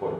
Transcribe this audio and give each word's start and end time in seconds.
Foi. 0.00 0.14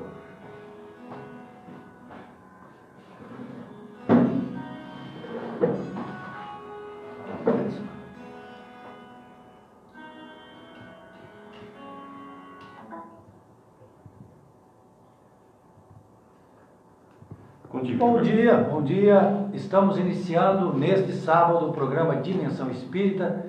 Bom 17.96 18.20
dia, 18.20 18.56
bom 18.58 18.82
dia. 18.82 19.48
Estamos 19.54 19.96
iniciando 19.96 20.74
neste 20.74 21.12
sábado 21.12 21.70
o 21.70 21.72
programa 21.72 22.16
Dimensão 22.16 22.70
Espírita, 22.70 23.46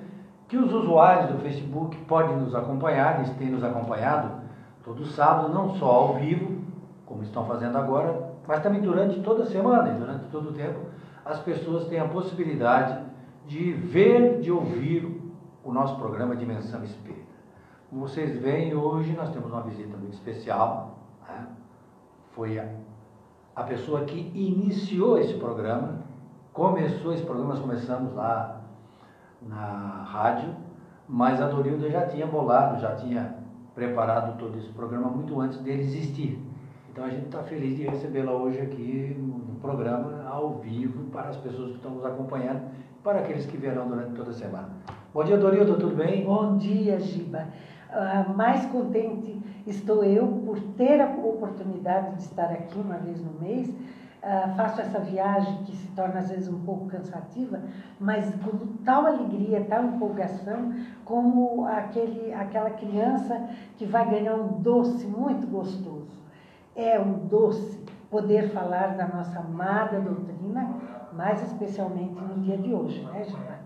que 0.48 0.56
os 0.56 0.72
usuários 0.72 1.30
do 1.30 1.38
Facebook 1.40 1.94
podem 2.06 2.36
nos 2.38 2.54
acompanhar, 2.54 3.16
eles 3.16 3.30
têm 3.36 3.50
nos 3.50 3.62
acompanhado 3.62 4.41
todo 4.84 5.04
sábado, 5.06 5.52
não 5.52 5.74
só 5.76 5.86
ao 5.86 6.14
vivo, 6.14 6.62
como 7.06 7.22
estão 7.22 7.44
fazendo 7.46 7.76
agora, 7.76 8.32
mas 8.46 8.62
também 8.62 8.80
durante 8.80 9.20
toda 9.20 9.44
a 9.44 9.46
semana 9.46 9.90
e 9.90 9.98
durante 9.98 10.24
todo 10.26 10.50
o 10.50 10.52
tempo, 10.52 10.80
as 11.24 11.38
pessoas 11.40 11.86
têm 11.86 12.00
a 12.00 12.08
possibilidade 12.08 13.04
de 13.46 13.72
ver, 13.72 14.40
de 14.40 14.50
ouvir 14.50 15.20
o 15.64 15.72
nosso 15.72 15.96
programa 15.96 16.34
Dimensão 16.34 16.82
Espírita. 16.82 17.22
Como 17.88 18.08
vocês 18.08 18.40
veem, 18.40 18.74
hoje 18.74 19.12
nós 19.12 19.30
temos 19.30 19.52
uma 19.52 19.62
visita 19.62 19.96
muito 19.96 20.14
especial. 20.14 20.98
Né? 21.28 21.46
Foi 22.34 22.58
a 22.58 22.66
a 23.54 23.62
pessoa 23.64 24.04
que 24.04 24.30
iniciou 24.34 25.18
esse 25.18 25.34
programa, 25.34 26.00
começou 26.52 27.12
esse 27.12 27.22
programa, 27.22 27.50
nós 27.50 27.60
começamos 27.60 28.14
lá 28.14 28.62
na 29.42 30.04
rádio, 30.06 30.54
mas 31.06 31.40
a 31.40 31.48
Dorilda 31.48 31.90
já 31.90 32.06
tinha 32.06 32.26
bolado, 32.26 32.80
já 32.80 32.94
tinha 32.96 33.41
preparado 33.74 34.38
todo 34.38 34.58
esse 34.58 34.68
programa 34.68 35.08
muito 35.08 35.40
antes 35.40 35.58
dele 35.58 35.82
existir. 35.82 36.38
Então 36.90 37.04
a 37.04 37.08
gente 37.08 37.26
está 37.26 37.42
feliz 37.42 37.76
de 37.76 37.84
recebê-la 37.84 38.32
hoje 38.32 38.60
aqui 38.60 39.16
no 39.18 39.56
programa, 39.60 40.24
ao 40.28 40.58
vivo, 40.58 41.04
para 41.10 41.30
as 41.30 41.36
pessoas 41.36 41.70
que 41.70 41.76
estão 41.76 41.92
nos 41.92 42.04
acompanhando, 42.04 42.62
para 43.02 43.20
aqueles 43.20 43.46
que 43.46 43.56
verão 43.56 43.88
durante 43.88 44.14
toda 44.14 44.30
a 44.30 44.34
semana. 44.34 44.68
Bom 45.14 45.24
dia, 45.24 45.38
Dorilda, 45.38 45.74
tudo 45.74 45.96
bem? 45.96 46.24
Bom 46.24 46.56
dia, 46.58 47.00
Giba. 47.00 47.48
Uh, 47.90 48.36
mais 48.36 48.64
contente 48.66 49.40
estou 49.66 50.02
eu 50.02 50.26
por 50.44 50.58
ter 50.76 51.00
a 51.00 51.06
oportunidade 51.06 52.16
de 52.16 52.22
estar 52.22 52.50
aqui 52.50 52.78
uma 52.78 52.96
vez 52.96 53.22
no 53.22 53.40
mês. 53.40 53.70
Uh, 54.22 54.54
faço 54.54 54.80
essa 54.80 55.00
viagem 55.00 55.64
que 55.64 55.74
se 55.74 55.88
torna 55.96 56.20
às 56.20 56.30
vezes 56.30 56.48
um 56.48 56.60
pouco 56.60 56.86
cansativa, 56.86 57.60
mas 57.98 58.32
com 58.36 58.76
tal 58.84 59.04
alegria, 59.04 59.66
tal 59.68 59.84
empolgação, 59.84 60.72
como 61.04 61.66
aquele, 61.66 62.32
aquela 62.32 62.70
criança 62.70 63.48
que 63.76 63.84
vai 63.84 64.08
ganhar 64.08 64.36
um 64.36 64.60
doce 64.60 65.04
muito 65.06 65.48
gostoso. 65.48 66.22
É 66.76 67.00
um 67.00 67.26
doce 67.26 67.80
poder 68.08 68.50
falar 68.50 68.96
da 68.96 69.08
nossa 69.08 69.40
amada 69.40 69.98
doutrina, 69.98 70.72
mais 71.12 71.42
especialmente 71.42 72.20
no 72.20 72.42
dia 72.42 72.58
de 72.58 72.72
hoje, 72.72 73.02
né, 73.06 73.24
Gilmar? 73.24 73.61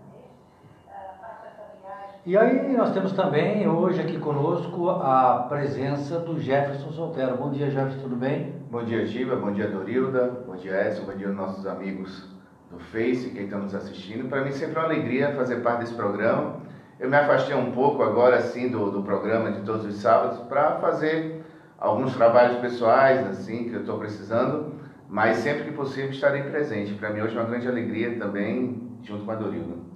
E 2.27 2.35
aí 2.35 2.75
nós 2.75 2.93
temos 2.93 3.13
também 3.13 3.65
hoje 3.69 4.01
aqui 4.01 4.19
conosco 4.19 4.89
a 4.89 5.45
presença 5.47 6.19
do 6.19 6.37
Jefferson 6.37 6.91
Soltero. 6.91 7.37
Bom 7.37 7.49
dia, 7.49 7.71
Jefferson, 7.71 8.01
tudo 8.01 8.17
bem? 8.17 8.53
Bom 8.69 8.83
dia, 8.83 9.05
Giba, 9.05 9.37
bom 9.37 9.53
dia, 9.53 9.69
Dorilda, 9.69 10.43
bom 10.45 10.57
dia, 10.57 10.89
Edson, 10.89 11.05
bom 11.05 11.15
dia 11.15 11.29
nossos 11.29 11.65
amigos 11.65 12.27
do 12.69 12.79
Face, 12.79 13.29
quem 13.29 13.45
está 13.45 13.57
nos 13.57 13.73
assistindo. 13.73 14.27
Para 14.27 14.43
mim 14.43 14.51
sempre 14.51 14.75
é 14.75 14.79
uma 14.79 14.87
alegria 14.87 15.35
fazer 15.37 15.61
parte 15.61 15.79
desse 15.79 15.93
programa. 15.93 16.57
Eu 16.99 17.09
me 17.09 17.15
afastei 17.15 17.55
um 17.55 17.71
pouco 17.71 18.03
agora, 18.03 18.35
assim, 18.35 18.67
do, 18.67 18.91
do 18.91 19.03
programa 19.03 19.49
de 19.53 19.61
todos 19.61 19.85
os 19.85 19.95
sábados 19.95 20.39
para 20.49 20.81
fazer 20.81 21.45
alguns 21.79 22.13
trabalhos 22.13 22.57
pessoais, 22.57 23.25
assim, 23.25 23.69
que 23.69 23.73
eu 23.73 23.79
estou 23.79 23.97
precisando, 23.99 24.73
mas 25.07 25.37
sempre 25.37 25.63
que 25.63 25.71
possível 25.71 26.09
estarei 26.09 26.43
presente. 26.43 26.93
Para 26.95 27.09
mim 27.09 27.21
hoje 27.21 27.37
é 27.37 27.39
uma 27.39 27.49
grande 27.49 27.69
alegria 27.69 28.19
também, 28.19 28.99
junto 29.01 29.23
com 29.23 29.31
a 29.31 29.35
Dorilda. 29.35 29.86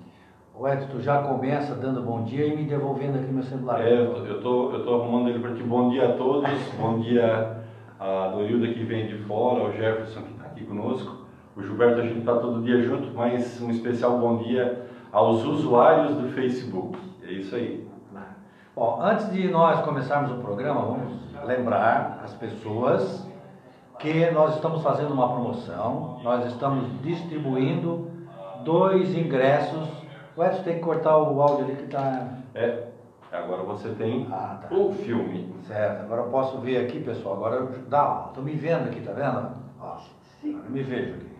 O 0.53 0.67
Edson 0.67 0.99
já 0.99 1.23
começa 1.23 1.73
dando 1.75 2.01
bom 2.01 2.23
dia 2.23 2.45
e 2.45 2.55
me 2.55 2.65
devolvendo 2.65 3.17
aqui 3.17 3.31
meu 3.31 3.43
celular. 3.43 3.81
É, 3.81 3.99
eu 3.99 4.37
estou 4.37 4.73
eu 4.73 4.83
tô 4.83 4.95
arrumando 4.95 5.29
ele 5.29 5.39
para 5.39 5.55
ti. 5.55 5.63
Bom 5.63 5.89
dia 5.89 6.09
a 6.09 6.17
todos, 6.17 6.49
bom 6.79 6.99
dia 6.99 7.63
a 7.99 8.27
Dorilda 8.27 8.67
que 8.67 8.83
vem 8.83 9.07
de 9.07 9.17
fora, 9.23 9.63
ao 9.63 9.71
Jefferson 9.71 10.21
que 10.23 10.31
está 10.31 10.45
aqui 10.45 10.65
conosco, 10.65 11.25
o 11.55 11.61
Gilberto 11.61 12.01
a 12.01 12.03
gente 12.03 12.19
está 12.19 12.35
todo 12.35 12.63
dia 12.63 12.81
junto, 12.81 13.15
mas 13.15 13.61
um 13.61 13.69
especial 13.69 14.17
bom 14.19 14.37
dia 14.37 14.87
aos 15.11 15.43
usuários 15.43 16.15
do 16.15 16.29
Facebook. 16.29 16.97
É 17.23 17.31
isso 17.31 17.55
aí. 17.55 17.87
Bom, 18.75 18.99
antes 19.01 19.31
de 19.31 19.49
nós 19.49 19.81
começarmos 19.81 20.31
o 20.31 20.41
programa, 20.41 20.81
vamos 20.81 21.13
lembrar 21.45 22.21
as 22.23 22.33
pessoas 22.33 23.27
que 23.99 24.31
nós 24.31 24.55
estamos 24.55 24.81
fazendo 24.81 25.13
uma 25.13 25.27
promoção, 25.29 26.19
nós 26.23 26.45
estamos 26.45 26.85
distribuindo 27.01 28.09
dois 28.63 29.15
ingressos 29.15 30.00
o 30.35 30.43
Edson 30.43 30.63
tem 30.63 30.75
que 30.75 30.81
cortar 30.81 31.17
o 31.17 31.41
áudio 31.41 31.65
ali 31.65 31.75
que 31.75 31.83
está. 31.83 32.27
É, 32.55 32.87
agora 33.31 33.63
você 33.63 33.89
tem 33.89 34.27
ah, 34.31 34.59
tá. 34.61 34.75
o 34.75 34.93
filme. 34.93 35.53
Certo, 35.67 36.03
agora 36.03 36.21
eu 36.21 36.27
posso 36.29 36.59
ver 36.59 36.85
aqui, 36.85 36.99
pessoal. 37.01 37.35
Agora 37.35 37.55
eu 37.57 37.69
dá, 37.89 38.25
estou 38.29 38.43
me 38.43 38.53
vendo 38.53 38.87
aqui, 38.87 39.01
tá 39.01 39.11
vendo? 39.11 39.51
Ó, 39.79 39.85
agora 39.85 40.65
eu 40.65 40.71
me 40.71 40.83
vejo 40.83 41.15
aqui. 41.15 41.31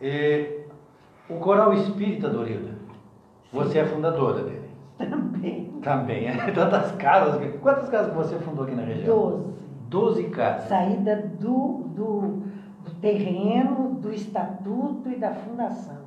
E, 0.00 0.60
o 1.28 1.38
Coral 1.38 1.72
Espírita, 1.74 2.28
Dorilda, 2.28 2.74
você 3.52 3.80
é 3.80 3.84
fundadora 3.84 4.44
dele. 4.44 4.70
Também. 4.98 5.66
Também, 5.82 6.26
é 6.28 6.50
tantas 6.52 6.92
casas. 6.92 7.40
Quantas 7.60 7.88
casas 7.88 8.14
você 8.14 8.38
fundou 8.38 8.64
aqui 8.64 8.74
na 8.74 8.82
região? 8.82 9.16
Doze. 9.16 9.54
Doze 9.88 10.24
casas. 10.24 10.68
Saída 10.68 11.16
do, 11.40 11.84
do, 11.94 12.20
do 12.84 12.90
terreno, 13.00 13.94
do 13.94 14.12
estatuto 14.12 15.10
e 15.10 15.16
da 15.16 15.32
fundação. 15.32 16.05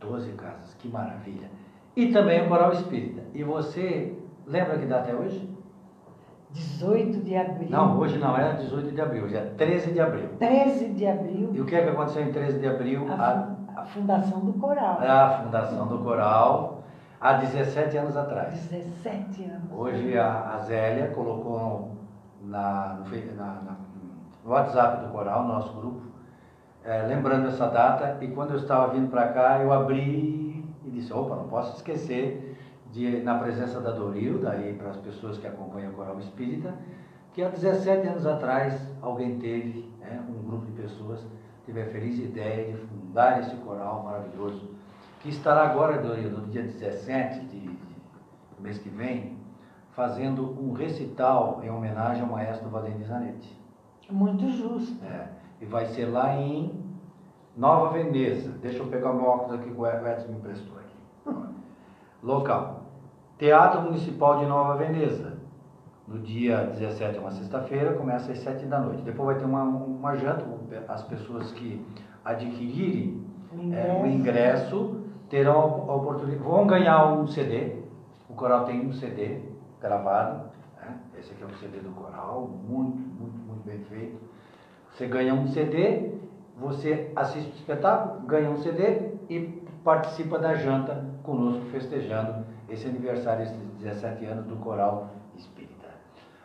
12 0.00 0.32
casas, 0.32 0.74
que 0.74 0.88
maravilha. 0.88 1.48
E 1.94 2.12
também 2.12 2.44
o 2.44 2.48
Coral 2.48 2.72
Espírita. 2.72 3.22
E 3.34 3.42
você 3.42 4.16
lembra 4.46 4.78
que 4.78 4.86
data 4.86 5.10
é 5.10 5.14
hoje? 5.14 5.56
18 6.50 7.20
de 7.20 7.36
abril. 7.36 7.68
Não, 7.70 7.98
hoje 7.98 8.18
não 8.18 8.36
é 8.36 8.54
18 8.54 8.92
de 8.92 9.00
abril, 9.00 9.24
hoje 9.24 9.36
é 9.36 9.44
13 9.56 9.92
de 9.92 10.00
abril. 10.00 10.28
13 10.38 10.88
de 10.88 11.06
abril. 11.06 11.50
E 11.52 11.60
o 11.60 11.66
que 11.66 11.74
é 11.74 11.82
que 11.82 11.90
aconteceu 11.90 12.22
em 12.22 12.32
13 12.32 12.58
de 12.60 12.66
abril? 12.66 13.06
A, 13.10 13.56
a 13.76 13.84
fundação 13.84 14.40
do 14.40 14.52
coral. 14.54 14.98
A 15.00 15.42
fundação 15.42 15.86
do 15.86 15.98
coral, 15.98 16.82
há 17.20 17.34
17 17.34 17.96
anos 17.98 18.16
atrás. 18.16 18.54
17 18.70 19.44
anos. 19.44 19.72
Hoje 19.72 20.16
a, 20.16 20.54
a 20.54 20.58
Zélia 20.60 21.08
colocou 21.08 21.96
na, 22.42 22.94
no, 23.00 23.34
na, 23.36 23.44
na, 23.44 23.76
no 24.44 24.50
WhatsApp 24.50 25.04
do 25.04 25.12
coral, 25.12 25.44
nosso 25.44 25.74
grupo, 25.74 26.02
é, 26.86 27.02
lembrando 27.02 27.48
essa 27.48 27.66
data, 27.66 28.16
e 28.20 28.28
quando 28.28 28.52
eu 28.52 28.58
estava 28.58 28.94
vindo 28.94 29.10
para 29.10 29.26
cá, 29.28 29.58
eu 29.60 29.72
abri 29.72 30.64
e 30.84 30.90
disse, 30.90 31.12
opa, 31.12 31.34
não 31.34 31.48
posso 31.48 31.76
esquecer 31.76 32.56
de, 32.92 33.22
na 33.22 33.36
presença 33.38 33.80
da 33.80 33.90
Dorilda, 33.90 34.52
aí 34.52 34.72
para 34.72 34.90
as 34.90 34.96
pessoas 34.98 35.36
que 35.36 35.48
acompanham 35.48 35.90
o 35.90 35.94
Coral 35.96 36.16
Espírita, 36.20 36.72
que 37.32 37.42
há 37.42 37.48
17 37.48 38.06
anos 38.06 38.24
atrás 38.24 38.80
alguém 39.02 39.36
teve, 39.38 39.92
né, 40.00 40.24
um 40.28 40.48
grupo 40.48 40.66
de 40.66 40.80
pessoas, 40.80 41.26
teve 41.66 41.82
a 41.82 41.86
feliz 41.86 42.20
ideia 42.20 42.72
de 42.72 42.78
fundar 42.78 43.40
esse 43.40 43.56
coral 43.56 44.04
maravilhoso, 44.04 44.70
que 45.20 45.28
estará 45.28 45.62
agora, 45.62 45.98
Dorilda, 45.98 46.38
no 46.38 46.46
dia 46.46 46.62
17 46.62 47.40
de, 47.46 47.60
de, 47.62 47.78
mês 48.60 48.78
que 48.78 48.88
vem, 48.88 49.36
fazendo 49.90 50.56
um 50.62 50.72
recital 50.72 51.60
em 51.64 51.70
homenagem 51.70 52.22
ao 52.22 52.28
maestro 52.28 52.68
Valente 52.68 53.02
Zanetti. 53.02 53.58
Muito 54.08 54.48
justo. 54.48 55.04
É 55.04 55.45
e 55.60 55.64
vai 55.64 55.86
ser 55.86 56.06
lá 56.06 56.34
em 56.34 56.72
Nova 57.56 57.90
Veneza. 57.92 58.50
Deixa 58.60 58.78
eu 58.78 58.86
pegar 58.86 59.10
o 59.10 59.14
meu 59.14 59.24
óculos 59.24 59.60
aqui 59.60 59.70
que 59.70 59.80
o 59.80 59.86
Edson 59.86 60.28
me 60.28 60.38
emprestou 60.38 60.76
aqui. 60.78 60.94
Local. 62.22 62.82
Teatro 63.38 63.82
Municipal 63.82 64.38
de 64.38 64.46
Nova 64.46 64.76
Veneza. 64.76 65.36
No 66.06 66.18
dia 66.20 66.64
17, 66.66 67.18
uma 67.18 67.32
sexta-feira, 67.32 67.94
começa 67.94 68.30
às 68.30 68.38
7 68.38 68.66
da 68.66 68.80
noite. 68.80 69.02
Depois 69.02 69.26
vai 69.26 69.38
ter 69.38 69.44
uma, 69.44 69.62
uma 69.62 70.14
janta, 70.16 70.44
as 70.88 71.02
pessoas 71.02 71.50
que 71.52 71.84
adquirirem 72.24 73.24
o 73.52 73.60
ingresso, 73.60 73.88
é, 73.88 74.02
o 74.02 74.06
ingresso 74.06 75.00
terão 75.28 75.84
a 75.88 75.94
oportunidade, 75.94 76.44
vão 76.44 76.66
ganhar 76.66 77.12
um 77.12 77.26
CD. 77.26 77.82
O 78.28 78.34
coral 78.34 78.64
tem 78.64 78.86
um 78.86 78.92
CD 78.92 79.40
gravado. 79.80 80.44
Né? 80.80 80.96
Esse 81.18 81.32
aqui 81.32 81.42
é 81.42 81.46
um 81.46 81.54
CD 81.56 81.80
do 81.80 81.90
coral, 81.90 82.48
muito, 82.68 82.98
muito, 82.98 83.38
muito 83.38 83.64
bem 83.64 83.80
feito 83.80 84.35
você 84.96 85.06
ganha 85.06 85.34
um 85.34 85.46
CD, 85.48 86.10
você 86.58 87.12
assiste 87.14 87.50
o 87.50 87.54
espetáculo, 87.54 88.26
ganha 88.26 88.50
um 88.50 88.56
CD 88.56 89.10
e 89.28 89.62
participa 89.84 90.38
da 90.38 90.54
janta 90.54 91.04
conosco, 91.22 91.66
festejando 91.66 92.46
esse 92.66 92.88
aniversário, 92.88 93.42
esses 93.42 93.56
17 93.78 94.24
anos 94.24 94.46
do 94.46 94.56
Coral 94.56 95.10
Espírita. 95.36 95.86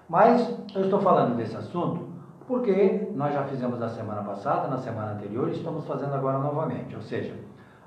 Mas 0.09 0.53
eu 0.75 0.83
estou 0.83 0.99
falando 0.99 1.37
desse 1.37 1.55
assunto 1.55 2.09
porque 2.45 3.07
nós 3.15 3.33
já 3.33 3.45
fizemos 3.45 3.79
na 3.79 3.87
semana 3.87 4.21
passada, 4.21 4.67
na 4.67 4.79
semana 4.79 5.13
anterior 5.13 5.47
e 5.47 5.53
estamos 5.53 5.87
fazendo 5.87 6.13
agora 6.13 6.37
novamente. 6.39 6.93
Ou 6.93 7.01
seja, 7.01 7.33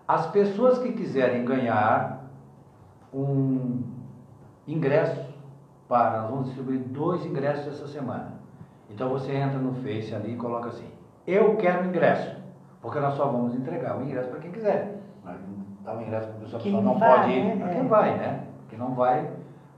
as 0.09 0.27
pessoas 0.29 0.79
que 0.79 0.93
quiserem 0.93 1.45
ganhar 1.45 2.25
um 3.13 3.83
ingresso 4.67 5.23
para, 5.87 6.23
nós 6.23 6.31
vamos 6.31 6.47
distribuir 6.47 6.79
dois 6.79 7.27
ingressos 7.27 7.67
essa 7.67 7.87
semana 7.87 8.34
Então 8.95 9.09
você 9.09 9.33
entra 9.33 9.59
no 9.59 9.75
Face 9.75 10.15
ali 10.15 10.35
e 10.35 10.37
coloca 10.37 10.69
assim, 10.69 10.87
eu 11.27 11.57
quero 11.57 11.85
ingresso, 11.87 12.37
porque 12.81 13.01
nós 13.01 13.15
só 13.15 13.27
vamos 13.27 13.55
entregar 13.57 13.99
o 13.99 14.03
ingresso 14.05 14.29
para 14.31 14.39
quem 14.39 14.53
quiser. 14.53 15.01
Dá 15.85 15.97
o 15.97 16.01
ingresso 16.01 16.29
para 16.29 16.37
a 16.37 16.41
pessoa 16.41 16.63
que 16.63 16.71
não 16.71 16.97
vai, 16.99 17.19
pode 17.19 17.33
ir, 17.33 17.45
né? 17.45 17.57
para 17.57 17.71
É. 17.71 17.75
quem 17.75 17.89
vai, 17.89 18.17
né? 18.17 18.41
Quem 18.71 18.79
não 18.79 18.95
vai, 18.95 19.29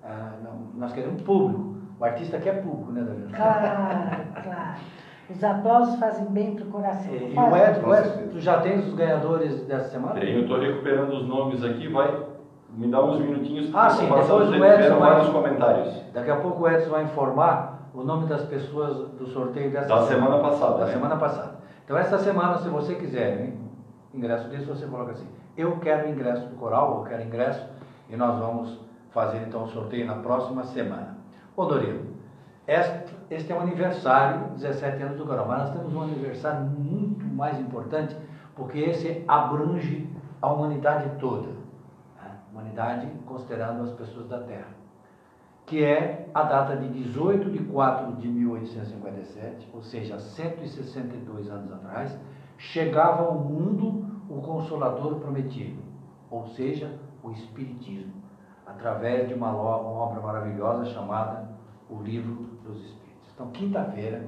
ah, 0.04 0.32
não- 0.44 0.78
nós 0.78 0.92
queremos 0.92 1.22
público. 1.22 1.76
O 1.98 2.04
artista 2.04 2.38
quer 2.38 2.62
público, 2.62 2.92
né, 2.92 3.00
Danilo? 3.02 3.30
Claro, 3.32 4.20
claro. 4.44 4.76
Os 5.30 5.42
aplausos 5.42 5.98
fazem 5.98 6.26
bem 6.26 6.54
para 6.54 6.64
o 6.64 6.68
coração. 6.68 7.12
E, 7.12 7.34
e 7.34 7.38
o 7.38 7.56
Edson, 7.56 7.94
certeza. 7.94 8.30
tu 8.30 8.40
já 8.40 8.60
tens 8.60 8.86
os 8.86 8.94
ganhadores 8.94 9.62
dessa 9.62 9.88
semana? 9.88 10.20
Tenho, 10.20 10.42
estou 10.42 10.60
recuperando 10.60 11.14
os 11.14 11.26
nomes 11.26 11.64
aqui, 11.64 11.88
vai 11.88 12.22
me 12.70 12.86
dar 12.88 13.02
uns 13.02 13.18
minutinhos 13.18 13.74
Ah, 13.74 13.88
sim, 13.88 14.04
depois 14.04 14.30
o 14.30 14.64
Edson 14.64 14.98
vai- 14.98 15.32
comentários. 15.32 16.04
Daqui 16.12 16.30
a 16.30 16.36
pouco 16.36 16.62
o 16.62 16.68
Edson 16.68 16.90
vai 16.90 17.02
informar 17.04 17.75
o 17.96 18.04
nome 18.04 18.26
das 18.26 18.42
pessoas 18.44 19.08
do 19.12 19.26
sorteio 19.26 19.70
dessa 19.70 19.88
Da 19.88 20.06
semana 20.06 20.38
passada, 20.38 20.78
Da 20.78 20.86
né? 20.86 20.92
semana 20.92 21.16
passada. 21.16 21.56
Então, 21.84 21.96
essa 21.96 22.18
semana, 22.18 22.58
se 22.58 22.68
você 22.68 22.94
quiser 22.94 23.40
hein, 23.40 23.58
ingresso 24.12 24.48
desse, 24.48 24.66
você 24.66 24.86
coloca 24.86 25.12
assim: 25.12 25.26
Eu 25.56 25.78
quero 25.78 26.08
ingresso 26.08 26.46
do 26.48 26.56
coral, 26.56 26.98
eu 26.98 27.04
quero 27.04 27.22
ingresso, 27.22 27.66
e 28.10 28.16
nós 28.16 28.38
vamos 28.38 28.78
fazer 29.10 29.38
então 29.46 29.64
o 29.64 29.68
sorteio 29.68 30.06
na 30.06 30.16
próxima 30.16 30.62
semana. 30.64 31.16
Ô 31.56 31.64
Dorino, 31.64 32.14
este, 32.66 33.14
este 33.30 33.52
é 33.52 33.56
um 33.56 33.60
aniversário, 33.60 34.48
17 34.56 35.02
anos 35.02 35.16
do 35.16 35.24
coral, 35.24 35.46
mas 35.48 35.58
nós 35.60 35.70
temos 35.70 35.94
um 35.94 36.02
aniversário 36.02 36.66
muito 36.66 37.24
mais 37.24 37.58
importante, 37.58 38.14
porque 38.54 38.78
esse 38.78 39.24
abrange 39.26 40.06
a 40.42 40.52
humanidade 40.52 41.08
toda. 41.18 41.46
né? 42.22 42.30
Humanidade 42.52 43.08
considerando 43.24 43.84
as 43.84 43.90
pessoas 43.92 44.28
da 44.28 44.40
Terra 44.40 44.66
que 45.66 45.84
é 45.84 46.28
a 46.32 46.44
data 46.44 46.76
de 46.76 46.88
18 46.88 47.50
de 47.50 47.58
4 47.58 48.12
de 48.16 48.28
1857, 48.28 49.68
ou 49.74 49.82
seja, 49.82 50.18
162 50.18 51.50
anos 51.50 51.72
atrás, 51.72 52.16
chegava 52.56 53.24
ao 53.24 53.34
mundo 53.34 54.06
o 54.30 54.40
Consolador 54.40 55.16
Prometido, 55.16 55.82
ou 56.30 56.46
seja, 56.46 56.96
o 57.22 57.32
Espiritismo, 57.32 58.14
através 58.64 59.28
de 59.28 59.34
uma 59.34 59.54
obra 59.56 60.20
maravilhosa 60.20 60.84
chamada 60.86 61.48
O 61.90 62.00
Livro 62.00 62.46
dos 62.64 62.76
Espíritos. 62.78 63.30
Então, 63.34 63.48
quinta-feira, 63.50 64.24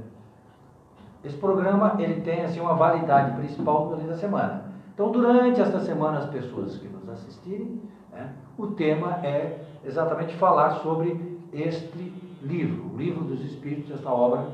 esse 1.23 1.37
programa 1.37 1.95
ele 1.99 2.21
tem 2.21 2.43
assim 2.43 2.61
uma 2.61 2.75
validade 2.75 3.37
principal 3.37 3.89
durante 3.89 4.11
a 4.11 4.17
semana. 4.17 4.65
Então, 4.93 5.13
durante 5.13 5.61
esta 5.61 5.79
semana, 5.81 6.19
as 6.19 6.27
pessoas 6.27 6.77
que 6.79 6.89
nos 6.89 7.09
assistirem, 7.09 7.81
né, 8.13 8.33
o 8.57 8.69
tema 8.69 9.25
é 9.25 9.65
exatamente 9.85 10.35
falar 10.37 10.71
sobre 10.77 11.28
este 11.53 12.13
livro, 12.43 12.95
o 12.95 12.97
Livro 12.97 13.25
dos 13.25 13.41
Espíritos, 13.45 13.91
esta 13.91 14.11
obra 14.11 14.49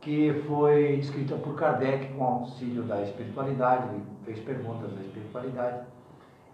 que 0.00 0.42
foi 0.48 0.96
escrita 0.96 1.36
por 1.36 1.54
Kardec 1.54 2.12
com 2.14 2.24
auxílio 2.24 2.82
da 2.82 3.02
espiritualidade, 3.02 3.88
ele 3.94 4.02
fez 4.24 4.40
perguntas 4.40 4.92
da 4.92 5.00
espiritualidade 5.00 5.86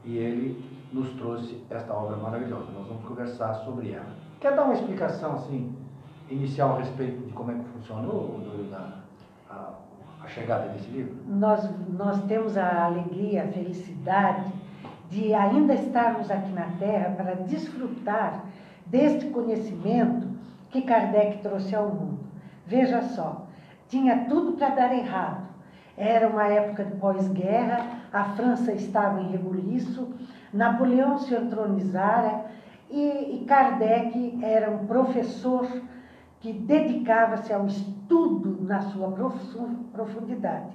e 0.04 0.18
ele 0.18 0.64
nos 0.92 1.10
trouxe 1.14 1.64
esta 1.70 1.94
obra 1.94 2.16
maravilhosa. 2.16 2.70
Nós 2.72 2.86
vamos 2.86 3.04
conversar 3.04 3.54
sobre 3.64 3.92
ela. 3.92 4.06
Quer 4.40 4.54
dar 4.54 4.64
uma 4.64 4.74
explicação 4.74 5.34
assim 5.34 5.74
inicial 6.30 6.76
a 6.76 6.78
respeito 6.78 7.26
de 7.26 7.32
como 7.32 7.50
é 7.50 7.54
que 7.54 7.64
funcionou 7.70 8.38
a, 9.50 9.72
a 10.22 10.28
chegada 10.28 10.68
desse 10.68 10.90
livro? 10.90 11.16
Nós, 11.26 11.68
nós 11.88 12.22
temos 12.24 12.56
a 12.56 12.84
alegria, 12.84 13.44
a 13.44 13.48
felicidade 13.48 14.52
de 15.10 15.32
ainda 15.32 15.72
estarmos 15.74 16.30
aqui 16.30 16.50
na 16.52 16.66
Terra 16.78 17.14
para 17.16 17.34
desfrutar 17.34 18.44
deste 18.90 19.26
conhecimento 19.26 20.26
que 20.70 20.82
Kardec 20.82 21.38
trouxe 21.42 21.74
ao 21.74 21.88
mundo. 21.88 22.18
Veja 22.66 23.02
só, 23.02 23.46
tinha 23.88 24.26
tudo 24.28 24.52
para 24.52 24.74
dar 24.74 24.92
errado. 24.94 25.48
Era 25.96 26.28
uma 26.28 26.46
época 26.46 26.84
de 26.84 26.92
pós-guerra, 26.96 27.84
a 28.12 28.24
França 28.24 28.72
estava 28.72 29.20
em 29.20 29.28
rebuliço, 29.30 30.08
Napoleão 30.52 31.18
se 31.18 31.34
entronizara 31.34 32.44
e, 32.90 33.36
e 33.40 33.44
Kardec 33.46 34.38
era 34.42 34.70
um 34.70 34.86
professor 34.86 35.66
que 36.40 36.52
dedicava-se 36.52 37.52
ao 37.52 37.66
estudo 37.66 38.58
na 38.62 38.80
sua 38.80 39.10
profu- 39.10 39.68
profundidade. 39.92 40.70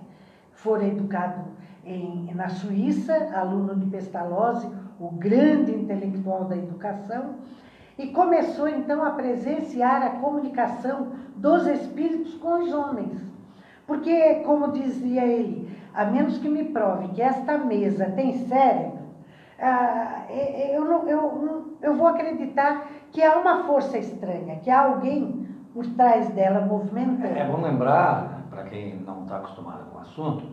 Fora 0.52 0.86
educado 0.86 1.46
em, 1.86 2.34
na 2.36 2.50
Suíça, 2.50 3.14
aluno 3.34 3.76
de 3.76 3.86
Pestalozzi, 3.88 4.68
o 5.00 5.10
grande 5.12 5.72
intelectual 5.72 6.46
da 6.46 6.56
educação, 6.56 7.36
e 8.04 8.08
começou 8.12 8.68
então 8.68 9.02
a 9.04 9.12
presenciar 9.12 10.04
a 10.04 10.10
comunicação 10.10 11.08
dos 11.38 11.66
espíritos 11.68 12.34
com 12.36 12.62
os 12.64 12.74
homens. 12.74 13.22
Porque, 13.88 14.36
como 14.46 14.72
dizia 14.74 15.24
ele, 15.26 15.78
a 15.94 16.04
menos 16.06 16.38
que 16.38 16.50
me 16.50 16.66
prove 16.66 17.08
que 17.10 17.22
esta 17.22 17.58
mesa 17.58 18.08
tem 18.12 18.34
cérebro, 18.48 19.00
ah, 19.60 20.24
eu, 20.30 20.84
não- 20.84 21.08
eu, 21.08 21.22
não- 21.42 21.64
eu 21.82 21.96
vou 21.96 22.08
acreditar 22.08 22.88
que 23.12 23.24
há 23.24 23.38
uma 23.38 23.64
força 23.64 23.98
estranha, 23.98 24.58
que 24.58 24.70
há 24.70 24.82
alguém 24.82 25.48
por 25.74 25.86
trás 25.88 26.28
dela 26.30 26.62
movimentando. 26.62 27.38
É 27.38 27.46
bom 27.46 27.62
lembrar, 27.62 28.42
para 28.50 28.64
quem 28.64 28.96
não 28.98 29.24
está 29.24 29.38
acostumado 29.38 29.86
com 29.92 29.98
o 29.98 30.02
assunto, 30.02 30.46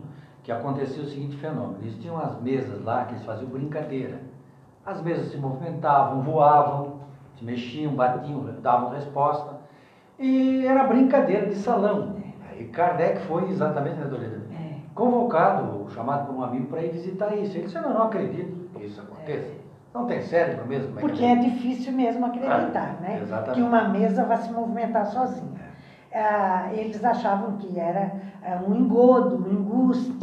que 0.43 0.51
acontecia 0.53 1.03
o 1.03 1.05
seguinte 1.05 1.35
fenômeno. 1.37 1.77
Eles 1.81 1.95
tinham 1.97 2.17
as 2.17 2.39
mesas 2.41 2.81
lá 2.83 3.03
que 3.05 3.13
eles 3.13 3.25
faziam 3.25 3.49
brincadeira. 3.49 4.21
As 4.85 5.01
mesas 5.01 5.27
se 5.31 5.37
movimentavam, 5.37 6.21
voavam, 6.21 7.01
mexiam, 7.41 7.93
batiam, 7.93 8.43
davam 8.61 8.89
resposta. 8.89 9.57
E 10.19 10.65
era 10.65 10.83
brincadeira 10.83 11.47
de 11.47 11.55
salão. 11.55 12.15
E 12.57 12.65
Kardec 12.65 13.21
foi 13.21 13.49
exatamente, 13.49 13.97
né, 13.97 14.05
Dorida? 14.05 14.41
É. 14.51 14.73
Convocado, 14.93 15.89
chamado 15.89 16.27
por 16.27 16.35
um 16.35 16.43
amigo 16.43 16.67
para 16.67 16.83
ir 16.83 16.91
visitar 16.91 17.35
isso. 17.35 17.57
Ele 17.57 17.65
disse, 17.65 17.77
eu 17.77 17.81
não 17.81 18.03
acredito 18.03 18.69
que 18.73 18.83
isso 18.85 19.01
aconteça. 19.01 19.51
Não 19.93 20.05
tem 20.05 20.21
cérebro 20.21 20.65
mesmo? 20.65 20.91
É 20.91 20.93
que 20.95 20.99
Porque 21.01 21.23
é 21.23 21.35
difícil 21.35 21.91
mesmo 21.91 22.25
acreditar, 22.25 22.95
Ah, 22.97 23.01
né? 23.01 23.19
exatamente. 23.21 23.55
Que 23.55 23.61
uma 23.61 23.87
mesa 23.89 24.23
vai 24.23 24.37
se 24.37 24.51
movimentar 24.51 25.07
sozinha. 25.07 25.71
Ah, 26.13 26.69
eles 26.71 27.03
achavam 27.03 27.53
que 27.53 27.79
era 27.79 28.11
um 28.67 28.75
engodo, 28.75 29.37
um 29.37 29.51
embuste. 29.51 30.13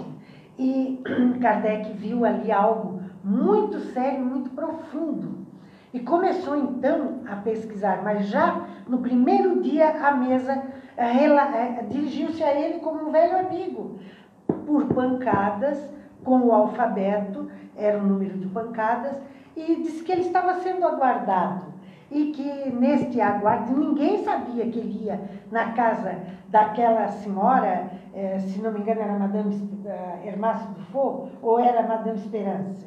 E 0.59 1.03
Kardec 1.41 1.91
viu 1.93 2.25
ali 2.25 2.53
algo 2.53 3.00
muito 3.23 3.81
sério, 3.81 4.25
muito 4.25 4.50
profundo. 4.50 5.48
E 5.93 6.00
começou 6.00 6.55
então 6.56 7.20
a 7.26 7.37
pesquisar, 7.37 8.02
mas 8.05 8.26
já 8.26 8.67
no 8.87 8.99
primeiro 8.99 9.62
dia 9.62 9.88
a 10.06 10.12
mesa 10.12 10.62
rela- 10.96 11.56
eh, 11.56 11.85
dirigiu-se 11.88 12.43
a 12.44 12.52
ele 12.55 12.81
como 12.81 13.08
um 13.08 13.12
velho 13.12 13.39
amigo, 13.39 13.98
por 14.67 14.84
pancadas, 14.86 15.89
com 16.24 16.41
o 16.41 16.53
alfabeto, 16.53 17.51
era 17.77 17.98
o 17.98 18.03
número 18.06 18.36
de 18.39 18.46
pancadas, 18.48 19.17
e 19.56 19.77
disse 19.77 20.03
que 20.03 20.13
ele 20.13 20.22
estava 20.22 20.55
sendo 20.56 20.84
aguardado 20.86 21.65
e 22.10 22.32
que 22.32 22.70
neste 22.70 23.20
aguardo 23.20 23.77
ninguém 23.77 24.22
sabia 24.24 24.69
que 24.69 24.79
ele 24.79 25.05
ia 25.06 25.20
na 25.51 25.72
casa 25.72 26.17
daquela 26.48 27.08
senhora, 27.08 27.91
eh, 28.15 28.39
se 28.41 28.60
não 28.60 28.72
me 28.72 28.81
engano 28.81 29.01
era 29.01 29.19
Madame 29.19 29.55
eh, 29.86 30.29
Hermácio 30.29 30.69
Dufault 30.74 31.32
ou 31.43 31.58
era 31.58 31.82
Madame 31.86 32.19
Esperança, 32.19 32.86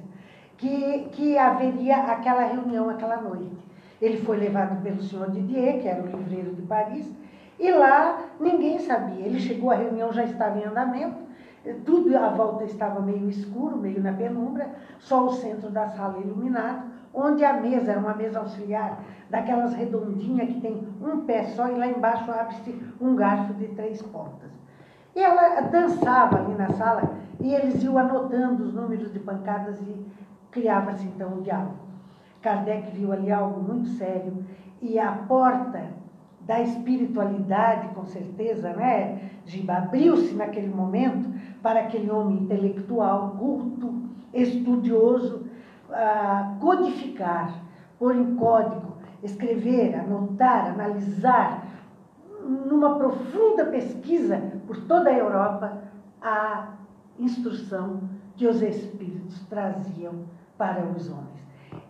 que, 0.61 1.09
que 1.11 1.37
haveria 1.39 1.97
aquela 1.97 2.43
reunião 2.43 2.87
aquela 2.87 3.17
noite. 3.17 3.57
Ele 3.99 4.17
foi 4.21 4.37
levado 4.37 4.81
pelo 4.83 5.01
senhor 5.01 5.31
Didier, 5.31 5.81
que 5.81 5.87
era 5.87 6.03
o 6.03 6.05
livreiro 6.05 6.53
de 6.53 6.61
Paris, 6.61 7.11
e 7.59 7.71
lá 7.71 8.25
ninguém 8.39 8.77
sabia. 8.79 9.25
Ele 9.25 9.39
chegou, 9.39 9.71
a 9.71 9.75
reunião 9.75 10.13
já 10.13 10.23
estava 10.23 10.59
em 10.59 10.63
andamento, 10.63 11.17
tudo 11.83 12.15
à 12.15 12.29
volta 12.29 12.63
estava 12.63 13.01
meio 13.01 13.27
escuro, 13.27 13.75
meio 13.75 14.01
na 14.01 14.13
penumbra, 14.13 14.69
só 14.99 15.25
o 15.25 15.33
centro 15.33 15.71
da 15.71 15.87
sala 15.87 16.19
iluminado, 16.19 16.83
onde 17.11 17.43
a 17.43 17.53
mesa 17.53 17.91
era 17.91 17.99
uma 17.99 18.13
mesa 18.13 18.39
auxiliar, 18.39 18.99
daquelas 19.31 19.73
redondinhas 19.73 20.47
que 20.47 20.61
tem 20.61 20.87
um 21.01 21.21
pé 21.21 21.43
só 21.43 21.67
e 21.67 21.75
lá 21.75 21.87
embaixo 21.87 22.29
abre-se 22.31 22.79
um 22.99 23.15
garfo 23.15 23.53
de 23.55 23.67
três 23.69 24.01
pontas. 24.01 24.51
E 25.15 25.19
ela 25.19 25.61
dançava 25.61 26.37
ali 26.37 26.53
na 26.53 26.69
sala 26.69 27.15
e 27.39 27.53
eles 27.53 27.83
iam 27.83 27.97
anotando 27.97 28.63
os 28.63 28.73
números 28.73 29.11
de 29.11 29.19
pancadas 29.19 29.79
e 29.81 30.05
criava-se 30.51 31.05
então 31.05 31.29
um 31.35 31.41
diálogo. 31.41 31.79
Kardec 32.41 32.91
viu 32.91 33.11
ali 33.11 33.31
algo 33.31 33.61
muito 33.61 33.89
sério 33.89 34.45
e 34.81 34.99
a 34.99 35.11
porta 35.11 36.01
da 36.41 36.59
espiritualidade, 36.59 37.87
com 37.93 38.05
certeza, 38.05 38.73
né, 38.73 39.29
Giba, 39.45 39.73
abriu-se 39.77 40.33
naquele 40.33 40.73
momento 40.73 41.29
para 41.61 41.81
aquele 41.81 42.09
homem 42.09 42.39
intelectual, 42.39 43.35
culto, 43.37 43.93
estudioso, 44.33 45.45
ah, 45.91 46.55
codificar, 46.59 47.53
pôr 47.99 48.15
em 48.15 48.35
código, 48.35 48.97
escrever, 49.23 49.95
anotar, 49.95 50.71
analisar, 50.71 51.67
numa 52.43 52.95
profunda 52.95 53.65
pesquisa 53.65 54.41
por 54.65 54.77
toda 54.85 55.09
a 55.11 55.13
Europa, 55.13 55.83
a 56.21 56.69
instrução 57.19 58.01
que 58.35 58.47
os 58.47 58.61
espíritos 58.61 59.39
traziam 59.47 60.25
para 60.61 60.85
os 60.85 61.09
homens. 61.09 61.43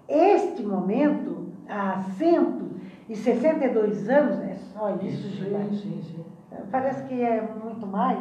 Este 0.07 0.63
momento, 0.63 1.49
assento 1.67 2.71
E 3.09 3.15
62 3.17 4.07
anos 4.07 4.39
é 4.39 4.53
só 4.53 4.95
isso, 4.95 5.27
Isso, 5.27 5.43
sim, 5.43 5.69
sim, 5.73 6.01
sim. 6.01 6.25
Parece 6.71 7.03
que 7.03 7.21
é 7.21 7.41
muito 7.41 7.85
mais, 7.85 8.17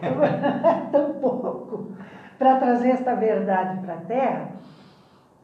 tão 0.92 1.14
pouco, 1.14 1.90
para 2.38 2.60
trazer 2.60 2.90
esta 2.90 3.16
verdade 3.16 3.80
para 3.80 3.94
a 3.94 4.00
Terra, 4.02 4.52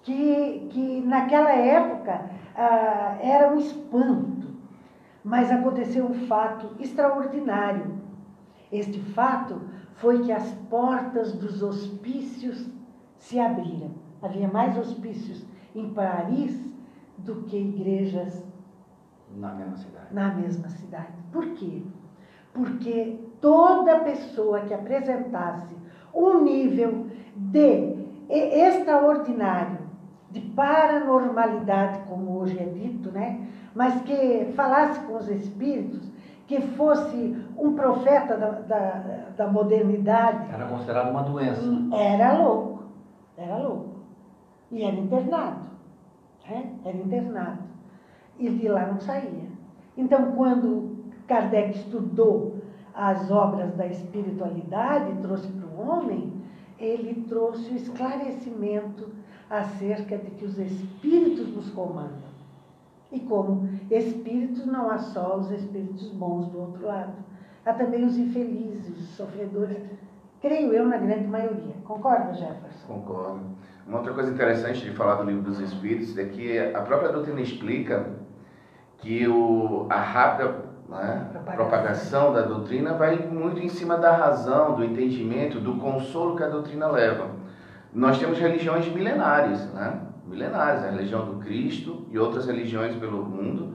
que, 0.05 0.69
que 0.71 1.01
naquela 1.01 1.53
época 1.53 2.21
ah, 2.55 3.17
era 3.21 3.53
um 3.53 3.59
espanto, 3.59 4.47
mas 5.25 5.51
aconteceu 5.51 6.07
um 6.07 6.15
fato 6.29 6.77
extraordinário. 6.79 7.99
Este 8.71 9.01
fato 9.01 9.61
foi 9.95 10.23
que 10.23 10.31
as 10.31 10.53
portas 10.71 11.33
dos 11.33 11.61
hospícios 11.65 12.69
se 13.19 13.41
abriram. 13.41 14.04
Havia 14.25 14.49
mais 14.49 14.77
hospícios 14.79 15.45
em 15.75 15.91
Paris 15.93 16.59
do 17.19 17.43
que 17.43 17.57
igrejas 17.59 18.43
Na 19.37 19.53
mesma 19.53 19.77
cidade. 19.77 20.07
na 20.13 20.29
mesma 20.35 20.69
cidade. 20.71 21.13
Por 21.33 21.47
quê? 21.51 21.83
Porque 22.53 23.19
toda 23.41 24.01
pessoa 24.01 24.61
que 24.61 24.73
apresentasse 24.73 25.75
um 26.15 26.43
nível 26.43 27.07
de 27.37 27.97
extraordinário, 28.29 29.79
de 30.31 30.41
paranormalidade, 30.41 32.01
como 32.09 32.39
hoje 32.39 32.59
é 32.59 32.65
dito, 32.65 33.11
né? 33.11 33.47
mas 33.75 34.01
que 34.03 34.53
falasse 34.57 35.01
com 35.01 35.17
os 35.17 35.29
espíritos, 35.29 36.09
que 36.47 36.61
fosse 36.61 37.37
um 37.59 37.75
profeta 37.75 38.37
da, 38.37 38.51
da, 38.51 38.91
da 39.37 39.47
modernidade, 39.49 40.49
Era 40.53 40.67
considerado 40.67 41.11
uma 41.11 41.23
doença. 41.23 41.61
era 41.93 42.39
louco, 42.41 42.85
era 43.37 43.57
louco. 43.57 43.94
E 44.75 44.83
era 44.83 44.97
internado, 44.97 45.69
né? 46.49 46.75
era 46.85 46.97
internado. 46.97 47.63
E 48.37 48.51
de 48.51 48.67
lá 48.67 48.87
não 48.89 48.99
saía. 48.99 49.49
Então, 49.97 50.33
quando 50.33 50.97
Kardec 51.29 51.79
estudou 51.79 52.57
as 52.93 53.31
obras 53.31 53.73
da 53.77 53.87
espiritualidade 53.87 55.17
trouxe 55.23 55.47
para 55.47 55.69
o 55.69 55.89
homem, 55.89 56.33
ele 56.77 57.25
trouxe 57.29 57.71
o 57.71 57.77
esclarecimento 57.77 59.11
acerca 59.49 60.19
de 60.19 60.33
que 60.33 60.45
os 60.45 60.59
espíritos 60.59 61.55
nos 61.55 61.71
comandam. 61.71 62.35
E 63.13 63.21
como 63.21 63.69
espíritos, 63.93 64.67
não 64.67 64.91
há 64.91 64.99
só 64.99 65.37
os 65.37 65.53
espíritos 65.53 66.11
bons 66.15 66.49
do 66.49 66.59
outro 66.59 66.85
lado. 66.85 67.13
Há 67.65 67.75
também 67.75 68.05
os 68.05 68.19
infelizes, 68.19 68.89
os 68.99 69.09
sofredores. 69.11 69.79
Creio 70.41 70.73
eu, 70.73 70.89
na 70.89 70.97
grande 70.97 71.29
maioria. 71.29 71.77
Concorda, 71.85 72.35
Jefferson? 72.35 72.87
Concordo. 72.89 73.55
Uma 73.87 73.99
outra 73.99 74.15
coisa 74.15 74.31
interessante 74.31 74.81
de 74.81 74.91
falar 74.93 75.17
do 75.17 75.25
livro 75.25 75.43
dos 75.43 75.61
Espíritos 75.61 76.17
é 76.17 76.25
que 76.25 76.59
a 76.59 76.81
própria 76.81 77.13
doutrina 77.13 77.41
explica 77.41 78.07
que 78.99 79.29
o, 79.29 79.87
a 79.91 80.01
rápida 80.01 80.55
né, 80.89 81.29
Propagação. 81.33 81.57
propagação 81.57 82.33
da 82.33 82.43
doutrina 82.43 82.95
vai 82.95 83.17
muito 83.17 83.61
em 83.61 83.69
cima 83.69 83.97
da 83.97 84.17
razão, 84.17 84.75
do 84.75 84.85
entendimento, 84.85 85.61
do 85.61 85.77
consolo 85.77 86.37
que 86.37 86.43
a 86.43 86.49
doutrina 86.49 86.89
leva. 86.89 87.31
Nós 87.93 88.19
temos 88.19 88.39
religiões 88.39 88.87
milenares, 88.93 89.67
né? 89.73 90.01
milenares, 90.27 90.83
a 90.83 90.91
religião 90.91 91.27
do 91.27 91.39
Cristo 91.45 92.07
e 92.11 92.19
outras 92.19 92.47
religiões 92.47 92.97
pelo 92.97 93.25
mundo. 93.25 93.75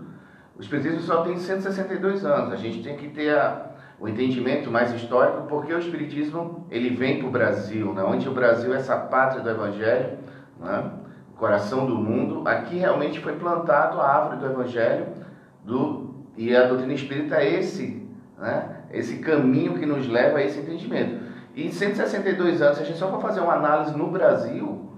O 0.57 0.61
Espiritismo 0.61 1.01
só 1.01 1.23
tem 1.23 1.37
162 1.37 2.25
anos. 2.25 2.51
A 2.51 2.57
gente 2.57 2.83
tem 2.83 2.97
que 2.97 3.09
ter 3.09 3.37
a, 3.37 3.68
o 3.99 4.07
entendimento 4.07 4.71
mais 4.71 4.93
histórico, 4.93 5.47
porque 5.47 5.73
o 5.73 5.79
Espiritismo 5.79 6.65
ele 6.71 6.89
vem 6.89 7.19
para 7.19 7.27
o 7.27 7.31
Brasil, 7.31 7.93
né? 7.93 8.03
onde 8.03 8.27
o 8.29 8.33
Brasil 8.33 8.73
é 8.73 8.77
essa 8.77 8.95
pátria 8.95 9.41
do 9.41 9.49
Evangelho, 9.49 10.17
né? 10.59 10.91
coração 11.35 11.85
do 11.85 11.95
mundo. 11.95 12.47
Aqui 12.47 12.77
realmente 12.77 13.19
foi 13.19 13.33
plantado 13.33 13.99
a 13.99 14.07
árvore 14.07 14.37
do 14.37 14.45
Evangelho 14.45 15.07
do, 15.65 16.15
e 16.37 16.55
a 16.55 16.67
doutrina 16.67 16.93
espírita 16.93 17.35
é 17.35 17.59
esse, 17.59 18.07
né? 18.37 18.77
esse 18.91 19.17
caminho 19.17 19.77
que 19.77 19.85
nos 19.85 20.07
leva 20.07 20.37
a 20.37 20.43
esse 20.43 20.59
entendimento. 20.59 21.21
E 21.53 21.67
em 21.67 21.71
162 21.71 22.61
anos, 22.61 22.77
se 22.77 22.83
a 22.83 22.85
gente 22.85 22.97
só 22.97 23.09
for 23.09 23.21
fazer 23.21 23.41
uma 23.41 23.55
análise 23.55 23.97
no 23.97 24.09
Brasil, 24.09 24.89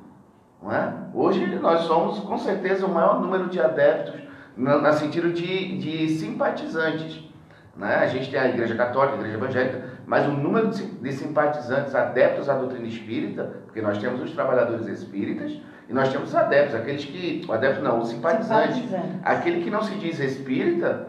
não 0.61 0.71
é? 0.71 0.93
hoje 1.11 1.55
nós 1.55 1.81
somos 1.81 2.19
com 2.19 2.37
certeza 2.37 2.85
o 2.85 2.93
maior 2.93 3.19
número 3.19 3.49
de 3.49 3.59
adeptos, 3.59 4.21
no, 4.55 4.79
no 4.79 4.93
sentido 4.93 5.33
de, 5.33 5.77
de 5.79 6.09
simpatizantes. 6.09 7.30
Né? 7.75 7.95
A 7.95 8.07
gente 8.07 8.29
tem 8.29 8.39
a 8.39 8.47
Igreja 8.47 8.75
Católica, 8.75 9.15
a 9.15 9.19
Igreja 9.19 9.37
Evangélica, 9.37 9.83
mas 10.05 10.27
o 10.27 10.31
número 10.31 10.69
de, 10.69 11.13
simpatizantes 11.13 11.95
adeptos 11.95 12.49
à 12.49 12.55
doutrina 12.55 12.87
espírita, 12.87 13.61
porque 13.65 13.81
nós 13.81 13.97
temos 13.97 14.21
os 14.21 14.31
trabalhadores 14.31 14.87
espíritas 14.87 15.59
e 15.87 15.93
nós 15.93 16.09
temos 16.09 16.29
os 16.29 16.35
adeptos, 16.35 16.75
aqueles 16.75 17.05
que. 17.05 17.45
O 17.47 17.53
adepto 17.53 17.81
não, 17.81 17.99
o 17.99 18.05
simpatizante. 18.05 18.73
Simpatizante. 18.73 19.19
Aquele 19.23 19.63
que 19.63 19.69
não 19.69 19.81
se 19.81 19.95
diz 19.95 20.19
espírita, 20.19 21.07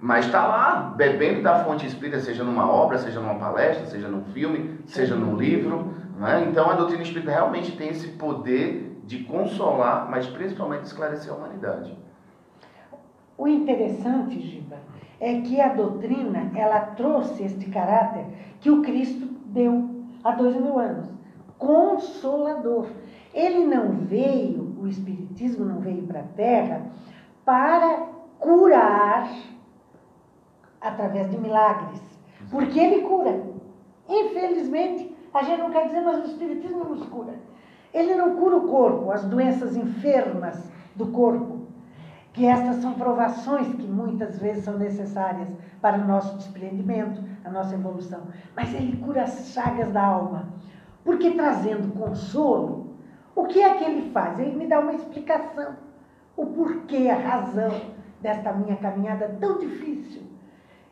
mas 0.00 0.26
está 0.26 0.46
lá 0.46 0.94
bebendo 0.96 1.42
da 1.42 1.64
fonte 1.64 1.86
espírita, 1.86 2.20
seja 2.20 2.42
numa 2.42 2.70
obra, 2.70 2.98
seja 2.98 3.20
numa 3.20 3.36
palestra, 3.36 3.86
seja 3.86 4.08
num 4.08 4.24
filme, 4.26 4.80
seja 4.86 5.14
num 5.14 5.36
livro. 5.36 5.94
Né? 6.18 6.46
Então 6.48 6.70
a 6.70 6.74
doutrina 6.74 7.02
espírita 7.02 7.30
realmente 7.30 7.76
tem 7.76 7.88
esse 7.88 8.08
poder 8.08 9.00
de 9.04 9.20
consolar, 9.24 10.08
mas 10.10 10.26
principalmente 10.26 10.84
esclarecer 10.84 11.32
a 11.32 11.36
humanidade. 11.36 11.96
O 13.36 13.48
interessante, 13.48 14.40
Giba, 14.40 14.76
é 15.22 15.40
que 15.40 15.60
a 15.60 15.68
doutrina 15.68 16.50
ela 16.56 16.80
trouxe 16.80 17.44
este 17.44 17.70
caráter 17.70 18.26
que 18.60 18.68
o 18.68 18.82
Cristo 18.82 19.24
deu 19.46 19.88
há 20.24 20.32
dois 20.32 20.56
mil 20.56 20.80
anos, 20.80 21.08
consolador. 21.58 22.88
Ele 23.32 23.64
não 23.64 23.92
veio, 23.92 24.76
o 24.80 24.88
Espiritismo 24.88 25.64
não 25.64 25.78
veio 25.78 26.02
para 26.08 26.20
a 26.20 26.24
Terra 26.24 26.82
para 27.44 28.08
curar 28.40 29.30
através 30.80 31.30
de 31.30 31.38
milagres, 31.38 32.02
porque 32.50 32.80
ele 32.80 33.02
cura. 33.02 33.44
Infelizmente, 34.08 35.16
a 35.32 35.44
gente 35.44 35.60
não 35.60 35.70
quer 35.70 35.86
dizer, 35.86 36.00
mas 36.00 36.18
o 36.18 36.26
Espiritismo 36.26 36.84
nos 36.84 37.06
cura. 37.06 37.34
Ele 37.94 38.16
não 38.16 38.34
cura 38.34 38.56
o 38.56 38.66
corpo, 38.66 39.12
as 39.12 39.24
doenças 39.24 39.76
enfermas 39.76 40.68
do 40.96 41.06
corpo, 41.06 41.61
que 42.32 42.46
estas 42.46 42.76
são 42.76 42.94
provações 42.94 43.68
que 43.74 43.86
muitas 43.86 44.38
vezes 44.38 44.64
são 44.64 44.78
necessárias 44.78 45.48
para 45.80 45.98
o 45.98 46.06
nosso 46.06 46.36
desprendimento, 46.38 47.22
a 47.44 47.50
nossa 47.50 47.74
evolução. 47.74 48.22
Mas 48.56 48.72
ele 48.72 48.96
cura 48.96 49.22
as 49.22 49.52
chagas 49.52 49.90
da 49.92 50.02
alma. 50.02 50.48
Porque 51.04 51.32
trazendo 51.32 51.92
consolo, 51.98 52.96
o 53.34 53.44
que 53.44 53.60
é 53.60 53.74
que 53.74 53.84
ele 53.84 54.10
faz? 54.12 54.38
Ele 54.38 54.56
me 54.56 54.66
dá 54.66 54.80
uma 54.80 54.94
explicação. 54.94 55.76
O 56.36 56.46
porquê, 56.46 57.08
a 57.10 57.16
razão 57.16 57.72
desta 58.22 58.52
minha 58.52 58.76
caminhada 58.76 59.36
tão 59.40 59.58
difícil. 59.58 60.22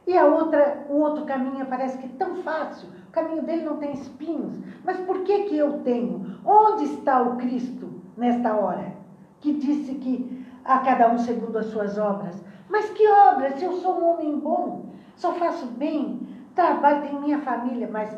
E 0.06 0.18
a 0.18 0.26
outra, 0.26 0.86
o 0.90 0.96
outro 0.96 1.24
caminho 1.24 1.64
parece 1.66 1.96
que 1.98 2.08
tão 2.08 2.36
fácil. 2.42 2.88
O 3.08 3.12
caminho 3.12 3.42
dele 3.42 3.64
não 3.64 3.76
tem 3.78 3.92
espinhos. 3.92 4.58
Mas 4.84 4.98
por 4.98 5.22
que 5.22 5.44
que 5.44 5.56
eu 5.56 5.80
tenho? 5.84 6.38
Onde 6.44 6.84
está 6.84 7.22
o 7.22 7.36
Cristo 7.36 8.02
nesta 8.16 8.54
hora? 8.54 8.92
Que 9.40 9.54
disse 9.54 9.94
que 9.94 10.46
a 10.64 10.78
cada 10.78 11.08
um 11.10 11.18
segundo 11.18 11.58
as 11.58 11.66
suas 11.66 11.98
obras. 11.98 12.42
Mas 12.68 12.90
que 12.90 13.06
obras? 13.08 13.54
Se 13.54 13.64
eu 13.64 13.72
sou 13.72 14.00
um 14.00 14.14
homem 14.14 14.38
bom, 14.38 14.86
só 15.16 15.32
faço 15.32 15.66
bem, 15.66 16.20
trabalho, 16.54 17.02
tenho 17.02 17.20
minha 17.20 17.38
família, 17.40 17.88
mas 17.90 18.16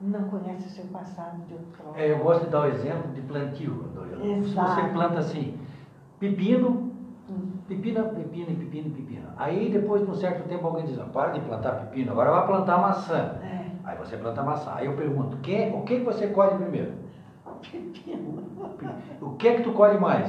não 0.00 0.24
conhece 0.24 0.66
o 0.66 0.70
seu 0.70 0.84
passado 0.86 1.38
de 1.46 1.54
outrora. 1.54 2.00
É, 2.00 2.12
eu 2.12 2.18
gosto 2.18 2.44
de 2.44 2.50
dar 2.50 2.62
o 2.62 2.66
exemplo 2.66 3.12
de 3.12 3.20
plantio, 3.22 3.72
Dorila. 3.94 4.18
Se 4.18 4.50
Exato. 4.50 4.74
você 4.74 4.88
planta 4.88 5.18
assim, 5.20 5.56
pepino, 6.18 6.90
pepino, 7.68 8.00
e 8.00 8.24
pepino, 8.24 8.50
e 8.50 8.90
pepino. 8.90 9.28
Aí 9.36 9.70
depois, 9.70 10.02
de 10.02 10.10
um 10.10 10.14
certo 10.14 10.46
tempo, 10.48 10.66
alguém 10.66 10.84
diz, 10.84 10.98
"Ah, 10.98 11.06
para 11.06 11.30
de 11.30 11.40
plantar 11.40 11.72
pepino, 11.72 12.10
agora 12.12 12.30
vai 12.30 12.46
plantar 12.46 12.78
maçã. 12.78 13.38
É, 13.42 13.66
Aí 13.84 13.96
você 13.96 14.16
planta 14.16 14.42
maçã. 14.42 14.72
Aí 14.74 14.86
eu 14.86 14.94
pergunto, 14.96 15.36
que, 15.36 15.70
o 15.72 15.82
que 15.82 16.00
você 16.00 16.26
colhe 16.26 16.56
primeiro? 16.56 16.92
pepino. 17.70 18.42
O 19.20 19.30
que 19.30 19.52
que 19.54 19.62
tu 19.62 19.72
colhe 19.72 19.98
mais? 19.98 20.28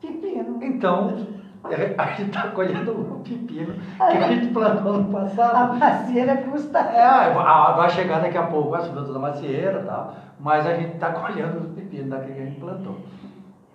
Pepino. 0.00 0.62
Então, 0.62 1.26
é, 1.70 1.94
a 1.98 2.06
gente 2.12 2.28
está 2.28 2.48
colhendo 2.48 2.92
o 2.92 3.20
pepino 3.20 3.74
que 3.74 4.02
a 4.02 4.28
gente 4.28 4.52
plantou 4.52 5.02
no 5.02 5.16
A 5.16 5.20
passado. 5.22 5.76
macieira 5.76 6.36
custa. 6.36 6.78
É, 6.78 7.02
ah, 7.02 7.74
vai 7.76 7.90
chegar 7.90 8.20
daqui 8.20 8.38
a 8.38 8.46
pouco 8.46 8.74
as 8.74 8.86
frutas 8.86 9.12
da 9.12 9.18
macieira 9.18 9.80
e 9.82 9.84
tal, 9.84 10.14
mas 10.38 10.66
a 10.66 10.74
gente 10.76 10.94
está 10.94 11.12
colhendo 11.12 11.58
os 11.58 11.72
pepinos 11.72 12.08
daquele 12.08 12.34
que 12.34 12.40
a 12.40 12.44
gente 12.44 12.60
plantou. 12.60 12.96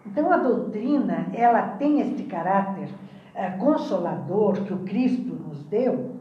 Então 0.06 0.32
a 0.32 0.38
doutrina, 0.38 1.28
ela 1.34 1.62
tem 1.78 2.02
este 2.02 2.24
caráter 2.24 2.90
eh, 3.36 3.50
consolador 3.52 4.54
que 4.64 4.74
o 4.74 4.80
Cristo 4.80 5.34
nos 5.34 5.64
deu, 5.66 6.16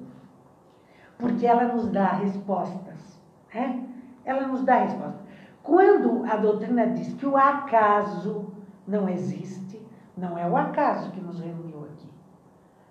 porque 1.19 1.47
ela 1.47 1.65
nos 1.65 1.89
dá 1.91 2.07
respostas. 2.13 3.21
Né? 3.55 3.85
Ela 4.25 4.47
nos 4.47 4.63
dá 4.65 4.79
respostas. 4.79 5.23
Quando 5.63 6.25
a 6.31 6.37
doutrina 6.37 6.87
diz 6.89 7.13
que 7.15 7.27
o 7.27 7.37
acaso 7.37 8.53
não 8.87 9.09
existe, 9.09 9.82
não 10.17 10.37
é 10.37 10.49
o 10.49 10.57
acaso 10.57 11.11
que 11.11 11.21
nos 11.21 11.41
reuniu 11.41 11.85
aqui. 11.85 12.09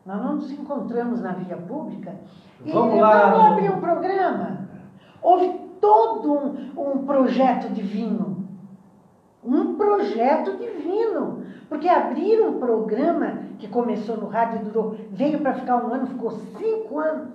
Nós 0.06 0.22
não 0.22 0.36
nos 0.36 0.52
encontramos 0.52 1.22
na 1.22 1.34
via 1.34 1.58
pública 1.58 2.16
e 2.66 2.72
Vamos 2.72 3.00
lá 3.00 3.30
vamos 3.32 3.52
abrir 3.54 3.72
um 3.72 3.80
programa. 3.80 4.68
Houve 5.22 5.60
todo 5.80 6.34
um, 6.34 6.72
um 6.78 7.06
projeto 7.06 7.72
divino 7.72 8.48
Um 9.44 9.76
projeto 9.76 10.58
divino. 10.58 11.44
Porque 11.70 11.88
abrir 11.88 12.42
um 12.42 12.60
programa 12.60 13.44
que 13.58 13.68
começou 13.68 14.18
no 14.18 14.28
rádio, 14.28 14.66
durou, 14.66 14.98
veio 15.12 15.40
para 15.40 15.54
ficar 15.54 15.78
um 15.78 15.94
ano, 15.94 16.08
ficou 16.08 16.32
cinco 16.32 17.00
anos 17.00 17.30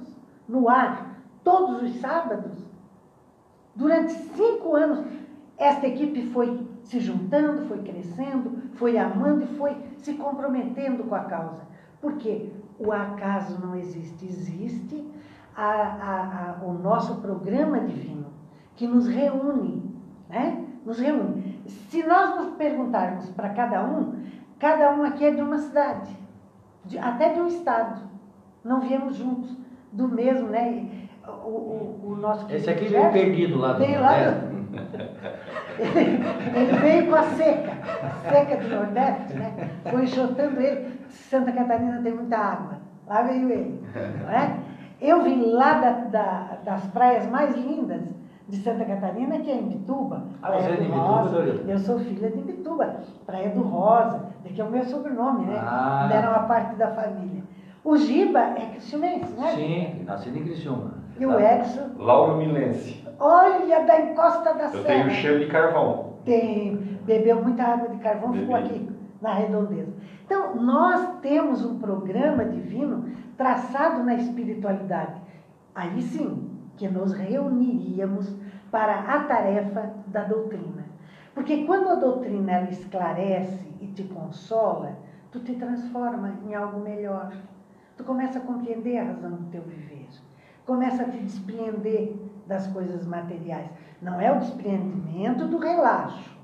no 0.47 0.69
ar, 0.69 1.21
todos 1.43 1.83
os 1.83 2.01
sábados. 2.01 2.53
Durante 3.75 4.13
cinco 4.13 4.77
anos, 4.77 5.07
esta 5.57 5.87
equipe 5.87 6.31
foi 6.33 6.67
se 6.87 7.01
juntando, 7.01 7.67
foi 7.67 7.79
crescendo, 7.79 8.63
foi 8.75 8.97
amando 8.97 9.43
e 9.43 9.47
foi 9.59 9.77
se 9.99 10.15
comprometendo 10.15 11.05
com 11.05 11.15
a 11.15 11.21
causa. 11.21 11.63
Porque 12.01 12.51
o 12.79 12.93
acaso 12.93 13.61
não 13.61 13.75
existe, 13.75 14.25
existe 14.25 15.05
a, 15.57 15.65
a, 15.65 16.57
a, 16.61 16.65
o 16.65 16.75
nosso 16.75 17.17
programa 17.17 17.81
divino, 17.81 18.27
que 18.77 18.87
nos 18.87 19.09
reúne, 19.09 19.83
né? 20.29 20.65
Nos 20.85 21.01
reúne. 21.01 21.61
Se 21.67 22.07
nós 22.07 22.37
nos 22.37 22.55
perguntarmos 22.55 23.29
para 23.31 23.49
cada 23.51 23.83
um, 23.85 24.23
cada 24.59 24.95
um 24.95 25.03
aqui 25.03 25.25
é 25.25 25.33
de 25.33 25.43
uma 25.43 25.59
cidade, 25.59 26.17
de, 26.85 26.99
até 26.99 27.33
de 27.33 27.41
um 27.41 27.49
estado. 27.49 28.07
Não 28.63 28.81
viemos 28.81 29.17
juntos, 29.17 29.57
do 29.91 30.07
mesmo, 30.09 30.49
né? 30.49 30.89
O, 31.27 31.49
o, 31.49 32.01
o 32.11 32.17
nosso 32.17 32.47
Esse 32.53 32.71
aqui 32.71 32.85
veio 32.85 33.11
perdido 33.11 33.59
lá 33.59 33.73
do 33.73 33.79
veio 33.81 34.01
lá 34.01 34.31
do, 34.31 34.56
ele 35.79 36.73
veio 36.81 37.07
com 37.09 37.15
a 37.15 37.23
seca, 37.23 37.73
a 38.03 38.31
seca 38.31 38.57
do 38.57 38.69
Nordeste, 38.69 39.35
né? 39.35 39.71
Foi 39.91 40.05
enxotando 40.05 40.61
ele. 40.61 40.97
Santa 41.09 41.53
Catarina 41.53 42.01
tem 42.03 42.15
muita 42.15 42.37
água. 42.37 42.79
Lá 43.07 43.23
veio 43.23 43.51
ele. 43.51 43.83
Não 44.23 44.31
é? 44.31 44.57
Eu 45.01 45.23
vim 45.23 45.53
lá 45.53 45.75
da, 45.75 45.91
da, 45.91 46.59
das 46.65 46.85
praias 46.87 47.27
mais 47.27 47.55
lindas 47.55 48.03
de 48.49 48.57
Santa 48.59 48.85
Catarina, 48.85 49.39
que 49.41 49.51
é 49.51 49.57
em 49.57 49.69
Bituba. 49.69 50.25
Ah, 50.43 50.53
você 50.53 50.71
é 50.71 50.77
de 50.77 50.85
Bituba, 50.85 51.71
Eu 51.71 51.79
sou 51.79 51.99
filha 51.99 52.31
de 52.31 52.41
Bituba, 52.41 53.01
Praia 53.27 53.51
do 53.51 53.63
Rosa, 53.63 54.27
que 54.45 54.61
é 54.61 54.65
o 54.65 54.71
meu 54.71 54.85
sobrenome, 54.85 55.47
né? 55.47 55.59
Ah. 55.59 56.09
Era 56.13 56.31
uma 56.31 56.45
parte 56.47 56.77
da 56.77 56.89
família. 56.89 57.43
O 57.85 57.97
Giba 57.97 58.41
é 58.41 58.67
cristianense, 58.73 59.33
né? 59.35 59.53
Sim, 59.55 60.05
nascido 60.05 60.39
em 60.39 60.45
Criciúma. 60.45 60.95
E 61.19 61.27
o 61.27 61.39
Edson? 61.39 61.91
Lauro 61.99 62.37
Milense. 62.37 63.06
Olha, 63.19 63.85
da 63.85 64.01
encosta 64.01 64.55
da 64.55 64.65
Eu 64.65 64.71
serra. 64.71 64.85
tenho 64.85 65.11
cheiro 65.11 65.39
de 65.41 65.47
carvão. 65.47 66.15
Tem. 66.25 66.77
Bebeu 67.05 67.43
muita 67.43 67.63
água 67.63 67.89
de 67.89 67.99
carvão, 67.99 68.31
Bebi. 68.33 68.43
ficou 68.43 68.57
aqui 68.57 68.91
na 69.21 69.33
redondeza. 69.35 69.93
Então, 70.25 70.57
nós 70.57 71.21
temos 71.21 71.65
um 71.65 71.79
programa 71.79 72.45
divino 72.45 73.09
traçado 73.37 74.03
na 74.03 74.15
espiritualidade. 74.15 75.21
Aí 75.75 76.03
sim, 76.03 76.51
que 76.77 76.89
nos 76.89 77.13
reuniríamos 77.13 78.35
para 78.71 79.01
a 79.01 79.25
tarefa 79.25 79.93
da 80.09 80.25
doutrina. 80.25 80.85
Porque 81.35 81.65
quando 81.65 81.89
a 81.91 81.95
doutrina 81.95 82.53
ela 82.53 82.71
esclarece 82.71 83.67
e 83.81 83.87
te 83.89 84.05
consola, 84.05 84.99
tu 85.31 85.41
te 85.41 85.55
transforma 85.55 86.35
em 86.47 86.55
algo 86.55 86.81
melhor. 86.81 87.33
Tu 87.97 88.05
começa 88.05 88.39
a 88.39 88.43
compreender 88.43 88.99
a 88.99 89.05
razão 89.05 89.31
do 89.31 89.45
teu 89.51 89.63
viver. 89.63 90.09
Começa 90.67 91.03
a 91.03 91.09
te 91.09 91.19
desprender 91.19 92.17
das 92.47 92.67
coisas 92.69 93.07
materiais. 93.07 93.69
Não 94.01 94.21
é 94.21 94.33
o 94.33 94.39
despreendimento 94.39 95.47
do 95.47 95.59
relaxo. 95.59 96.37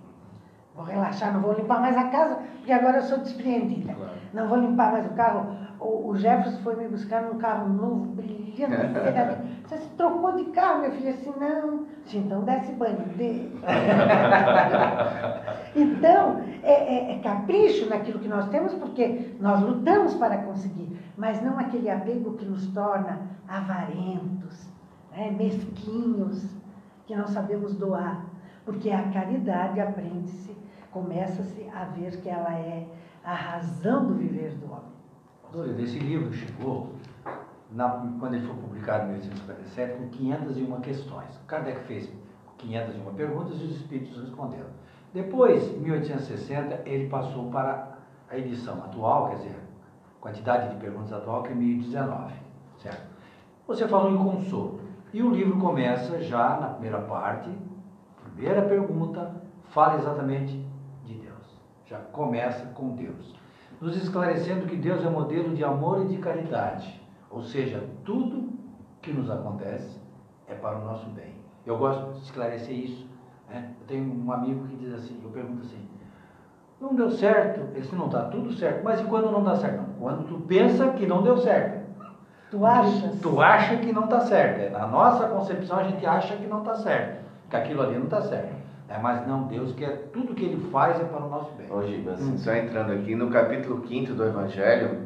Vou 0.74 0.84
relaxar, 0.84 1.34
não 1.34 1.40
vou 1.40 1.52
limpar 1.52 1.80
mais 1.80 1.96
a 1.96 2.08
casa, 2.08 2.38
porque 2.56 2.72
agora 2.72 2.98
eu 2.98 3.02
sou 3.02 3.18
despreendida. 3.18 3.92
Claro. 3.92 4.12
Não 4.32 4.48
vou 4.48 4.58
limpar 4.58 4.92
mais 4.92 5.06
o 5.06 5.10
carro. 5.10 5.54
O, 5.78 6.08
o 6.08 6.16
Jefferson 6.16 6.62
foi 6.62 6.76
me 6.76 6.88
buscar 6.88 7.22
num 7.22 7.38
carro 7.38 7.68
novo, 7.68 8.06
brilhante. 8.06 8.42
Você 9.66 9.78
se 9.78 9.88
trocou 9.90 10.34
de 10.36 10.44
carro, 10.52 10.82
meu 10.82 10.92
filho? 10.92 11.10
Assim, 11.10 11.32
não. 11.38 11.86
Sim, 12.06 12.20
então 12.20 12.42
desce 12.44 12.72
banho 12.72 12.96
dele. 13.16 13.52
então, 15.76 16.40
é, 16.62 16.72
é, 16.72 17.12
é 17.12 17.18
capricho 17.20 17.88
naquilo 17.88 18.18
que 18.18 18.28
nós 18.28 18.48
temos, 18.48 18.74
porque 18.74 19.34
nós 19.40 19.60
lutamos 19.60 20.14
para 20.14 20.38
conseguir, 20.38 20.98
mas 21.16 21.42
não 21.42 21.58
aquele 21.58 21.90
apego 21.90 22.34
que 22.34 22.44
nos 22.44 22.66
torna 22.68 23.20
avarentos, 23.48 24.71
né, 25.12 25.30
mesquinhos, 25.30 26.44
que 27.06 27.14
não 27.14 27.26
sabemos 27.26 27.74
doar. 27.74 28.26
Porque 28.64 28.90
a 28.90 29.10
caridade 29.10 29.80
aprende-se, 29.80 30.56
começa-se 30.90 31.68
a 31.74 31.84
ver 31.84 32.20
que 32.20 32.28
ela 32.28 32.52
é 32.54 32.86
a 33.24 33.34
razão 33.34 34.06
do 34.06 34.14
viver 34.14 34.54
do 34.54 34.66
homem. 34.66 34.92
Doido, 35.52 35.80
esse 35.80 35.98
livro 35.98 36.32
chegou, 36.32 36.92
na, 37.70 37.88
quando 38.18 38.34
ele 38.34 38.46
foi 38.46 38.56
publicado 38.56 39.04
em 39.04 39.18
1857, 39.18 39.98
com 39.98 40.08
501 40.08 40.80
questões. 40.80 41.40
Kardec 41.46 41.80
fez 41.82 42.10
501 42.58 43.14
perguntas 43.14 43.60
e 43.60 43.64
os 43.64 43.76
espíritos 43.76 44.20
responderam. 44.20 44.70
Depois, 45.12 45.62
em 45.74 45.80
1860, 45.80 46.82
ele 46.86 47.08
passou 47.08 47.50
para 47.50 47.98
a 48.30 48.38
edição 48.38 48.74
atual, 48.84 49.28
quer 49.28 49.36
dizer, 49.36 49.56
quantidade 50.20 50.72
de 50.72 50.80
perguntas 50.80 51.12
atual, 51.12 51.42
que 51.42 51.52
é 51.52 51.54
1019, 51.54 52.32
certo? 52.78 53.12
Você 53.66 53.86
falou 53.88 54.12
em 54.12 54.16
consolo. 54.16 54.80
E 55.12 55.22
o 55.22 55.30
livro 55.30 55.58
começa 55.58 56.20
já 56.22 56.56
na 56.58 56.68
primeira 56.68 57.00
parte, 57.02 57.50
primeira 58.24 58.62
pergunta, 58.62 59.34
fala 59.70 59.96
exatamente 59.96 60.64
de 61.04 61.14
Deus. 61.14 61.60
Já 61.84 61.98
começa 61.98 62.66
com 62.74 62.96
Deus. 62.96 63.34
Nos 63.80 63.96
esclarecendo 63.96 64.66
que 64.66 64.76
Deus 64.76 65.04
é 65.04 65.10
modelo 65.10 65.54
de 65.54 65.62
amor 65.62 66.02
e 66.02 66.08
de 66.08 66.16
caridade. 66.16 67.00
Ou 67.30 67.42
seja, 67.42 67.86
tudo 68.04 68.52
que 69.02 69.12
nos 69.12 69.30
acontece 69.30 70.00
é 70.46 70.54
para 70.54 70.78
o 70.78 70.84
nosso 70.84 71.06
bem. 71.10 71.34
Eu 71.66 71.76
gosto 71.76 72.12
de 72.12 72.20
esclarecer 72.20 72.74
isso. 72.74 73.06
Né? 73.50 73.74
Eu 73.80 73.86
tenho 73.86 74.24
um 74.24 74.32
amigo 74.32 74.66
que 74.66 74.76
diz 74.76 74.94
assim, 74.94 75.20
eu 75.22 75.30
pergunto 75.30 75.62
assim, 75.62 75.88
não 76.80 76.94
deu 76.94 77.10
certo, 77.10 77.76
esse 77.76 77.94
não 77.94 78.06
está 78.06 78.24
tudo 78.24 78.52
certo, 78.52 78.82
mas 78.82 79.00
e 79.00 79.04
quando 79.04 79.30
não 79.30 79.44
dá 79.44 79.56
certo? 79.56 79.84
Quando 79.98 80.26
tu 80.26 80.40
pensa 80.46 80.90
que 80.92 81.06
não 81.06 81.22
deu 81.22 81.36
certo. 81.36 81.81
Tu 82.52 82.66
achas? 82.66 83.18
Tu 83.18 83.40
acha 83.40 83.76
que 83.78 83.94
não 83.94 84.04
está 84.04 84.20
certo. 84.20 84.72
Na 84.72 84.86
nossa 84.86 85.26
concepção 85.26 85.78
a 85.78 85.84
gente 85.84 86.04
acha 86.04 86.36
que 86.36 86.46
não 86.46 86.58
está 86.58 86.74
certo, 86.74 87.24
que 87.48 87.56
aquilo 87.56 87.80
ali 87.80 87.96
não 87.96 88.04
está 88.04 88.20
certo. 88.20 88.52
É, 88.90 88.98
mas 88.98 89.26
não, 89.26 89.44
Deus 89.44 89.72
quer, 89.74 90.10
tudo 90.12 90.34
que 90.34 90.44
Ele 90.44 90.68
faz 90.70 91.00
é 91.00 91.04
para 91.04 91.24
o 91.24 91.30
nosso 91.30 91.50
bem. 91.52 91.72
Hoje, 91.72 92.06
assim, 92.12 92.32
hum. 92.32 92.36
só 92.36 92.54
entrando 92.54 92.92
aqui 92.92 93.14
no 93.16 93.30
capítulo 93.30 93.82
5 93.88 94.12
do 94.12 94.26
Evangelho, 94.26 94.98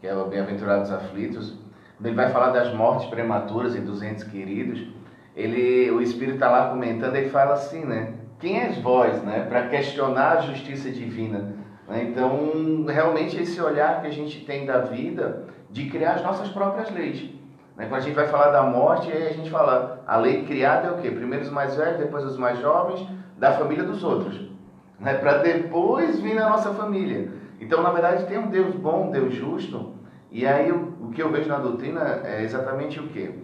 que 0.00 0.06
é 0.06 0.14
o 0.14 0.26
Bem-aventurados 0.26 0.92
Aflitos, 0.92 1.58
quando 1.96 2.06
ele 2.06 2.14
vai 2.14 2.30
falar 2.30 2.50
das 2.50 2.72
mortes 2.72 3.08
prematuras 3.08 3.74
e 3.74 3.80
dos 3.80 4.00
entes 4.00 4.22
queridos, 4.22 4.86
ele, 5.34 5.90
o 5.90 6.00
Espírito 6.00 6.34
está 6.34 6.48
lá 6.48 6.70
comentando 6.70 7.16
e 7.16 7.28
fala 7.30 7.54
assim, 7.54 7.84
né? 7.84 8.14
Quem 8.38 8.60
és 8.60 8.78
vós, 8.78 9.20
né? 9.24 9.44
Para 9.48 9.66
questionar 9.66 10.38
a 10.38 10.40
justiça 10.42 10.88
divina. 10.88 11.52
Né? 11.88 12.04
Então, 12.04 12.84
realmente 12.86 13.42
esse 13.42 13.60
olhar 13.60 14.00
que 14.00 14.06
a 14.06 14.12
gente 14.12 14.44
tem 14.44 14.64
da 14.64 14.78
vida 14.78 15.48
de 15.72 15.88
criar 15.88 16.12
as 16.12 16.22
nossas 16.22 16.48
próprias 16.48 16.90
leis. 16.90 17.30
Né? 17.76 17.86
Quando 17.86 17.94
a 17.94 18.04
gente 18.04 18.14
vai 18.14 18.28
falar 18.28 18.50
da 18.50 18.62
morte, 18.62 19.10
aí 19.10 19.28
a 19.28 19.32
gente 19.32 19.50
fala, 19.50 20.04
a 20.06 20.16
lei 20.16 20.44
criada 20.44 20.88
é 20.88 20.90
o 20.92 20.98
quê? 20.98 21.10
Primeiro 21.10 21.44
os 21.44 21.50
mais 21.50 21.74
velhos, 21.74 21.98
depois 21.98 22.24
os 22.24 22.36
mais 22.36 22.60
jovens, 22.60 23.06
da 23.38 23.52
família 23.52 23.82
dos 23.82 24.04
outros. 24.04 24.40
Né? 25.00 25.14
Para 25.14 25.38
depois 25.38 26.20
vir 26.20 26.34
na 26.34 26.48
nossa 26.48 26.72
família. 26.74 27.32
Então, 27.58 27.82
na 27.82 27.90
verdade, 27.90 28.26
tem 28.26 28.38
um 28.38 28.48
Deus 28.48 28.74
bom, 28.74 29.08
um 29.08 29.10
Deus 29.10 29.34
justo. 29.34 29.94
E 30.30 30.46
aí 30.46 30.70
o, 30.70 30.94
o 31.00 31.10
que 31.10 31.22
eu 31.22 31.30
vejo 31.30 31.48
na 31.48 31.58
doutrina 31.58 32.20
é 32.24 32.42
exatamente 32.42 33.00
o 33.00 33.08
quê? 33.08 33.34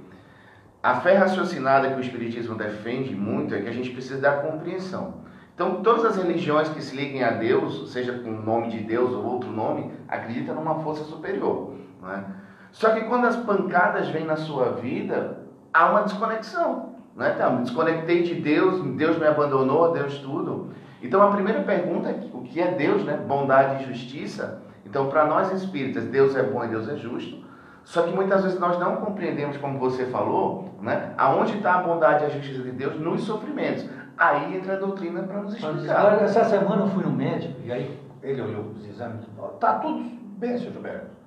A 0.82 1.00
fé 1.00 1.14
raciocinada 1.14 1.90
que 1.90 1.96
o 1.96 2.00
Espiritismo 2.00 2.54
defende 2.54 3.14
muito 3.14 3.54
é 3.54 3.60
que 3.60 3.68
a 3.68 3.72
gente 3.72 3.90
precisa 3.90 4.20
da 4.20 4.36
compreensão. 4.36 5.14
Então, 5.54 5.82
todas 5.82 6.04
as 6.04 6.16
religiões 6.16 6.68
que 6.68 6.80
se 6.80 6.94
liguem 6.94 7.24
a 7.24 7.30
Deus, 7.30 7.90
seja 7.92 8.12
com 8.12 8.30
o 8.30 8.42
nome 8.42 8.68
de 8.68 8.78
Deus 8.78 9.12
ou 9.12 9.24
outro 9.24 9.50
nome, 9.50 9.90
acreditam 10.06 10.54
numa 10.54 10.76
força 10.76 11.02
superior. 11.02 11.67
Né? 12.08 12.24
Só 12.72 12.90
que 12.90 13.02
quando 13.02 13.26
as 13.26 13.36
pancadas 13.36 14.08
vêm 14.08 14.24
na 14.24 14.36
sua 14.36 14.72
vida, 14.72 15.38
há 15.72 15.90
uma 15.90 16.02
desconexão. 16.02 16.94
Né? 17.14 17.32
Então, 17.34 17.56
me 17.56 17.62
desconectei 17.62 18.22
de 18.22 18.34
Deus, 18.36 18.82
Deus 18.96 19.18
me 19.18 19.26
abandonou, 19.26 19.92
Deus 19.92 20.18
tudo. 20.18 20.72
Então 21.02 21.22
a 21.22 21.30
primeira 21.30 21.62
pergunta 21.62 22.08
é 22.08 22.28
o 22.32 22.42
que 22.42 22.60
é 22.60 22.72
Deus, 22.72 23.04
né? 23.04 23.16
Bondade 23.16 23.82
e 23.82 23.86
justiça. 23.86 24.62
Então, 24.84 25.08
para 25.08 25.26
nós 25.26 25.52
espíritas, 25.52 26.04
Deus 26.04 26.34
é 26.34 26.42
bom 26.42 26.64
e 26.64 26.68
Deus 26.68 26.88
é 26.88 26.96
justo. 26.96 27.46
Só 27.84 28.02
que 28.02 28.14
muitas 28.14 28.42
vezes 28.42 28.58
nós 28.58 28.78
não 28.78 28.96
compreendemos, 28.96 29.56
como 29.56 29.78
você 29.78 30.06
falou, 30.06 30.74
né? 30.80 31.14
aonde 31.16 31.56
está 31.56 31.74
a 31.74 31.82
bondade 31.82 32.24
e 32.24 32.26
a 32.26 32.30
justiça 32.30 32.62
de 32.62 32.72
Deus 32.72 32.98
nos 33.00 33.22
sofrimentos. 33.22 33.88
Aí 34.16 34.56
entra 34.56 34.74
a 34.74 34.76
doutrina 34.76 35.22
para 35.22 35.40
nos 35.40 35.54
explicar. 35.54 36.22
Essa 36.22 36.44
semana 36.44 36.82
eu 36.82 36.88
fui 36.88 37.04
no 37.04 37.10
médico 37.10 37.54
e 37.64 37.72
aí 37.72 37.98
ele 38.22 38.42
olhou 38.42 38.72
os 38.72 38.84
exames 38.86 39.22
e 39.22 39.36
falou: 39.36 39.54
está 39.54 39.74
tudo 39.78 40.04
bem, 40.38 40.58
senhor 40.58 40.72
Gilberto. 40.72 41.17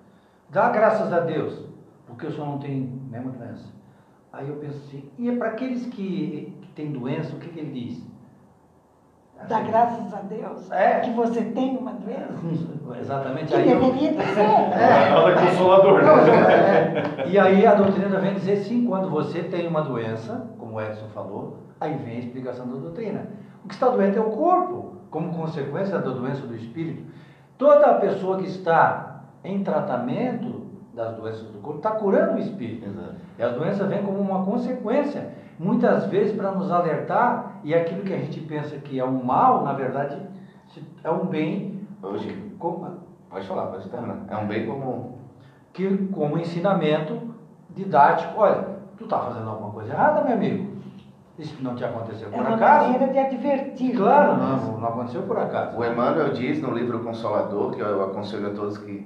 Dá 0.52 0.70
graças 0.70 1.14
a 1.14 1.22
Deus, 1.22 1.66
porque 2.06 2.28
o 2.28 2.32
senhor 2.32 2.46
não 2.46 2.60
tem 2.60 3.02
nenhuma 3.10 3.32
doença. 3.32 3.72
Aí 4.34 4.50
eu 4.50 4.58
penso 4.58 4.78
assim, 4.86 5.10
e 5.18 5.30
é 5.30 5.36
para 5.36 5.50
aqueles 5.50 5.86
que, 5.86 6.58
que 6.62 6.72
têm 6.74 6.92
doença, 6.92 7.36
o 7.36 7.40
que, 7.40 7.50
que 7.50 7.60
ele 7.60 7.72
diz? 7.72 8.12
Dá 9.48 9.58
assim, 9.58 9.72
graças 9.72 10.14
a 10.14 10.22
Deus 10.22 10.72
é. 10.72 11.00
que 11.00 11.12
você 11.12 11.42
tem 11.42 11.78
uma 11.78 11.94
doença. 11.94 13.00
Exatamente. 13.00 13.48
Que 13.48 13.56
aí 13.56 13.68
deveria 13.68 14.12
eu... 14.14 14.22
ser. 14.22 14.40
É. 14.42 15.10
Ela 15.10 15.32
é 15.32 15.48
consolador. 15.48 16.02
É. 16.02 17.28
E 17.28 17.40
aí 17.40 17.66
a 17.66 17.74
doutrina 17.74 18.20
vem 18.20 18.34
dizer 18.34 18.58
sim, 18.58 18.86
quando 18.86 19.10
você 19.10 19.44
tem 19.44 19.68
uma 19.68 19.82
doença, 19.82 20.48
como 20.60 20.76
o 20.76 20.82
Edson 20.82 21.08
falou, 21.14 21.60
aí 21.80 21.96
vem 21.96 22.18
a 22.18 22.20
explicação 22.20 22.68
da 22.68 22.76
doutrina. 22.76 23.30
O 23.64 23.68
que 23.68 23.74
está 23.74 23.88
doente 23.90 24.18
é 24.18 24.22
o 24.22 24.32
corpo. 24.32 24.98
como 25.10 25.34
consequência 25.34 25.98
da 25.98 26.12
doença 26.12 26.46
do 26.46 26.56
espírito, 26.56 27.04
toda 27.58 27.96
pessoa 27.96 28.38
que 28.38 28.46
está 28.46 29.11
em 29.44 29.64
tratamento 29.64 30.62
das 30.94 31.16
doenças 31.16 31.44
do 31.44 31.60
corpo 31.60 31.78
está 31.78 31.92
curando 31.92 32.34
o 32.34 32.40
espírito. 32.40 32.88
Exato. 32.88 33.16
E 33.38 33.44
as 33.44 33.54
doenças 33.56 33.88
vêm 33.88 34.04
como 34.04 34.20
uma 34.20 34.44
consequência, 34.46 35.34
muitas 35.58 36.06
vezes 36.06 36.36
para 36.36 36.52
nos 36.52 36.72
alertar, 36.72 37.60
e 37.64 37.74
aquilo 37.74 38.04
que 38.04 38.14
a 38.14 38.18
gente 38.18 38.40
pensa 38.42 38.78
que 38.78 39.00
é 39.00 39.06
um 39.06 39.24
mal, 39.24 39.64
na 39.64 39.74
verdade, 39.74 40.18
é 41.04 41.10
um 41.10 41.26
bem. 41.26 41.88
Hoje. 42.02 42.52
Como, 42.60 43.00
pode 43.30 43.48
falar, 43.48 43.68
pode 43.68 43.90
terminar. 43.90 44.26
É 44.28 44.38
um 44.38 44.48
bem 44.48 44.66
como. 44.66 45.20
Que, 45.74 46.08
como 46.08 46.38
ensinamento 46.38 47.18
didático. 47.70 48.40
Olha, 48.40 48.68
tu 48.98 49.06
está 49.06 49.20
fazendo 49.20 49.50
alguma 49.50 49.72
coisa 49.72 49.94
errada, 49.94 50.24
meu 50.24 50.34
amigo. 50.34 50.72
Isso 51.40 51.64
não 51.64 51.76
te 51.76 51.84
aconteceu 51.84 52.30
por 52.30 52.38
é 52.38 52.40
acaso? 52.42 52.62
É 52.62 52.66
uma 52.66 52.84
maneira 52.84 53.14
de 53.14 53.18
advertir. 53.18 53.96
Claro, 53.96 54.38
não, 54.38 54.80
não 54.80 54.88
aconteceu 54.88 55.24
por 55.24 55.40
acaso. 55.40 55.78
O 55.78 55.86
Emmanuel 55.86 56.34
diz 56.34 56.62
no 56.62 56.72
livro 56.72 57.00
Consolador, 57.00 57.72
que 57.72 57.80
eu 57.80 58.04
aconselho 58.04 58.48
a 58.48 58.54
todos 58.54 58.78
que 58.78 59.00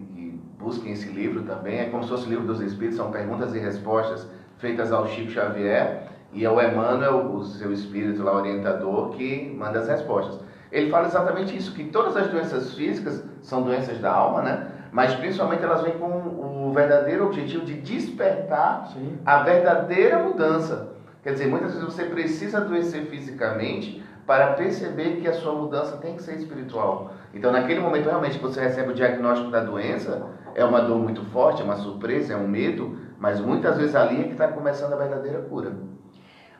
busquem 0.57 0.93
esse 0.93 1.09
livro 1.09 1.43
também, 1.43 1.79
é 1.79 1.85
como 1.85 2.03
se 2.03 2.09
fosse 2.09 2.25
o 2.25 2.29
livro 2.29 2.45
dos 2.45 2.61
Espíritos, 2.61 2.97
são 2.97 3.11
perguntas 3.11 3.53
e 3.55 3.59
respostas 3.59 4.27
feitas 4.57 4.91
ao 4.91 5.07
Chico 5.07 5.31
Xavier, 5.31 6.03
e 6.33 6.43
é 6.43 6.49
o 6.49 6.61
Emmanuel, 6.61 7.33
o 7.33 7.43
seu 7.43 7.71
espírito 7.71 8.23
lá 8.23 8.35
orientador, 8.35 9.11
que 9.11 9.53
manda 9.57 9.79
as 9.79 9.87
respostas. 9.87 10.39
Ele 10.71 10.89
fala 10.89 11.07
exatamente 11.07 11.55
isso, 11.55 11.73
que 11.73 11.85
todas 11.85 12.17
as 12.17 12.27
doenças 12.27 12.73
físicas 12.73 13.23
são 13.41 13.61
doenças 13.61 13.99
da 13.99 14.11
alma, 14.11 14.41
né? 14.41 14.67
Mas 14.91 15.13
principalmente 15.13 15.63
elas 15.63 15.81
vêm 15.81 15.97
com 15.97 16.07
o 16.07 16.71
verdadeiro 16.73 17.25
objetivo 17.25 17.65
de 17.65 17.75
despertar 17.75 18.87
Sim. 18.93 19.17
a 19.25 19.43
verdadeira 19.43 20.19
mudança. 20.19 20.89
Quer 21.23 21.33
dizer, 21.33 21.47
muitas 21.47 21.73
vezes 21.73 21.83
você 21.83 22.05
precisa 22.05 22.57
adoecer 22.57 23.05
fisicamente 23.05 24.03
para 24.25 24.53
perceber 24.53 25.17
que 25.21 25.27
a 25.27 25.33
sua 25.33 25.53
mudança 25.53 25.97
tem 25.97 26.15
que 26.15 26.23
ser 26.23 26.35
espiritual. 26.35 27.13
Então, 27.33 27.51
naquele 27.51 27.79
momento 27.79 28.05
realmente 28.05 28.37
que 28.37 28.43
você 28.43 28.59
recebe 28.59 28.91
o 28.91 28.95
diagnóstico 28.95 29.51
da 29.51 29.61
doença, 29.61 30.27
é 30.55 30.63
uma 30.63 30.81
dor 30.81 30.97
muito 30.97 31.23
forte, 31.25 31.61
é 31.61 31.65
uma 31.65 31.75
surpresa, 31.75 32.33
é 32.33 32.37
um 32.37 32.47
medo, 32.47 32.97
mas 33.19 33.39
muitas 33.39 33.77
vezes 33.77 33.95
ali 33.95 34.21
é 34.21 34.23
que 34.23 34.31
está 34.31 34.47
começando 34.47 34.93
a 34.93 34.97
verdadeira 34.97 35.41
cura. 35.41 35.77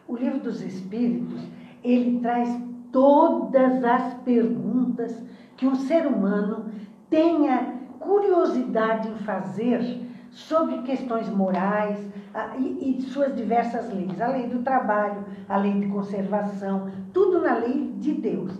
O 0.07 0.15
livro 0.15 0.39
dos 0.39 0.61
Espíritos, 0.61 1.41
ele 1.83 2.19
traz 2.19 2.49
todas 2.91 3.83
as 3.83 4.13
perguntas 4.15 5.23
que 5.57 5.65
um 5.65 5.75
ser 5.75 6.05
humano 6.05 6.65
tenha 7.09 7.73
curiosidade 7.99 9.07
em 9.07 9.15
fazer 9.19 10.05
sobre 10.29 10.81
questões 10.81 11.29
morais 11.29 11.97
e, 12.57 12.97
e 12.97 13.01
suas 13.01 13.33
diversas 13.33 13.91
leis. 13.93 14.19
A 14.19 14.27
lei 14.27 14.47
do 14.47 14.59
trabalho, 14.59 15.23
a 15.47 15.57
lei 15.57 15.73
de 15.79 15.87
conservação, 15.87 16.91
tudo 17.13 17.41
na 17.41 17.55
lei 17.55 17.93
de 17.97 18.13
Deus. 18.13 18.51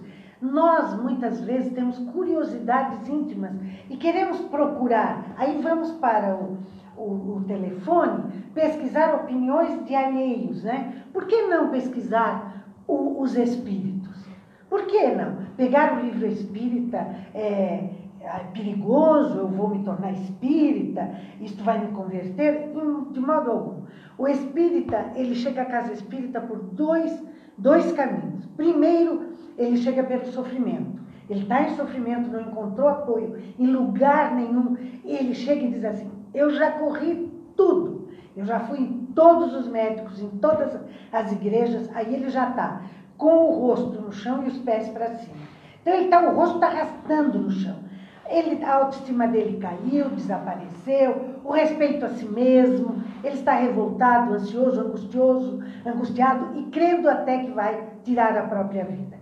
Nós, 0.42 1.00
muitas 1.02 1.40
vezes, 1.42 1.74
temos 1.74 1.98
curiosidades 1.98 3.08
íntimas 3.08 3.54
e 3.90 3.96
queremos 3.98 4.40
procurar. 4.42 5.34
Aí 5.38 5.62
vamos 5.62 5.92
para 5.94 6.36
o, 6.36 6.58
o, 6.98 7.38
o 7.38 7.44
telefone 7.48 8.44
pesquisar 8.54 9.16
opiniões 9.16 9.86
de 9.86 9.96
alheios, 9.96 10.64
né? 10.64 11.04
Por 11.14 11.26
que 11.26 11.44
não 11.44 11.70
pesquisar 11.70 12.66
o, 12.88 13.22
os 13.22 13.36
espíritos? 13.36 14.26
Por 14.70 14.86
que 14.88 15.08
não? 15.08 15.38
Pegar 15.56 15.98
o 15.98 16.02
livro 16.02 16.26
espírita 16.26 16.98
é, 17.34 17.90
é 18.20 18.40
perigoso, 18.54 19.38
eu 19.38 19.48
vou 19.48 19.70
me 19.70 19.84
tornar 19.84 20.12
espírita, 20.12 21.16
isto 21.40 21.64
vai 21.64 21.80
me 21.80 21.94
converter? 21.94 22.72
De 23.12 23.20
modo 23.20 23.52
algum. 23.52 23.86
O 24.18 24.28
espírita, 24.28 25.12
ele 25.16 25.36
chega 25.36 25.62
à 25.62 25.66
casa 25.66 25.94
espírita 25.94 26.42
por 26.42 26.58
dois, 26.60 27.24
dois 27.58 27.92
caminhos. 27.92 28.46
Primeiro, 28.56 29.34
ele 29.58 29.78
chega 29.78 30.04
pelo 30.04 30.26
sofrimento. 30.26 31.00
Ele 31.30 31.42
está 31.42 31.64
em 31.64 31.76
sofrimento, 31.76 32.30
não 32.30 32.42
encontrou 32.42 32.88
apoio 32.88 33.38
em 33.58 33.68
lugar 33.68 34.36
nenhum. 34.36 34.78
Ele 35.04 35.34
chega 35.34 35.64
e 35.64 35.72
diz 35.72 35.84
assim: 35.84 36.12
Eu 36.34 36.52
já 36.52 36.72
corri 36.72 37.32
tudo. 37.56 38.10
Eu 38.36 38.46
já 38.46 38.60
fui 38.60 38.80
em 38.80 39.06
todos 39.16 39.54
os 39.56 39.68
médicos, 39.68 40.22
em 40.22 40.30
todas 40.30 40.78
as 41.12 41.32
igrejas. 41.32 41.90
Aí 41.96 42.14
ele 42.14 42.30
já 42.30 42.50
está 42.50 42.82
com 43.18 43.50
o 43.50 43.68
rosto 43.68 44.02
no 44.02 44.12
chão 44.12 44.44
e 44.44 44.48
os 44.48 44.58
pés 44.60 44.90
para 44.90 45.10
cima. 45.16 45.38
Então 45.82 45.94
ele 45.94 46.06
está, 46.06 46.22
o 46.30 46.36
rosto 46.36 46.56
está 46.56 46.68
arrastando 46.68 47.40
no 47.40 47.52
chão. 47.52 47.78
Ele, 48.28 48.64
a 48.64 48.76
autoestima 48.76 49.28
dele 49.28 49.60
caiu, 49.60 50.10
desapareceu, 50.10 51.40
o 51.44 51.52
respeito 51.52 52.06
a 52.06 52.10
si 52.10 52.26
mesmo, 52.26 53.04
ele 53.24 53.36
está 53.36 53.54
revoltado, 53.54 54.34
ansioso, 54.34 54.82
angustioso, 54.82 55.64
angustiado 55.86 56.58
e 56.58 56.64
crendo 56.72 57.08
até 57.08 57.40
que 57.40 57.52
vai 57.52 57.88
tirar 58.04 58.36
a 58.38 58.48
própria 58.48 58.84
vida. 58.84 59.16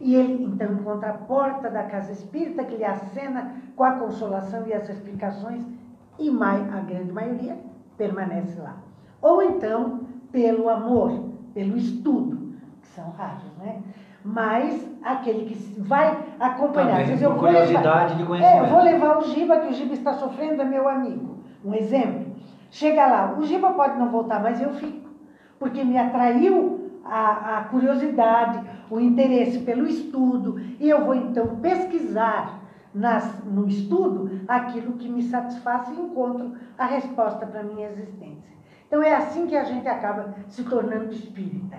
E 0.00 0.14
ele 0.14 0.44
então 0.44 0.72
encontra 0.74 1.10
a 1.10 1.14
porta 1.14 1.70
da 1.70 1.84
casa 1.84 2.12
espírita 2.12 2.64
que 2.64 2.76
lhe 2.76 2.84
acena 2.84 3.54
com 3.76 3.84
a 3.84 3.92
consolação 3.92 4.66
e 4.66 4.72
as 4.72 4.88
explicações, 4.88 5.62
e 6.18 6.28
a 6.28 6.80
grande 6.80 7.12
maioria 7.12 7.56
permanece 7.96 8.60
lá. 8.60 8.76
Ou 9.22 9.42
então, 9.42 10.00
pelo 10.30 10.68
amor, 10.68 11.30
pelo 11.54 11.76
estudo, 11.76 12.54
que 12.82 12.88
são 12.88 13.10
raros, 13.10 13.50
né? 13.58 13.82
Mas 14.24 14.86
aquele 15.02 15.46
que 15.46 15.80
vai 15.80 16.18
acompanhar. 16.38 16.98
Também, 16.98 17.12
dizer, 17.14 17.24
eu 17.24 17.30
vou 17.30 17.38
curiosidade 17.38 18.12
levar, 18.12 18.16
de 18.16 18.24
conhecimento. 18.24 18.64
É, 18.64 18.68
vou 18.68 18.82
levar 18.82 19.18
o 19.18 19.22
Giba, 19.22 19.60
que 19.60 19.68
o 19.68 19.72
Giba 19.72 19.94
está 19.94 20.12
sofrendo, 20.14 20.62
é 20.62 20.64
meu 20.64 20.88
amigo. 20.88 21.38
Um 21.64 21.74
exemplo. 21.74 22.36
Chega 22.70 23.06
lá, 23.06 23.34
o 23.38 23.42
Giba 23.44 23.70
pode 23.70 23.98
não 23.98 24.10
voltar, 24.10 24.40
mas 24.40 24.60
eu 24.60 24.72
fico. 24.74 25.08
Porque 25.58 25.84
me 25.84 25.98
atraiu 25.98 27.00
a, 27.04 27.58
a 27.58 27.64
curiosidade, 27.64 28.60
o 28.90 29.00
interesse 29.00 29.60
pelo 29.60 29.86
estudo, 29.86 30.60
e 30.78 30.88
eu 30.88 31.04
vou 31.04 31.14
então 31.14 31.56
pesquisar 31.56 32.60
nas, 32.94 33.44
no 33.44 33.66
estudo 33.66 34.40
aquilo 34.48 34.94
que 34.94 35.08
me 35.08 35.22
satisfaz 35.22 35.88
e 35.88 36.00
encontro 36.00 36.52
a 36.76 36.86
resposta 36.86 37.46
para 37.46 37.60
a 37.60 37.64
minha 37.64 37.88
existência. 37.88 38.50
Então 38.86 39.02
é 39.02 39.14
assim 39.14 39.46
que 39.46 39.56
a 39.56 39.64
gente 39.64 39.86
acaba 39.86 40.34
se 40.48 40.64
tornando 40.64 41.12
espírita. 41.12 41.78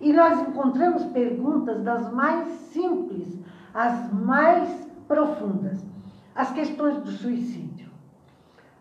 E 0.00 0.12
nós 0.12 0.40
encontramos 0.40 1.04
perguntas 1.06 1.82
das 1.82 2.12
mais 2.12 2.46
simples 2.72 3.38
às 3.74 4.12
mais 4.12 4.88
profundas. 5.06 5.84
As 6.34 6.52
questões 6.52 6.98
do 6.98 7.10
suicídio. 7.10 7.88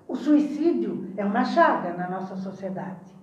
O 0.08 0.16
suicídio 0.16 1.12
é 1.18 1.26
uma 1.26 1.44
chaga 1.44 1.94
na 1.94 2.10
nossa 2.10 2.36
sociedade. 2.38 3.18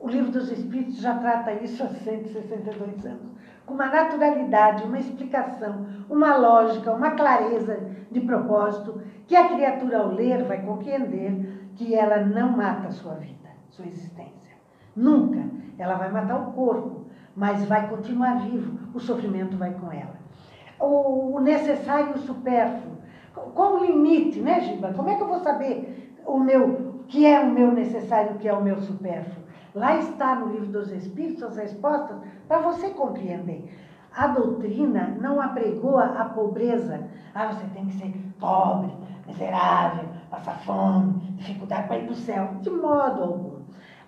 O 0.00 0.08
livro 0.08 0.30
dos 0.30 0.50
Espíritos 0.50 0.98
já 0.98 1.16
trata 1.16 1.52
isso 1.52 1.82
há 1.82 1.88
162 1.88 3.06
anos, 3.06 3.32
com 3.64 3.74
uma 3.74 3.86
naturalidade, 3.86 4.84
uma 4.84 4.98
explicação, 4.98 5.86
uma 6.10 6.36
lógica, 6.36 6.92
uma 6.92 7.12
clareza 7.12 7.80
de 8.10 8.20
propósito, 8.20 9.00
que 9.26 9.34
a 9.34 9.48
criatura, 9.48 9.98
ao 9.98 10.08
ler, 10.08 10.44
vai 10.44 10.62
compreender 10.62 11.70
que 11.76 11.94
ela 11.94 12.24
não 12.24 12.56
mata 12.56 12.88
a 12.88 12.92
sua 12.92 13.14
vida, 13.14 13.48
sua 13.70 13.86
existência. 13.86 14.56
Nunca. 14.94 15.44
Ela 15.78 15.94
vai 15.94 16.10
matar 16.10 16.36
o 16.40 16.52
corpo, 16.52 17.05
mas 17.36 17.64
vai 17.66 17.88
continuar 17.88 18.40
vivo, 18.40 18.78
o 18.94 18.98
sofrimento 18.98 19.56
vai 19.56 19.72
com 19.74 19.92
ela. 19.92 20.16
O, 20.80 21.38
necessário 21.40 22.12
e 22.12 22.18
o 22.18 22.22
supérfluo. 22.22 22.96
Qual 23.54 23.74
o 23.74 23.84
limite, 23.84 24.40
né, 24.40 24.60
Giba? 24.60 24.94
Como 24.94 25.10
é 25.10 25.14
que 25.14 25.22
eu 25.22 25.28
vou 25.28 25.40
saber 25.40 26.14
o 26.26 26.38
meu, 26.38 27.02
que 27.08 27.26
é 27.26 27.40
o 27.40 27.50
meu 27.50 27.70
necessário 27.72 28.32
e 28.32 28.34
o 28.36 28.38
que 28.38 28.48
é 28.48 28.52
o 28.52 28.62
meu 28.62 28.80
supérfluo? 28.80 29.44
Lá 29.74 29.98
está 29.98 30.34
no 30.34 30.52
livro 30.52 30.68
dos 30.68 30.90
Espíritos 30.90 31.42
as 31.42 31.56
respostas 31.56 32.16
para 32.48 32.58
você 32.60 32.88
compreender. 32.90 33.70
A 34.14 34.28
doutrina 34.28 35.14
não 35.20 35.38
apregou 35.38 35.98
a 35.98 36.24
pobreza. 36.24 37.06
Ah, 37.34 37.48
você 37.48 37.66
tem 37.74 37.84
que 37.84 37.92
ser 37.92 38.14
pobre, 38.40 38.90
miserável, 39.26 40.08
passar 40.30 40.58
fome, 40.60 41.20
dificuldade 41.36 41.86
para 41.86 41.98
ir 41.98 42.04
para 42.04 42.12
o 42.12 42.16
céu. 42.16 42.48
De 42.62 42.70
modo 42.70 43.22
algum. 43.22 43.56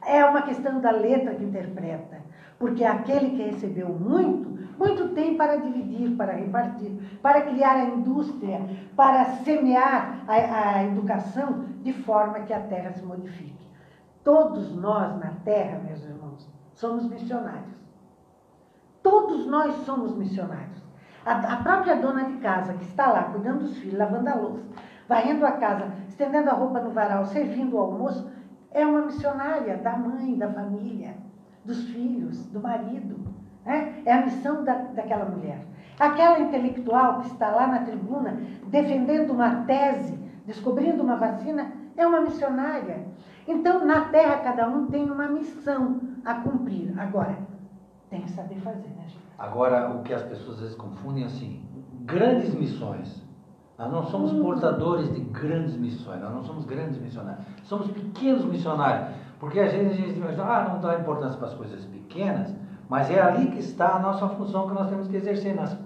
É 0.06 0.24
uma 0.24 0.40
questão 0.40 0.80
da 0.80 0.90
letra 0.90 1.34
que 1.34 1.44
interpreta. 1.44 2.17
Porque 2.58 2.84
aquele 2.84 3.30
que 3.30 3.42
recebeu 3.42 3.88
muito, 3.88 4.58
muito 4.76 5.14
tem 5.14 5.36
para 5.36 5.56
dividir, 5.56 6.16
para 6.16 6.32
repartir, 6.32 7.18
para 7.22 7.42
criar 7.42 7.76
a 7.76 7.84
indústria, 7.84 8.60
para 8.96 9.24
semear 9.44 10.24
a, 10.26 10.78
a 10.78 10.84
educação 10.84 11.66
de 11.82 11.92
forma 11.92 12.40
que 12.40 12.52
a 12.52 12.60
terra 12.60 12.92
se 12.92 13.02
modifique. 13.04 13.66
Todos 14.24 14.74
nós 14.74 15.16
na 15.18 15.32
terra, 15.44 15.78
meus 15.78 16.02
irmãos, 16.02 16.48
somos 16.74 17.08
missionários. 17.08 17.78
Todos 19.02 19.46
nós 19.46 19.74
somos 19.86 20.16
missionários. 20.16 20.82
A, 21.24 21.54
a, 21.54 21.56
própria 21.62 21.96
dona 21.96 22.24
de 22.24 22.38
casa 22.38 22.74
que 22.74 22.84
está 22.84 23.10
lá 23.12 23.22
cuidando 23.24 23.60
dos 23.60 23.78
filhos, 23.78 23.98
lavando 23.98 24.28
a 24.28 24.34
louça, 24.34 24.64
varrendo 25.08 25.46
a 25.46 25.52
casa, 25.52 25.92
estendendo 26.08 26.50
a 26.50 26.54
roupa 26.54 26.80
no 26.80 26.90
varal, 26.90 27.24
servindo 27.26 27.76
o 27.76 27.80
almoço, 27.80 28.30
é 28.72 28.84
uma 28.84 29.02
missionária 29.02 29.76
da 29.76 29.96
mãe, 29.96 30.36
da 30.36 30.52
família 30.52 31.27
dos 31.68 31.84
filhos, 31.90 32.46
do 32.46 32.60
marido. 32.60 33.16
Né? 33.64 34.02
É 34.06 34.12
a 34.12 34.24
missão 34.24 34.64
da, 34.64 34.74
daquela 34.74 35.26
mulher. 35.26 35.60
Aquela 36.00 36.40
intelectual 36.40 37.20
que 37.20 37.26
está 37.26 37.50
lá 37.50 37.66
na 37.66 37.80
tribuna 37.80 38.40
defendendo 38.66 39.32
uma 39.32 39.64
tese, 39.66 40.18
descobrindo 40.46 41.02
uma 41.02 41.16
vacina, 41.16 41.70
é 41.96 42.06
uma 42.06 42.22
missionária. 42.22 43.06
Então, 43.46 43.84
na 43.84 44.06
Terra, 44.06 44.38
cada 44.38 44.68
um 44.68 44.86
tem 44.86 45.10
uma 45.10 45.28
missão 45.28 46.00
a 46.24 46.34
cumprir. 46.34 46.98
Agora, 46.98 47.36
tem 48.08 48.22
que 48.22 48.30
saber 48.30 48.56
fazer, 48.60 48.88
né, 48.88 49.04
gente? 49.06 49.18
Agora, 49.38 49.90
o 49.90 50.02
que 50.02 50.14
as 50.14 50.22
pessoas 50.22 50.56
às 50.56 50.60
vezes 50.60 50.76
confundem 50.76 51.24
é 51.24 51.26
assim: 51.26 51.62
grandes 52.04 52.54
missões. 52.54 53.26
Nós 53.78 53.92
não 53.92 54.02
somos 54.04 54.32
portadores 54.32 55.12
de 55.14 55.20
grandes 55.20 55.76
missões, 55.76 56.20
nós 56.20 56.32
não 56.32 56.42
somos 56.42 56.64
grandes 56.64 57.00
missionários, 57.00 57.44
somos 57.62 57.88
pequenos 57.90 58.44
missionários. 58.44 59.16
Porque 59.38 59.60
às 59.60 59.72
vezes 59.72 59.92
a 59.92 59.94
gente 59.94 60.18
imagina, 60.18 60.44
ah, 60.44 60.68
não 60.72 60.80
dá 60.80 60.98
importância 60.98 61.38
para 61.38 61.48
as 61.48 61.54
coisas 61.54 61.84
pequenas, 61.84 62.54
mas 62.88 63.10
é 63.10 63.20
ali 63.20 63.46
que 63.48 63.58
está 63.60 63.96
a 63.96 63.98
nossa 64.00 64.28
função 64.30 64.68
que 64.68 64.74
nós 64.74 64.88
temos 64.88 65.06
que 65.08 65.16
exercer, 65.16 65.54
nas 65.54 65.76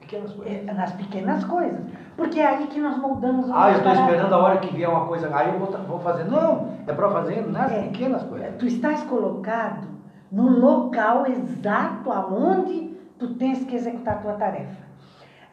pequenas 0.00 0.32
coisas. 0.32 0.68
É, 0.68 0.72
nas 0.72 0.92
pequenas 0.92 1.44
coisas. 1.44 1.80
Porque 2.16 2.40
é 2.40 2.46
aí 2.46 2.66
que 2.66 2.80
nós 2.80 2.96
moldamos 2.98 3.48
o 3.48 3.52
Ah, 3.54 3.70
eu 3.70 3.76
estou 3.78 3.92
esperando 3.92 4.32
a 4.32 4.38
hora 4.38 4.56
que 4.58 4.74
vier 4.74 4.88
uma 4.88 5.06
coisa, 5.06 5.34
aí 5.34 5.52
eu 5.52 5.58
vou, 5.60 5.70
vou 5.86 6.00
fazer. 6.00 6.24
Não, 6.24 6.72
é 6.86 6.92
para 6.92 7.10
fazer 7.10 7.46
nas 7.46 7.70
É. 7.70 7.82
pequenas 7.82 8.22
coisas. 8.24 8.56
Tu 8.58 8.66
estás 8.66 9.02
colocado 9.04 9.86
no 10.32 10.48
local 10.58 11.26
exato 11.26 12.10
aonde 12.10 12.96
tu 13.18 13.34
tens 13.34 13.64
que 13.64 13.74
executar 13.74 14.14
a 14.14 14.18
tua 14.18 14.32
tarefa. 14.34 14.88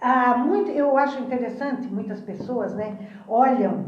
Ah, 0.01 0.37
muito, 0.37 0.69
eu 0.71 0.97
acho 0.97 1.19
interessante, 1.19 1.87
muitas 1.87 2.21
pessoas 2.21 2.73
né, 2.73 2.97
olham 3.27 3.85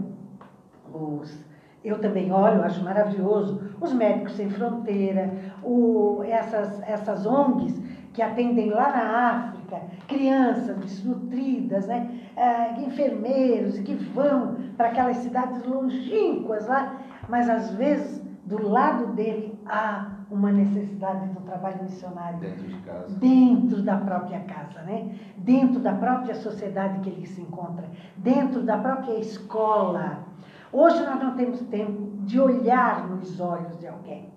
os. 0.94 1.47
Eu 1.88 2.00
também 2.00 2.34
olho, 2.34 2.62
acho 2.64 2.84
maravilhoso, 2.84 3.62
os 3.80 3.94
Médicos 3.94 4.34
Sem 4.34 4.50
Fronteira, 4.50 5.34
o, 5.64 6.22
essas, 6.26 6.82
essas 6.82 7.26
ONGs 7.26 7.82
que 8.12 8.22
atendem 8.22 8.72
lá 8.72 8.92
na 8.92 9.30
África, 9.30 9.82
crianças 10.06 10.76
desnutridas, 10.80 11.88
né, 11.88 12.10
ah, 12.36 12.76
enfermeiros 12.78 13.80
que 13.80 13.94
vão 13.94 14.58
para 14.76 14.90
aquelas 14.90 15.16
cidades 15.18 15.64
longínquas 15.66 16.68
lá, 16.68 16.98
mas 17.30 17.50
às 17.50 17.72
vezes 17.76 18.22
do 18.44 18.68
lado 18.68 19.14
dele 19.14 19.58
há 19.66 20.08
uma 20.30 20.52
necessidade 20.52 21.28
do 21.30 21.40
trabalho 21.42 21.84
missionário 21.84 22.40
Dentro 22.40 22.68
de 22.68 22.78
casa. 22.80 23.16
dentro 23.18 23.82
da 23.82 23.98
própria 23.98 24.40
casa, 24.42 24.82
né? 24.82 25.16
dentro 25.38 25.80
da 25.80 25.94
própria 25.94 26.36
sociedade 26.36 27.00
que 27.00 27.10
ele 27.10 27.26
se 27.26 27.42
encontra, 27.42 27.86
dentro 28.18 28.62
da 28.64 28.78
própria 28.78 29.20
escola. 29.20 30.27
Hoje 30.72 31.04
nós 31.06 31.20
não 31.22 31.36
temos 31.36 31.60
tempo 31.68 32.10
de 32.26 32.40
olhar 32.40 33.08
nos 33.10 33.40
olhos 33.40 33.80
de 33.80 33.88
alguém. 33.88 34.30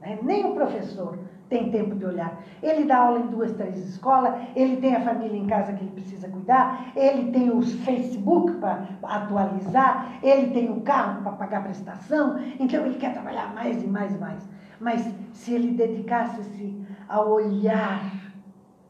né? 0.00 0.18
Nem 0.22 0.46
o 0.46 0.54
professor 0.54 1.18
tem 1.48 1.70
tempo 1.70 1.94
de 1.94 2.04
olhar. 2.04 2.40
Ele 2.62 2.84
dá 2.84 2.98
aula 2.98 3.20
em 3.20 3.26
duas, 3.26 3.52
três 3.52 3.78
escolas, 3.78 4.34
ele 4.56 4.78
tem 4.78 4.96
a 4.96 5.00
família 5.02 5.36
em 5.36 5.46
casa 5.46 5.72
que 5.72 5.84
ele 5.84 5.92
precisa 5.92 6.28
cuidar, 6.28 6.92
ele 6.96 7.30
tem 7.30 7.50
o 7.50 7.60
Facebook 7.62 8.52
para 8.54 8.88
atualizar, 9.02 10.18
ele 10.22 10.52
tem 10.52 10.70
o 10.70 10.80
carro 10.80 11.22
para 11.22 11.32
pagar 11.32 11.62
prestação, 11.62 12.38
então 12.58 12.84
ele 12.86 12.96
quer 12.96 13.12
trabalhar 13.12 13.54
mais 13.54 13.82
e 13.82 13.86
mais 13.86 14.14
e 14.14 14.18
mais. 14.18 14.48
Mas 14.80 15.14
se 15.32 15.52
ele 15.52 15.72
dedicasse-se 15.72 16.74
a 17.08 17.20
olhar 17.20 18.32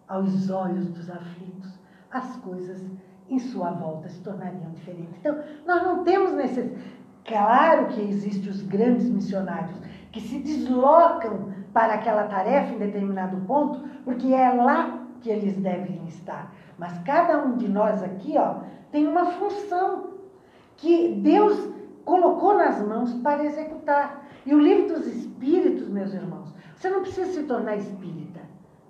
aos 0.09 0.49
olhos 0.51 0.89
dos 0.89 1.11
aflitos, 1.11 1.79
as 2.11 2.37
coisas 2.37 2.83
em 3.29 3.39
sua 3.39 3.71
volta 3.71 4.09
se 4.09 4.21
tornariam 4.23 4.71
diferentes. 4.73 5.17
Então, 5.19 5.39
nós 5.67 5.83
não 5.83 6.05
temos 6.05 6.33
necessidade. 6.33 6.83
Claro 7.25 7.87
que 7.87 8.01
existem 8.03 8.51
os 8.51 8.63
grandes 8.63 9.09
missionários 9.09 9.81
que 10.13 10.21
se 10.21 10.39
deslocam 10.41 11.53
para 11.73 11.95
aquela 11.95 12.25
tarefa 12.25 12.75
em 12.75 12.79
determinado 12.79 13.37
ponto, 13.47 13.81
porque 14.05 14.33
é 14.33 14.53
lá 14.53 15.07
que 15.21 15.31
eles 15.31 15.57
devem 15.57 16.05
estar. 16.07 16.55
Mas 16.79 16.99
cada 16.99 17.45
um 17.45 17.57
de 17.57 17.67
nós 17.69 18.03
aqui, 18.03 18.35
ó, 18.37 18.61
tem 18.93 19.07
uma 19.07 19.27
função 19.27 20.11
que 20.77 21.15
Deus 21.23 21.69
colocou 22.05 22.57
nas 22.57 22.81
mãos 22.87 23.15
para 23.15 23.45
executar. 23.45 24.29
E 24.45 24.55
o 24.55 24.61
livro 24.61 24.95
dos 24.95 25.07
Espíritos, 25.07 25.89
meus 25.89 26.13
irmãos, 26.13 26.55
você 26.77 26.91
não 26.91 27.01
precisa 27.01 27.33
se 27.33 27.45
tornar 27.45 27.77
espírita, 27.77 28.41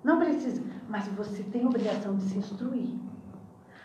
não 0.03 0.19
precisa, 0.19 0.61
mas 0.89 1.07
você 1.07 1.41
tem 1.43 1.65
obrigação 1.65 2.15
de 2.17 2.23
se 2.23 2.37
instruir. 2.37 3.04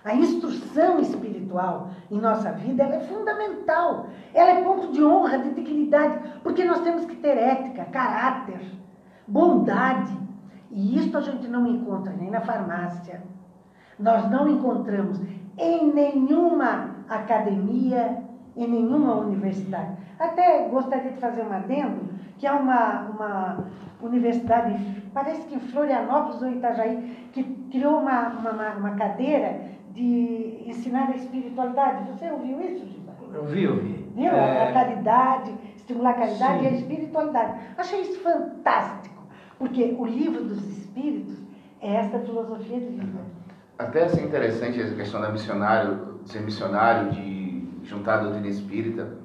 A 0.05 0.15
instrução 0.15 0.99
espiritual 1.01 1.91
em 2.11 2.19
nossa 2.19 2.53
vida 2.53 2.83
é 2.85 3.01
fundamental. 3.01 4.07
Ela 4.33 4.51
é 4.51 4.63
ponto 4.63 4.93
de 4.93 5.05
honra, 5.05 5.39
de 5.39 5.51
dignidade, 5.51 6.19
porque 6.43 6.65
nós 6.65 6.81
temos 6.81 7.05
que 7.05 7.17
ter 7.17 7.37
ética, 7.37 7.85
caráter, 7.85 8.61
bondade. 9.27 10.17
E 10.71 10.99
isso 10.99 11.17
a 11.17 11.21
gente 11.21 11.47
não 11.49 11.67
encontra 11.67 12.13
nem 12.15 12.31
na 12.31 12.41
farmácia. 12.41 13.23
Nós 13.99 14.31
não 14.31 14.49
encontramos 14.49 15.21
em 15.59 15.93
nenhuma 15.93 16.97
academia, 17.09 18.23
em 18.57 18.67
nenhuma 18.67 19.17
universidade. 19.17 19.93
Até 20.19 20.69
gostaria 20.69 21.13
de 21.13 21.19
fazer 21.19 21.43
um 21.43 21.53
adendo, 21.53 22.09
que 22.39 22.47
é 22.47 22.53
uma, 22.53 23.03
uma 23.11 23.65
universidade, 24.03 24.75
parece 25.13 25.43
que 25.43 25.57
em 25.57 25.61
Florianópolis 25.61 26.41
ou 26.41 26.51
Itajaí, 26.51 27.29
que 27.33 27.45
criou 27.71 28.01
uma, 28.01 28.29
uma, 28.29 28.71
uma 28.77 28.91
cadeira 28.93 29.61
de 29.93 30.65
ensinar 30.67 31.11
a 31.11 31.17
espiritualidade. 31.17 32.11
Você 32.11 32.31
ouviu 32.31 32.61
isso, 32.61 32.87
Giba? 32.87 33.13
Eu 33.33 33.45
vi, 33.45 33.65
eu 33.65 33.77
vi. 33.77 34.11
Viu? 34.15 34.31
É, 34.31 34.69
A 34.69 34.73
caridade, 34.73 35.55
estimular 35.77 36.11
a 36.11 36.15
caridade 36.15 36.59
Sim. 36.59 36.65
e 36.65 36.69
a 36.69 36.71
espiritualidade. 36.73 37.61
Achei 37.77 38.01
isso 38.03 38.21
fantástico, 38.21 39.23
porque 39.59 39.97
o 39.99 40.05
livro 40.05 40.45
dos 40.45 40.65
espíritos 40.67 41.39
é 41.81 41.95
esta 41.95 42.19
filosofia 42.21 42.79
de 42.79 42.87
vida. 42.87 43.21
Até 43.79 44.05
assim 44.05 44.25
interessante 44.25 44.81
essa 44.81 44.95
questão 44.95 45.21
da 45.21 45.31
missionário, 45.31 46.21
ser 46.27 46.41
missionário, 46.41 47.11
de 47.13 47.67
juntar 47.83 48.15
a 48.15 48.23
doutrina 48.25 48.49
espírita. 48.49 49.19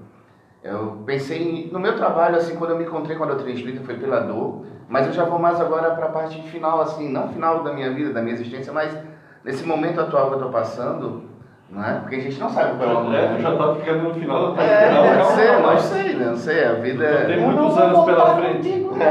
Eu 0.63 1.03
pensei 1.05 1.69
no 1.71 1.79
meu 1.79 1.95
trabalho, 1.95 2.37
assim, 2.37 2.55
quando 2.55 2.71
eu 2.71 2.77
me 2.77 2.85
encontrei 2.85 3.15
com 3.17 3.23
a 3.23 3.27
doutrina 3.27 3.51
espírita 3.51 3.83
foi 3.83 3.97
pela 3.99 4.21
dor, 4.21 4.65
mas 4.87 5.05
eu 5.05 5.13
já 5.13 5.25
vou 5.25 5.37
mais 5.37 5.59
agora 5.59 5.93
para 5.93 6.07
a 6.07 6.09
parte 6.09 6.41
final, 6.43 6.81
assim, 6.81 7.11
não 7.11 7.27
final 7.29 7.63
da 7.63 7.73
minha 7.73 7.91
vida, 7.93 8.13
da 8.13 8.21
minha 8.21 8.33
existência, 8.33 8.71
mas 8.71 8.97
nesse 9.45 9.65
momento 9.65 10.01
atual 10.01 10.27
que 10.27 10.33
eu 10.33 10.37
estou 10.39 10.51
passando, 10.51 11.23
não 11.69 11.83
é? 11.83 11.93
Porque 11.99 12.15
a 12.15 12.19
gente 12.19 12.39
não 12.39 12.49
sabe 12.49 12.77
qual 12.77 12.89
é 12.89 12.93
o 12.93 12.97
É, 13.15 13.27
momento. 13.27 13.41
já 13.41 13.55
tá 13.55 13.75
ficando 13.75 14.03
no 14.03 14.13
final 14.13 14.51
da 14.53 14.63
É, 14.63 14.87
final, 14.87 15.03
não 15.05 15.15
calma 15.15 15.35
sei, 15.35 15.47
lá. 15.47 15.59
não 15.73 15.79
sei, 15.79 16.13
não 16.15 16.35
sei, 16.35 16.65
a 16.65 16.73
vida 16.73 17.05
tem 17.27 17.35
é... 17.35 17.37
Eu 17.37 17.41
não 17.41 17.51
muitos 17.63 17.77
anos 17.77 18.05
pela 18.05 18.35
frente. 18.35 18.55
contigo, 18.57 18.95
não. 18.95 19.05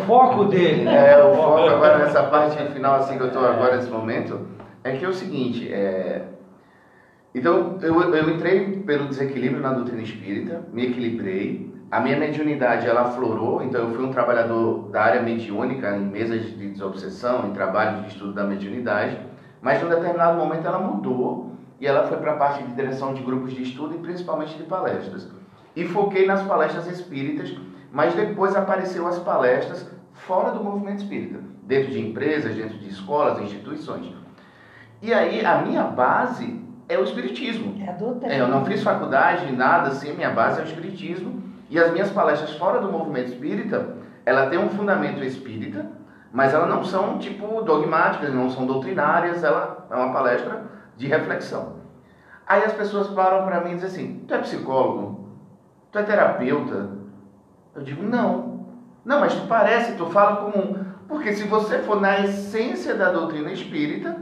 O 0.00 0.04
foco 0.06 0.44
dele, 0.44 0.84
né? 0.84 1.12
É, 1.12 1.24
o 1.24 1.34
foco 1.34 1.68
agora 1.68 1.98
nessa 1.98 2.22
parte 2.24 2.56
final, 2.72 2.94
assim, 2.96 3.16
que 3.16 3.22
eu 3.22 3.28
estou 3.28 3.46
agora 3.46 3.76
nesse 3.76 3.90
momento, 3.90 4.40
é 4.84 4.92
que 4.92 5.04
é 5.04 5.08
o 5.08 5.12
seguinte, 5.12 5.72
é... 5.72 6.22
Então, 7.34 7.76
eu, 7.82 8.14
eu 8.14 8.30
entrei 8.30 8.78
pelo 8.86 9.06
desequilíbrio 9.06 9.60
na 9.62 9.72
doutrina 9.72 10.02
espírita, 10.02 10.62
me 10.72 10.86
equilibrei, 10.86 11.72
a 11.90 12.00
minha 12.00 12.18
mediunidade, 12.18 12.86
ela 12.86 13.02
aflorou, 13.02 13.62
então 13.62 13.80
eu 13.80 13.94
fui 13.94 14.04
um 14.04 14.12
trabalhador 14.12 14.90
da 14.90 15.02
área 15.02 15.22
mediúnica, 15.22 15.96
em 15.96 16.04
mesas 16.04 16.42
de 16.42 16.68
desobsessão, 16.68 17.46
em 17.46 17.52
trabalhos 17.52 18.02
de 18.02 18.08
estudo 18.08 18.34
da 18.34 18.44
mediunidade, 18.44 19.18
mas 19.62 19.82
num 19.82 19.88
determinado 19.88 20.36
momento 20.36 20.66
ela 20.66 20.78
mudou 20.78 21.52
e 21.80 21.86
ela 21.86 22.06
foi 22.06 22.18
para 22.18 22.32
a 22.32 22.36
parte 22.36 22.62
de 22.62 22.74
direção 22.74 23.14
de 23.14 23.22
grupos 23.22 23.54
de 23.54 23.62
estudo 23.62 23.94
e 23.94 23.98
principalmente 23.98 24.56
de 24.58 24.64
palestras. 24.64 25.28
E 25.74 25.86
foquei 25.86 26.26
nas 26.26 26.42
palestras 26.42 26.86
espíritas, 26.86 27.56
mas 27.90 28.14
depois 28.14 28.54
apareceu 28.54 29.06
as 29.06 29.18
palestras 29.20 29.90
fora 30.12 30.50
do 30.50 30.62
movimento 30.62 30.98
espírita, 30.98 31.40
dentro 31.62 31.90
de 31.90 32.00
empresas, 32.00 32.54
dentro 32.54 32.76
de 32.76 32.88
escolas, 32.88 33.40
instituições. 33.40 34.12
E 35.00 35.14
aí 35.14 35.44
a 35.44 35.62
minha 35.62 35.84
base 35.84 36.60
é 36.86 36.98
o 36.98 37.04
espiritismo. 37.04 37.82
É 37.82 37.88
a 37.88 37.92
doutrina. 37.92 38.34
É, 38.34 38.40
eu 38.40 38.48
não 38.48 38.64
fiz 38.64 38.82
faculdade, 38.82 39.50
nada 39.52 39.88
assim, 39.88 40.12
minha 40.12 40.30
base 40.30 40.60
é 40.60 40.64
o 40.64 40.66
espiritismo. 40.66 41.47
E 41.68 41.78
as 41.78 41.92
minhas 41.92 42.10
palestras 42.10 42.54
fora 42.54 42.80
do 42.80 42.90
movimento 42.90 43.28
espírita, 43.28 43.96
ela 44.24 44.46
tem 44.46 44.58
um 44.58 44.70
fundamento 44.70 45.22
espírita, 45.22 45.86
mas 46.32 46.52
elas 46.52 46.68
não 46.68 46.84
são 46.84 47.18
tipo 47.18 47.62
dogmáticas, 47.62 48.32
não 48.32 48.50
são 48.50 48.66
doutrinárias, 48.66 49.42
ela 49.42 49.86
é 49.90 49.94
uma 49.94 50.12
palestra 50.12 50.64
de 50.96 51.06
reflexão. 51.06 51.76
Aí 52.46 52.64
as 52.64 52.72
pessoas 52.72 53.08
param 53.08 53.44
para 53.44 53.60
mim 53.60 53.72
e 53.72 53.74
dizem 53.74 53.88
assim: 53.88 54.24
"Tu 54.26 54.34
é 54.34 54.38
psicólogo? 54.38 55.28
Tu 55.92 55.98
é 55.98 56.02
terapeuta?" 56.02 56.90
Eu 57.74 57.82
digo: 57.82 58.02
"Não". 58.02 58.66
Não, 59.04 59.20
mas 59.20 59.34
tu 59.34 59.46
parece, 59.46 59.96
tu 59.96 60.06
fala 60.06 60.36
como 60.36 60.58
um, 60.58 60.84
porque 61.06 61.32
se 61.32 61.44
você 61.44 61.78
for 61.78 62.00
na 62.00 62.20
essência 62.20 62.94
da 62.94 63.10
doutrina 63.10 63.50
espírita, 63.50 64.16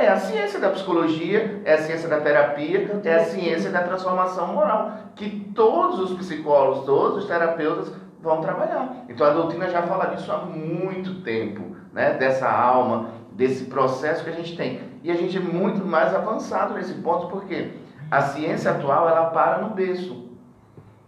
é 0.00 0.08
a 0.08 0.16
ciência 0.16 0.58
da 0.58 0.70
psicologia, 0.70 1.60
é 1.64 1.74
a 1.74 1.78
ciência 1.78 2.08
da 2.08 2.20
terapia, 2.20 3.00
é 3.04 3.14
a 3.14 3.24
ciência 3.24 3.70
da 3.70 3.82
transformação 3.82 4.48
moral, 4.48 4.92
que 5.14 5.50
todos 5.54 6.00
os 6.00 6.16
psicólogos, 6.16 6.86
todos 6.86 7.18
os 7.18 7.26
terapeutas 7.26 7.92
vão 8.22 8.40
trabalhar. 8.40 9.04
Então 9.08 9.26
a 9.26 9.30
doutrina 9.30 9.68
já 9.68 9.82
fala 9.82 10.06
disso 10.06 10.32
há 10.32 10.38
muito 10.38 11.22
tempo, 11.22 11.76
né? 11.92 12.14
Dessa 12.14 12.50
alma, 12.50 13.10
desse 13.32 13.64
processo 13.64 14.24
que 14.24 14.30
a 14.30 14.34
gente 14.34 14.56
tem. 14.56 14.80
E 15.02 15.10
a 15.10 15.14
gente 15.14 15.36
é 15.36 15.40
muito 15.40 15.84
mais 15.84 16.14
avançado 16.14 16.74
nesse 16.74 16.94
ponto, 16.94 17.28
porque 17.28 17.72
a 18.10 18.22
ciência 18.22 18.70
atual 18.70 19.08
ela 19.08 19.26
para 19.26 19.58
no 19.58 19.70
berço. 19.70 20.28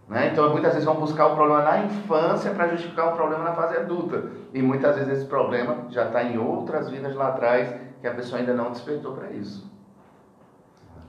Né? 0.07 0.29
Então 0.31 0.49
muitas 0.51 0.73
vezes 0.73 0.85
vão 0.85 0.95
buscar 0.95 1.27
o 1.27 1.35
problema 1.35 1.63
na 1.63 1.79
infância 1.85 2.51
para 2.51 2.67
justificar 2.67 3.13
um 3.13 3.15
problema 3.15 3.43
na 3.43 3.53
fase 3.53 3.77
adulta. 3.77 4.23
E 4.53 4.61
muitas 4.61 4.95
vezes 4.95 5.19
esse 5.19 5.25
problema 5.25 5.85
já 5.89 6.05
está 6.05 6.23
em 6.23 6.37
outras 6.37 6.89
vidas 6.89 7.15
lá 7.15 7.29
atrás 7.29 7.73
que 8.03 8.07
a 8.09 8.13
pessoa 8.13 8.41
ainda 8.41 8.53
não 8.53 8.69
despertou 8.71 9.13
para 9.15 9.31
isso. 9.31 9.71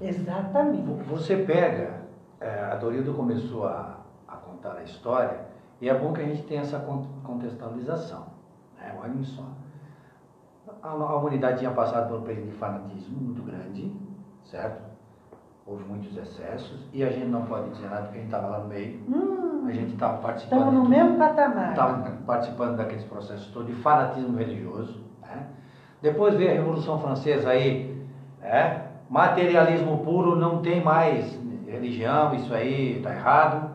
Exatamente. 0.00 1.02
Você 1.08 1.36
pega, 1.38 2.02
é, 2.40 2.60
a 2.70 2.76
Dorildo 2.76 3.14
começou 3.14 3.66
a, 3.66 3.96
a 4.28 4.36
contar 4.36 4.76
a 4.76 4.82
história, 4.84 5.40
e 5.80 5.88
é 5.88 5.98
bom 5.98 6.12
que 6.12 6.20
a 6.20 6.24
gente 6.24 6.44
tenha 6.44 6.60
essa 6.60 6.78
con- 6.78 7.04
contextualização. 7.24 8.26
Né? 8.78 8.96
Olhem 9.02 9.24
só. 9.24 9.42
a, 10.82 10.88
a 10.88 11.16
humanidade 11.16 11.58
tinha 11.58 11.72
passado 11.72 12.08
por 12.08 12.20
um 12.20 12.22
período 12.22 12.46
de 12.50 12.56
fanatismo 12.58 13.20
muito 13.20 13.42
grande, 13.42 13.92
certo? 14.44 14.84
Houve 15.66 15.82
muitos 15.82 16.16
excessos 16.16 16.86
e 16.92 17.02
a 17.02 17.10
gente 17.10 17.26
não 17.26 17.42
pode 17.46 17.70
dizer 17.70 17.88
nada 17.88 18.02
porque 18.02 18.18
a 18.18 18.20
gente 18.20 18.26
estava 18.32 18.46
lá 18.48 18.58
no 18.60 18.68
meio. 18.68 19.00
Hum, 19.08 19.66
A 19.66 19.72
gente 19.72 19.94
estava 19.94 20.18
participando. 20.18 20.60
estamos 20.60 20.84
no 20.84 20.88
mesmo 20.88 21.18
patamar. 21.18 21.70
Estava 21.70 22.10
participando 22.24 22.76
daqueles 22.76 23.02
processos 23.04 23.48
todos 23.48 23.66
de 23.74 23.74
fanatismo 23.82 24.36
religioso. 24.36 25.02
né? 25.22 25.48
Depois 26.04 26.34
veio 26.34 26.50
a 26.50 26.54
Revolução 26.54 26.98
Francesa 27.00 27.48
aí, 27.48 27.96
é, 28.42 28.80
materialismo 29.08 29.98
puro, 30.04 30.36
não 30.36 30.58
tem 30.60 30.84
mais 30.84 31.40
religião, 31.66 32.34
isso 32.34 32.52
aí 32.52 32.98
está 32.98 33.10
errado. 33.10 33.70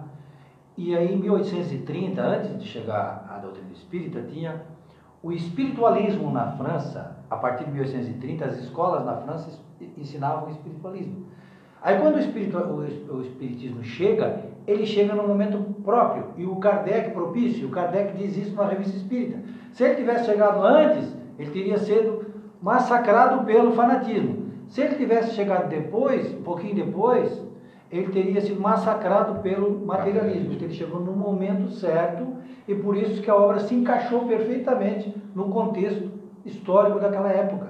E 0.77 0.95
aí 0.95 1.11
em 1.11 1.17
1830, 1.17 2.21
antes 2.21 2.55
de 2.59 2.65
chegar 2.67 3.25
à 3.27 3.39
doutrina 3.39 3.71
espírita, 3.73 4.21
tinha 4.21 4.61
o 5.23 5.31
espiritualismo 5.31 6.31
na 6.31 6.51
França. 6.51 7.17
A 7.31 7.35
partir 7.35 7.63
de 7.65 7.71
1830, 7.71 8.45
as 8.45 8.59
escolas 8.59 9.03
na 9.03 9.15
França 9.17 9.49
ensinavam 9.97 10.45
o 10.47 10.51
espiritualismo. 10.51 11.25
Aí 11.81 11.97
quando 11.99 12.15
o, 12.17 12.19
espiritu- 12.19 12.57
o 12.59 12.85
es- 12.85 13.09
o 13.09 13.21
espiritismo 13.21 13.83
chega, 13.83 14.39
ele 14.67 14.85
chega 14.85 15.15
no 15.15 15.27
momento 15.27 15.57
próprio. 15.83 16.25
E 16.37 16.45
o 16.45 16.57
Kardec 16.57 17.09
propicia, 17.09 17.65
o 17.65 17.71
Kardec 17.71 18.15
diz 18.15 18.37
isso 18.37 18.55
na 18.55 18.65
revista 18.67 18.95
espírita. 18.95 19.39
Se 19.73 19.83
ele 19.83 19.95
tivesse 19.95 20.25
chegado 20.25 20.61
antes, 20.61 21.17
ele 21.39 21.49
teria 21.51 21.77
sido 21.77 22.25
massacrado 22.61 23.45
pelo 23.45 23.71
fanatismo. 23.71 24.49
Se 24.67 24.81
ele 24.81 24.95
tivesse 24.95 25.33
chegado 25.33 25.69
depois, 25.69 26.33
um 26.35 26.43
pouquinho 26.43 26.75
depois, 26.75 27.41
ele 27.91 28.09
teria 28.09 28.41
sido 28.41 28.61
massacrado 28.61 29.39
pelo 29.41 29.83
materialismo. 29.85 30.53
Ele 30.53 30.73
chegou 30.73 30.99
no 30.99 31.13
momento 31.13 31.71
certo 31.71 32.27
e 32.67 32.75
por 32.75 32.95
isso 32.95 33.21
que 33.21 33.31
a 33.31 33.35
obra 33.35 33.59
se 33.61 33.73
encaixou 33.73 34.27
perfeitamente 34.27 35.15
no 35.33 35.49
contexto 35.49 36.11
histórico 36.45 36.99
daquela 36.99 37.29
época. 37.29 37.69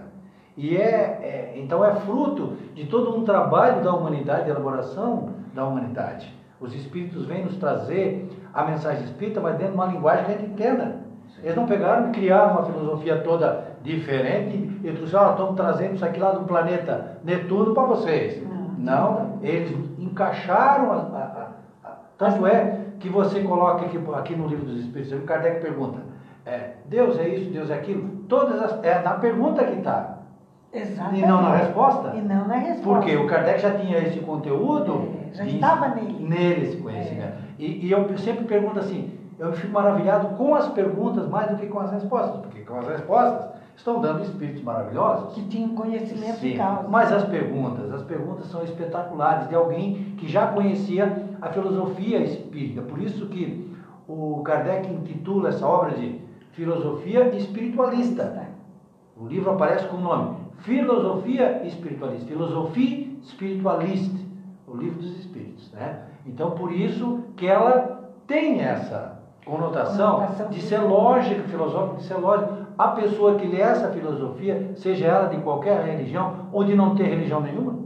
E 0.58 0.76
é, 0.76 0.82
é- 0.82 1.54
então 1.56 1.86
é 1.86 1.96
fruto 2.02 2.58
de 2.74 2.86
todo 2.88 3.16
um 3.16 3.24
trabalho 3.24 3.82
da 3.82 3.94
humanidade, 3.94 4.46
de 4.46 4.50
elaboração 4.50 5.30
da 5.54 5.66
humanidade. 5.66 6.34
Os 6.60 6.76
espíritos 6.76 7.26
vêm 7.26 7.46
nos 7.46 7.56
trazer 7.56 8.28
a 8.54 8.66
mensagem 8.66 9.06
espírita, 9.06 9.40
mas 9.40 9.56
dentro 9.56 9.72
de 9.72 9.78
uma 9.78 9.86
linguagem 9.86 10.26
que 10.26 10.32
a 10.32 10.38
gente 10.38 10.52
entenda. 10.52 11.09
Eles 11.42 11.56
não 11.56 11.66
pegaram 11.66 12.10
e 12.10 12.12
criaram 12.12 12.54
uma 12.54 12.64
filosofia 12.66 13.18
toda 13.18 13.64
diferente 13.82 14.80
e 14.84 14.92
trouxeram, 14.92 15.28
ah, 15.28 15.32
estamos 15.32 15.56
trazendo 15.56 15.96
isso 15.96 16.04
aqui 16.06 16.20
lá 16.20 16.32
do 16.32 16.42
planeta 16.46 17.18
Netuno 17.24 17.74
para 17.74 17.84
vocês. 17.84 18.42
Não, 18.78 19.38
eles 19.42 19.72
encaixaram 19.98 20.92
a, 20.92 20.96
a- 20.96 21.48
a- 21.84 21.92
tanto 22.18 22.46
é 22.46 22.78
que 23.00 23.10
você 23.10 23.42
coloca 23.42 23.86
aqui, 23.86 24.00
aqui 24.14 24.36
no 24.36 24.48
livro 24.48 24.66
dos 24.66 24.80
Espíritos, 24.80 25.14
o 25.14 25.22
Kardec 25.24 25.62
pergunta, 25.62 26.00
é, 26.46 26.72
Deus 26.86 27.18
é 27.20 27.28
isso, 27.28 27.50
Deus 27.52 27.70
é 27.70 27.76
aquilo, 27.76 28.10
todas 28.28 28.62
as, 28.62 28.84
é 28.84 29.02
na 29.02 29.12
pergunta 29.14 29.64
que 29.64 29.78
está, 29.78 30.18
Exatamente. 30.74 31.24
e 31.24 31.26
não 31.26 31.42
na 31.42 31.56
resposta. 31.56 32.14
E 32.16 32.22
não 32.22 32.48
na 32.48 32.56
resposta. 32.56 32.84
Porque 32.84 33.16
o 33.16 33.28
Kardec 33.28 33.62
já 33.62 33.72
tinha 33.72 33.98
esse 34.00 34.20
conteúdo, 34.20 35.10
É, 35.32 35.36
já 35.36 35.46
estava 35.46 35.88
nele. 35.90 36.26
nele 36.28 36.66
esse 36.66 36.78
conhecimento. 36.78 37.34
E, 37.58 37.86
e 37.88 37.92
eu 37.92 38.18
sempre 38.18 38.46
pergunto 38.46 38.80
assim, 38.80 39.12
eu 39.40 39.54
fico 39.54 39.72
maravilhado 39.72 40.36
com 40.36 40.54
as 40.54 40.68
perguntas 40.70 41.28
mais 41.30 41.50
do 41.50 41.58
que 41.58 41.68
com 41.68 41.80
as 41.80 41.92
respostas, 41.92 42.42
porque 42.42 42.60
com 42.62 42.78
as 42.78 42.88
respostas 42.88 43.50
estão 43.76 44.02
dando 44.02 44.22
espíritos 44.24 44.62
maravilhosos. 44.62 45.34
Que 45.34 45.48
tinha 45.48 45.66
um 45.66 45.76
conhecimento 45.76 46.40
Sim, 46.40 46.52
de 46.52 46.58
causa. 46.58 46.88
mas 46.90 47.12
as 47.12 47.24
perguntas, 47.24 47.92
as 47.94 48.04
perguntas 48.04 48.48
são 48.48 48.62
espetaculares 48.64 49.48
de 49.48 49.56
alguém 49.56 50.16
que 50.18 50.28
já 50.28 50.48
conhecia 50.48 51.30
a 51.42 51.50
filosofia 51.50 52.20
espírita. 52.20 52.82
Por 52.82 53.00
isso 53.02 53.28
que 53.28 53.74
o 54.08 54.42
Kardec 54.44 54.92
intitula 54.92 55.50
essa 55.50 55.66
obra 55.66 55.96
de 55.96 56.20
Filosofia 56.52 57.34
Espiritualista. 57.36 58.50
O 59.16 59.26
livro 59.26 59.52
aparece 59.52 59.88
com 59.88 59.98
o 59.98 60.02
nome 60.02 60.38
Filosofia 60.60 61.66
Espiritualista, 61.66 62.28
Filosofia 62.28 63.08
Spiritualiste, 63.24 64.28
o 64.68 64.76
livro 64.76 65.00
dos 65.00 65.18
espíritos, 65.18 65.72
né? 65.72 66.04
Então, 66.26 66.52
por 66.52 66.72
isso 66.72 67.24
que 67.38 67.48
ela 67.48 68.12
tem 68.28 68.62
essa 68.62 69.19
conotação 69.50 70.16
Conotação 70.16 70.50
de 70.50 70.62
ser 70.62 70.80
lógica, 70.80 71.44
filosófica, 71.44 71.98
de 71.98 72.04
ser 72.04 72.16
lógica. 72.16 72.68
A 72.78 72.90
pessoa 72.90 73.36
que 73.36 73.48
lê 73.48 73.60
essa 73.60 73.90
filosofia, 73.90 74.72
seja 74.76 75.08
ela 75.08 75.28
de 75.28 75.38
qualquer 75.42 75.84
religião 75.84 76.48
ou 76.52 76.64
de 76.64 76.76
não 76.76 76.96
ter 76.96 77.04
religião 77.04 77.42
nenhuma, 77.42 77.78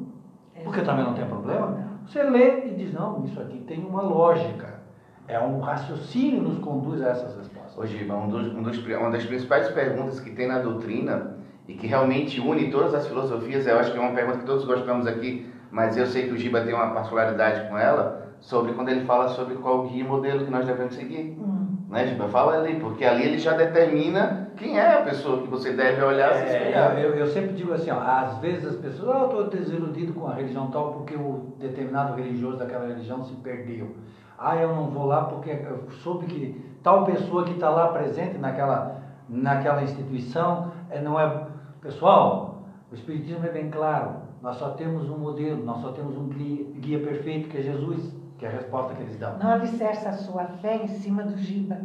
porque 0.63 0.81
também 0.81 1.03
não 1.03 1.13
tem 1.13 1.25
problema, 1.25 1.83
você 2.05 2.21
lê 2.23 2.67
e 2.67 2.75
diz, 2.75 2.93
não, 2.93 3.23
isso 3.25 3.39
aqui 3.39 3.59
tem 3.59 3.83
uma 3.83 4.01
lógica. 4.01 4.81
É 5.27 5.39
um 5.39 5.59
raciocínio 5.59 6.41
que 6.41 6.49
nos 6.49 6.59
conduz 6.59 7.01
a 7.01 7.09
essas 7.09 7.35
respostas. 7.37 7.77
Ô 7.77 7.85
Giba, 7.85 8.13
um 8.13 8.27
dos, 8.27 8.53
um 8.53 8.61
dos, 8.61 8.77
uma 8.85 9.09
das 9.09 9.25
principais 9.25 9.69
perguntas 9.69 10.19
que 10.19 10.31
tem 10.31 10.47
na 10.47 10.59
doutrina 10.59 11.37
e 11.67 11.73
que 11.73 11.87
realmente 11.87 12.41
une 12.41 12.69
todas 12.69 12.93
as 12.93 13.07
filosofias, 13.07 13.65
eu 13.65 13.79
acho 13.79 13.91
que 13.91 13.97
é 13.97 14.01
uma 14.01 14.11
pergunta 14.11 14.39
que 14.39 14.45
todos 14.45 14.65
gostamos 14.65 15.07
aqui, 15.07 15.49
mas 15.71 15.95
eu 15.95 16.05
sei 16.05 16.27
que 16.27 16.33
o 16.33 16.37
Giba 16.37 16.61
tem 16.61 16.73
uma 16.73 16.89
particularidade 16.89 17.69
com 17.69 17.77
ela, 17.77 18.22
sobre 18.43 18.73
quando 18.73 18.89
ele 18.89 19.05
fala 19.05 19.29
sobre 19.29 19.55
qual 19.55 19.87
guia 19.87 20.03
e 20.03 20.07
modelo 20.07 20.43
que 20.43 20.51
nós 20.51 20.65
devemos 20.65 20.93
seguir. 20.95 21.37
Hum. 21.39 21.77
Né, 21.89 22.07
Giba? 22.07 22.27
Fala 22.27 22.57
ali, 22.57 22.77
porque 22.79 23.05
ali 23.05 23.23
ele 23.23 23.37
já 23.37 23.53
determina 23.53 24.49
quem 24.57 24.77
é 24.77 24.97
a 24.97 25.01
pessoa 25.01 25.41
que 25.41 25.47
você 25.47 25.71
deve 25.73 26.03
olhar 26.03 26.33
se 26.33 26.43
É, 26.43 26.57
espelhar. 26.57 26.99
eu, 26.99 27.15
eu 27.15 27.27
sempre 27.27 27.53
digo 27.53 27.71
assim, 27.73 27.89
ó, 27.91 27.99
às 27.99 28.37
vezes 28.39 28.65
as 28.65 28.75
pessoas, 28.75 29.15
ah, 29.15 29.19
eu 29.19 29.25
estou 29.25 29.47
desiludido 29.47 30.13
com 30.13 30.27
a 30.27 30.33
religião 30.33 30.69
tal 30.71 30.91
porque 30.93 31.15
o 31.15 31.53
determinado 31.59 32.15
religioso 32.15 32.57
daquela 32.57 32.85
religião 32.87 33.23
se 33.23 33.33
perdeu. 33.35 33.95
Ah, 34.37 34.57
eu 34.57 34.75
não 34.75 34.87
vou 34.89 35.05
lá 35.05 35.23
porque 35.25 35.51
eu 35.51 35.89
soube 36.03 36.25
que 36.25 36.61
tal 36.83 37.05
pessoa 37.05 37.45
que 37.45 37.51
está 37.53 37.69
lá 37.69 37.87
presente 37.89 38.37
naquela, 38.37 39.01
naquela 39.29 39.83
instituição 39.83 40.71
eh, 40.89 40.99
não 41.01 41.17
é. 41.19 41.47
Pessoal, 41.81 42.63
o 42.91 42.95
Espiritismo 42.95 43.45
é 43.45 43.49
bem 43.49 43.69
claro. 43.69 44.15
Nós 44.41 44.57
só 44.57 44.71
temos 44.71 45.09
um 45.09 45.17
modelo, 45.17 45.63
nós 45.63 45.79
só 45.81 45.91
temos 45.93 46.17
um 46.17 46.27
guia, 46.27 46.65
guia 46.79 46.99
perfeito 46.99 47.47
que 47.49 47.57
é 47.57 47.61
Jesus, 47.61 48.11
que 48.43 48.47
é 48.47 48.49
a 48.49 48.59
resposta 48.59 48.93
que 48.93 49.01
eles 49.03 49.17
dão. 49.17 49.37
Não 49.39 49.51
alicerça 49.51 50.09
a 50.09 50.13
sua 50.13 50.43
fé 50.61 50.75
em 50.83 50.87
cima 50.89 51.23
do 51.23 51.37
Giba. 51.37 51.79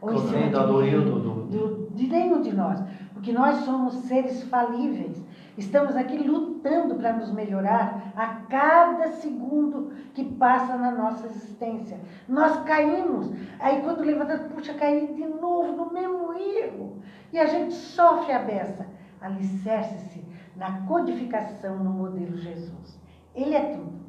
Ou 0.00 0.10
em 0.12 0.16
cima 0.28 0.40
do 0.50 0.66
de, 0.82 0.90
ninguém, 0.90 1.04
do- 1.20 1.42
do- 1.88 1.94
de 1.94 2.06
nenhum 2.06 2.40
de 2.40 2.52
nós. 2.54 2.80
Porque 3.12 3.32
nós 3.32 3.56
somos 3.64 3.94
seres 4.06 4.44
falíveis. 4.44 5.20
Estamos 5.58 5.96
aqui 5.96 6.18
lutando 6.18 6.94
para 6.96 7.12
nos 7.14 7.32
melhorar 7.32 8.12
a 8.14 8.26
cada 8.48 9.08
segundo 9.08 9.90
que 10.12 10.24
passa 10.24 10.76
na 10.76 10.90
nossa 10.92 11.26
existência. 11.26 11.98
Nós 12.28 12.56
caímos. 12.64 13.32
Aí 13.58 13.80
quando 13.82 14.02
levantamos, 14.04 14.52
puxa, 14.52 14.74
caí 14.74 15.12
de 15.14 15.24
novo 15.26 15.72
no 15.84 15.92
mesmo 15.92 16.32
erro. 16.34 16.98
E 17.32 17.38
a 17.38 17.46
gente 17.46 17.72
sofre 17.74 18.32
a 18.32 18.38
beça. 18.40 18.86
Alicerce-se 19.20 20.24
na 20.56 20.82
codificação 20.86 21.76
no 21.82 21.90
modelo 21.90 22.36
Jesus. 22.36 23.00
Ele 23.34 23.54
é 23.54 23.72
tudo. 23.74 24.03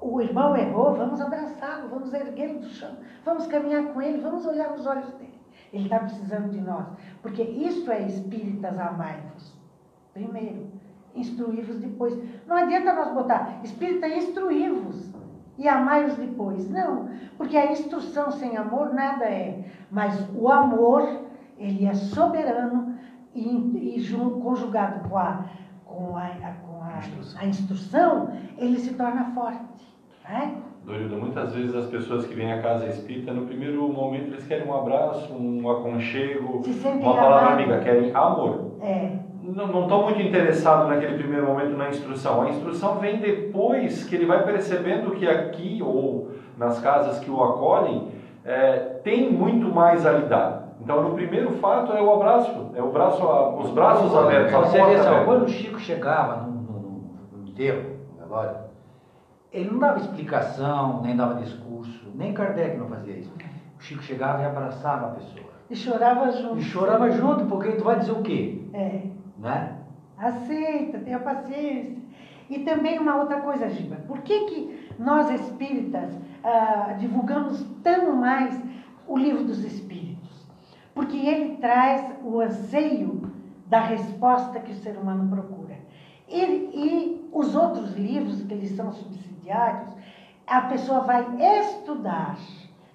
O 0.00 0.20
irmão 0.20 0.56
errou, 0.56 0.94
vamos 0.94 1.20
abraçá-lo, 1.20 1.88
vamos 1.88 2.12
erguê-lo 2.12 2.60
do 2.60 2.68
chão, 2.68 2.92
vamos 3.24 3.46
caminhar 3.46 3.92
com 3.92 4.00
ele, 4.00 4.20
vamos 4.20 4.46
olhar 4.46 4.70
nos 4.70 4.86
olhos 4.86 5.10
dele. 5.14 5.38
Ele 5.72 5.84
está 5.84 5.98
precisando 5.98 6.50
de 6.50 6.60
nós, 6.60 6.86
porque 7.20 7.42
isso 7.42 7.90
é 7.90 8.06
espíritas 8.06 8.78
amai-vos. 8.78 9.52
Primeiro, 10.14 10.66
instruí-vos 11.14 11.78
depois. 11.78 12.16
Não 12.46 12.56
adianta 12.56 12.94
nós 12.94 13.12
botar 13.12 13.60
espírita 13.62 14.08
instruí-vos 14.08 15.12
e 15.58 15.68
amai-vos 15.68 16.16
depois. 16.16 16.68
Não, 16.70 17.08
porque 17.36 17.56
a 17.56 17.72
instrução 17.72 18.30
sem 18.30 18.56
amor 18.56 18.94
nada 18.94 19.24
é. 19.24 19.64
Mas 19.90 20.28
o 20.34 20.48
amor, 20.48 21.26
ele 21.58 21.86
é 21.86 21.94
soberano 21.94 22.96
e, 23.34 23.96
e 23.96 24.14
conjugado 24.42 25.08
com 25.08 25.18
a, 25.18 25.44
com 25.84 26.16
a, 26.16 26.28
com 26.66 26.82
a, 26.82 27.00
a 27.40 27.46
instrução, 27.46 28.32
ele 28.56 28.78
se 28.78 28.94
torna 28.94 29.32
forte. 29.32 29.87
Né? 30.28 30.52
Dorilda, 30.84 31.16
muitas 31.16 31.52
vezes 31.54 31.74
as 31.74 31.86
pessoas 31.86 32.26
que 32.26 32.34
vêm 32.34 32.52
à 32.52 32.62
casa 32.62 32.86
espírita, 32.86 33.32
no 33.32 33.46
primeiro 33.46 33.86
momento 33.88 34.28
eles 34.32 34.46
querem 34.46 34.66
um 34.66 34.74
abraço, 34.74 35.32
um 35.34 35.68
aconchego, 35.70 36.62
Se 36.64 36.86
uma 36.88 37.14
palavra 37.14 37.38
amados. 37.48 37.54
amiga, 37.64 37.78
querem 37.80 38.10
amor. 38.14 38.72
É, 38.80 39.10
Não 39.42 39.82
estou 39.82 40.02
muito 40.04 40.20
interessado 40.22 40.88
naquele 40.88 41.16
primeiro 41.18 41.46
momento 41.46 41.76
na 41.76 41.88
instrução. 41.90 42.42
A 42.42 42.50
instrução 42.50 42.96
vem 42.98 43.18
depois 43.18 44.04
que 44.04 44.14
ele 44.14 44.26
vai 44.26 44.44
percebendo 44.44 45.10
que 45.12 45.26
aqui 45.28 45.82
ou 45.82 46.30
nas 46.56 46.78
casas 46.80 47.18
que 47.18 47.30
o 47.30 47.42
acolhem 47.42 48.08
é, 48.44 48.72
tem 49.04 49.30
muito 49.30 49.68
mais 49.74 50.06
a 50.06 50.12
lhe 50.12 50.26
dar. 50.26 50.68
Então, 50.80 51.02
no 51.02 51.14
primeiro 51.14 51.50
fato 51.52 51.92
é 51.92 52.00
o 52.00 52.12
abraço, 52.14 52.70
é 52.74 52.82
o 52.82 52.90
braço, 52.90 53.22
a- 53.26 53.56
os 53.56 53.70
braços 53.70 54.14
abertos, 54.14 54.52
Você 54.52 54.82
vê 54.82 55.24
quando 55.24 55.42
o 55.44 55.48
Chico 55.48 55.78
chegava 55.78 56.42
no, 56.42 56.52
no, 56.52 56.80
no, 56.80 57.00
no 57.42 57.48
enterro, 57.48 57.82
velório, 58.18 58.67
ele 59.52 59.70
não 59.70 59.78
dava 59.78 59.98
explicação, 60.00 61.02
nem 61.02 61.16
dava 61.16 61.40
discurso, 61.40 62.10
nem 62.14 62.32
Kardec 62.34 62.76
não 62.76 62.88
fazia 62.88 63.16
isso. 63.18 63.32
O 63.78 63.82
Chico 63.82 64.02
chegava 64.02 64.42
e 64.42 64.44
abraçava 64.44 65.06
a 65.08 65.10
pessoa. 65.12 65.48
e 65.70 65.76
chorava 65.76 66.30
junto. 66.32 66.58
E 66.58 66.62
chorava 66.62 67.10
junto, 67.10 67.44
porque 67.46 67.72
tu 67.72 67.84
vai 67.84 67.98
dizer 67.98 68.12
o 68.12 68.22
quê? 68.22 68.62
É, 68.72 69.02
Né? 69.38 69.74
aceita, 70.16 70.98
tenha 70.98 71.20
paciência. 71.20 71.96
E 72.50 72.60
também 72.60 72.98
uma 72.98 73.16
outra 73.16 73.40
coisa, 73.40 73.68
Giba, 73.68 73.96
por 74.08 74.20
que, 74.22 74.40
que 74.46 74.88
nós 74.98 75.30
espíritas 75.30 76.10
ah, 76.42 76.94
divulgamos 76.98 77.62
tão 77.84 78.16
mais 78.16 78.58
o 79.06 79.16
livro 79.16 79.44
dos 79.44 79.62
espíritos? 79.62 80.46
Porque 80.94 81.16
ele 81.16 81.58
traz 81.58 82.04
o 82.24 82.40
anseio 82.40 83.30
da 83.66 83.80
resposta 83.80 84.58
que 84.60 84.72
o 84.72 84.76
ser 84.76 84.96
humano 84.96 85.28
procura. 85.28 85.67
E, 86.28 86.42
e 86.42 87.28
os 87.32 87.54
outros 87.54 87.94
livros, 87.96 88.42
que 88.42 88.54
eles 88.54 88.70
são 88.72 88.92
subsidiários, 88.92 89.88
a 90.46 90.62
pessoa 90.62 91.00
vai 91.00 91.26
estudar, 91.60 92.38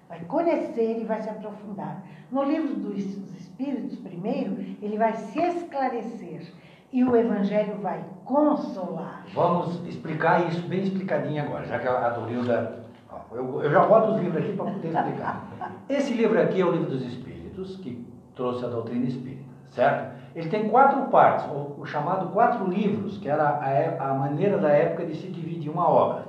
vai 0.08 0.20
conhecer 0.20 1.00
e 1.00 1.04
vai 1.04 1.22
se 1.22 1.28
aprofundar. 1.28 2.02
No 2.30 2.42
livro 2.42 2.74
dos 2.74 2.98
Espíritos, 2.98 3.98
primeiro, 4.00 4.56
ele 4.82 4.98
vai 4.98 5.14
se 5.14 5.40
esclarecer 5.40 6.52
e 6.92 7.04
o 7.04 7.16
Evangelho 7.16 7.78
vai 7.80 8.04
consolar. 8.24 9.24
Vamos 9.34 9.84
explicar 9.86 10.48
isso 10.48 10.66
bem 10.66 10.82
explicadinho 10.82 11.42
agora, 11.42 11.64
já 11.64 11.78
que 11.78 11.88
a 11.88 12.08
Dorilda. 12.10 12.84
Eu, 13.30 13.62
eu 13.62 13.70
já 13.70 13.86
boto 13.86 14.12
os 14.12 14.20
livros 14.20 14.44
aqui 14.44 14.56
para 14.56 14.64
poder 14.72 14.88
explicar. 14.88 15.48
Esse 15.88 16.14
livro 16.14 16.40
aqui 16.40 16.60
é 16.60 16.64
o 16.64 16.72
livro 16.72 16.90
dos 16.90 17.04
Espíritos, 17.04 17.76
que 17.76 18.04
trouxe 18.34 18.64
a 18.64 18.68
doutrina 18.68 19.06
espírita, 19.06 19.44
certo? 19.70 20.23
Ele 20.34 20.48
tem 20.48 20.68
quatro 20.68 21.02
partes, 21.04 21.46
o, 21.46 21.80
o 21.80 21.86
chamado 21.86 22.32
quatro 22.32 22.66
livros, 22.68 23.18
que 23.18 23.28
era 23.28 23.60
a, 23.60 23.68
é, 23.70 23.96
a 23.98 24.14
maneira 24.14 24.58
da 24.58 24.68
época 24.68 25.06
de 25.06 25.14
se 25.14 25.28
dividir 25.28 25.70
uma 25.70 25.88
obra. 25.88 26.26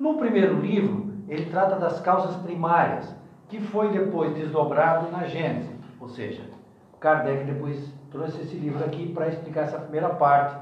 No 0.00 0.14
primeiro 0.14 0.58
livro, 0.58 1.12
ele 1.28 1.50
trata 1.50 1.76
das 1.76 2.00
causas 2.00 2.34
primárias, 2.36 3.14
que 3.48 3.60
foi 3.60 3.90
depois 3.90 4.34
desdobrado 4.34 5.10
na 5.10 5.24
Gênesis, 5.24 5.70
ou 6.00 6.08
seja, 6.08 6.42
Kardec 6.98 7.44
depois 7.44 7.92
trouxe 8.10 8.40
esse 8.40 8.56
livro 8.56 8.82
aqui 8.84 9.12
para 9.12 9.28
explicar 9.28 9.62
essa 9.62 9.78
primeira 9.78 10.10
parte, 10.10 10.56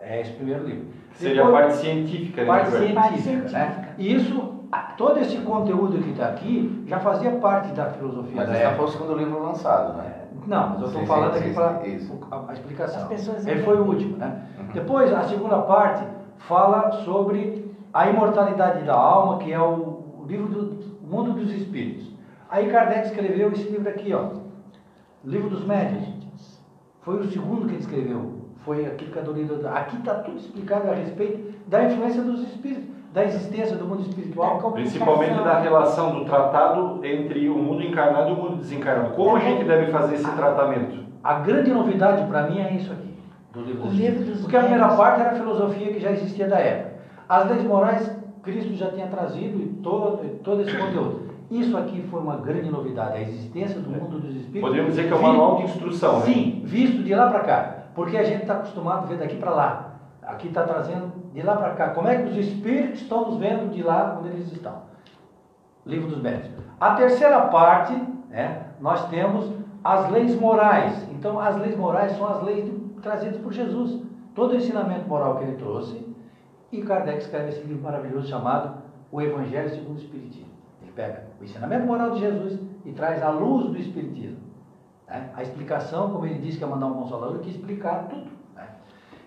é 0.00 0.20
esse 0.20 0.32
primeiro 0.32 0.64
livro. 0.64 0.86
Seria 1.14 1.44
Depois, 1.44 1.54
a 1.54 1.58
parte 1.60 1.76
científica, 1.76 2.40
né? 2.42 2.46
Parte 2.46 2.70
científica, 2.70 3.00
parte 3.00 3.20
científica, 3.20 3.58
né? 3.58 3.94
E 3.98 4.14
isso, 4.14 4.54
todo 4.96 5.18
esse 5.20 5.36
conteúdo 5.38 6.02
que 6.02 6.10
está 6.10 6.28
aqui 6.28 6.82
já 6.86 6.98
fazia 6.98 7.32
parte 7.32 7.72
da 7.72 7.90
filosofia 7.90 8.36
mas 8.36 8.48
da 8.48 8.62
esse 8.62 8.74
foi 8.76 8.84
o 8.84 8.88
segundo 8.88 9.14
livro 9.14 9.42
lançado, 9.42 9.98
né? 9.98 10.21
Não, 10.46 10.70
mas 10.70 10.80
eu 10.80 10.86
estou 10.88 11.06
falando 11.06 11.36
aqui 11.36 11.52
para 11.52 11.66
a, 11.66 12.50
a, 12.50 12.52
explicação. 12.52 13.08
Ele 13.46 13.62
foi 13.62 13.76
o 13.80 13.84
último, 13.84 14.16
né? 14.16 14.46
Uhum. 14.58 14.66
Depois, 14.74 15.12
a 15.12 15.22
segunda 15.24 15.58
parte 15.62 16.04
fala 16.48 16.90
sobre 17.04 17.72
a 17.92 18.08
imortalidade 18.08 18.84
da 18.84 18.94
alma, 18.94 19.38
que 19.38 19.52
é 19.52 19.60
o, 19.60 20.20
o 20.20 20.24
livro 20.26 20.48
do 20.48 20.82
Mundo 21.02 21.32
dos 21.32 21.50
Espíritos. 21.52 22.12
Aí 22.50 22.70
Kardec 22.70 23.06
escreveu 23.06 23.52
esse 23.52 23.68
livro 23.68 23.88
aqui, 23.88 24.12
ó, 24.12 24.30
Livro 25.24 25.50
dos 25.50 25.64
Médios. 25.64 26.04
Foi 27.02 27.18
o 27.18 27.30
segundo 27.30 27.66
que 27.66 27.74
ele 27.74 27.80
escreveu. 27.80 28.42
Foi 28.64 28.86
aquilo 28.86 29.12
que 29.12 29.18
a 29.18 29.22
Dorida. 29.22 29.70
Aqui 29.70 29.96
está 29.96 30.14
tudo 30.16 30.38
explicado 30.38 30.90
a 30.90 30.94
respeito 30.94 31.52
da 31.66 31.84
influência 31.84 32.22
dos 32.22 32.42
espíritos, 32.42 32.91
da 33.12 33.24
existência 33.24 33.76
do 33.76 33.84
mundo 33.84 34.00
espiritual. 34.00 34.72
Principalmente 34.72 35.34
da 35.42 35.60
relação 35.60 36.14
do 36.14 36.24
tratado 36.24 37.04
entre 37.04 37.48
o 37.48 37.58
mundo 37.58 37.82
encarnado 37.82 38.30
e 38.30 38.32
o 38.32 38.36
mundo 38.36 38.56
desencarnado. 38.56 39.14
Como 39.14 39.36
a 39.36 39.40
gente 39.40 39.64
deve 39.64 39.92
fazer 39.92 40.14
esse 40.14 40.30
tratamento? 40.32 41.02
A 41.22 41.34
grande 41.34 41.70
novidade 41.70 42.26
para 42.26 42.48
mim 42.48 42.58
é 42.58 42.72
isso 42.72 42.90
aqui, 42.90 43.14
do 43.52 43.60
livro 43.60 43.82
dos, 43.82 43.92
livro 43.92 44.24
dos 44.24 44.40
Porque 44.40 44.56
a 44.56 44.60
primeira 44.60 44.88
parte 44.88 45.20
era 45.20 45.30
a 45.30 45.34
filosofia 45.34 45.92
que 45.92 46.00
já 46.00 46.10
existia 46.10 46.48
da 46.48 46.58
época. 46.58 46.92
As 47.28 47.48
leis 47.48 47.62
morais, 47.62 48.16
Cristo 48.42 48.74
já 48.74 48.90
tinha 48.90 49.06
trazido 49.06 49.60
e 49.60 49.68
todo, 49.82 50.18
todo 50.42 50.62
esse 50.62 50.76
conteúdo. 50.76 51.30
Isso 51.50 51.76
aqui 51.76 52.02
foi 52.10 52.20
uma 52.20 52.38
grande 52.38 52.70
novidade, 52.70 53.18
a 53.18 53.20
existência 53.20 53.78
do 53.78 53.90
mundo 53.90 54.18
dos 54.18 54.34
espíritos. 54.34 54.70
Podemos 54.70 54.90
dizer 54.90 55.06
que 55.06 55.12
é 55.12 55.16
um 55.16 55.22
manual 55.22 55.56
de 55.58 55.64
instrução, 55.64 56.20
né? 56.20 56.24
Sim, 56.24 56.62
visto 56.64 57.02
de 57.02 57.14
lá 57.14 57.28
para 57.28 57.40
cá. 57.40 57.76
Porque 57.94 58.16
a 58.16 58.22
gente 58.22 58.40
está 58.40 58.54
acostumado 58.54 59.04
a 59.04 59.06
ver 59.06 59.18
daqui 59.18 59.36
para 59.36 59.50
lá. 59.50 59.94
Aqui 60.22 60.48
está 60.48 60.62
trazendo 60.62 61.12
de 61.32 61.42
lá 61.42 61.56
para 61.56 61.74
cá. 61.74 61.88
Como 61.90 62.08
é 62.08 62.16
que 62.16 62.28
os 62.28 62.36
espíritos 62.36 63.02
estão 63.02 63.30
nos 63.30 63.38
vendo 63.38 63.70
de 63.72 63.82
lá 63.82 64.18
onde 64.18 64.28
eles 64.28 64.52
estão? 64.52 64.82
Livro 65.84 66.08
dos 66.08 66.22
Médios. 66.22 66.50
A 66.80 66.94
terceira 66.94 67.40
parte, 67.48 67.94
né, 68.28 68.66
nós 68.80 69.08
temos 69.08 69.50
as 69.82 70.10
leis 70.10 70.38
morais. 70.38 71.06
Então, 71.10 71.40
as 71.40 71.56
leis 71.56 71.76
morais 71.76 72.12
são 72.12 72.26
as 72.28 72.42
leis 72.42 72.72
trazidas 73.02 73.40
por 73.40 73.52
Jesus. 73.52 74.02
Todo 74.34 74.52
o 74.52 74.56
ensinamento 74.56 75.08
moral 75.08 75.36
que 75.38 75.44
ele 75.44 75.56
trouxe. 75.56 76.06
E 76.70 76.82
Kardec 76.82 77.18
escreve 77.18 77.50
esse 77.50 77.62
livro 77.62 77.82
maravilhoso 77.82 78.28
chamado 78.28 78.82
O 79.10 79.20
Evangelho 79.20 79.68
segundo 79.70 79.96
o 79.96 80.00
Espiritismo 80.00 80.52
pega 80.94 81.24
o 81.40 81.44
ensinamento 81.44 81.86
moral 81.86 82.10
de 82.10 82.20
Jesus 82.20 82.58
e 82.84 82.92
traz 82.92 83.22
a 83.22 83.30
luz 83.30 83.70
do 83.70 83.78
Espiritismo. 83.78 84.38
Né? 85.08 85.30
A 85.34 85.42
explicação, 85.42 86.10
como 86.10 86.26
ele 86.26 86.38
disse 86.38 86.58
que 86.58 86.64
é 86.64 86.66
mandar 86.66 86.86
um 86.86 86.94
consolador, 86.94 87.38
que 87.40 87.50
explicar 87.50 88.08
tudo. 88.08 88.30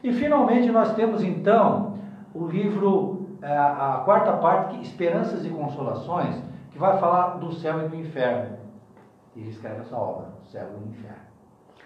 E 0.06 0.14
finalmente 0.14 0.72
nós 0.72 0.94
temos 0.94 1.24
então 1.24 1.98
o 2.32 2.46
livro, 2.46 3.28
é, 3.42 3.58
a 3.58 4.04
quarta 4.06 4.34
parte, 4.34 4.80
Esperanças 4.80 5.44
e 5.44 5.50
Consolações, 5.50 6.36
que 6.70 6.78
vai 6.78 7.00
falar 7.00 7.40
do 7.40 7.52
céu 7.52 7.84
e 7.84 7.90
do 7.90 7.96
inferno. 7.96 8.56
E 9.36 9.40
ele 9.40 9.50
escreve 9.50 9.82
essa 9.82 9.98
obra, 9.98 10.28
céu 10.44 10.68
e 10.80 10.90
inferno. 10.90 11.26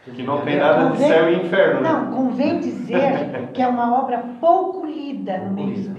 Que 0.03 0.23
não 0.23 0.41
tem 0.41 0.57
nada 0.57 0.89
de 0.89 0.97
céu 0.97 1.31
e 1.31 1.45
inferno. 1.45 1.79
Né? 1.79 1.89
Não, 1.89 2.11
convém 2.11 2.59
dizer 2.59 3.51
que 3.53 3.61
é 3.61 3.67
uma 3.69 4.03
obra 4.03 4.21
pouco 4.41 4.85
lida 4.85 5.37
no 5.37 5.51
meio 5.51 5.71
espírita. 5.71 5.98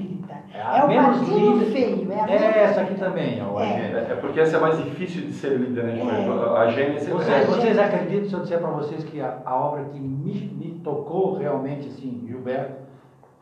É, 0.52 0.78
é 0.78 0.84
o 0.84 0.88
menos 0.88 1.28
lida. 1.28 1.70
feio. 1.70 2.12
É, 2.12 2.34
é 2.34 2.64
essa 2.64 2.80
aqui 2.80 2.94
também. 2.94 3.40
É, 3.40 3.62
é. 3.62 4.06
é, 4.10 4.16
porque 4.16 4.40
essa 4.40 4.56
é 4.56 4.60
mais 4.60 4.76
difícil 4.82 5.22
de 5.22 5.32
ser 5.32 5.56
lida, 5.56 5.82
né? 5.82 5.98
É. 6.00 6.58
A 6.58 6.66
Gênesis... 6.68 7.08
Vocês, 7.08 7.46
vocês 7.46 7.78
acreditam, 7.78 8.28
se 8.28 8.34
eu 8.34 8.40
disser 8.40 8.58
para 8.58 8.70
vocês 8.70 9.04
que 9.04 9.20
a, 9.20 9.38
a, 9.44 9.54
obra 9.54 9.84
que 9.84 9.98
me, 9.98 10.32
me 10.32 10.80
tocou 10.82 11.38
realmente, 11.38 11.86
assim, 11.88 12.24
Gilberto, 12.26 12.82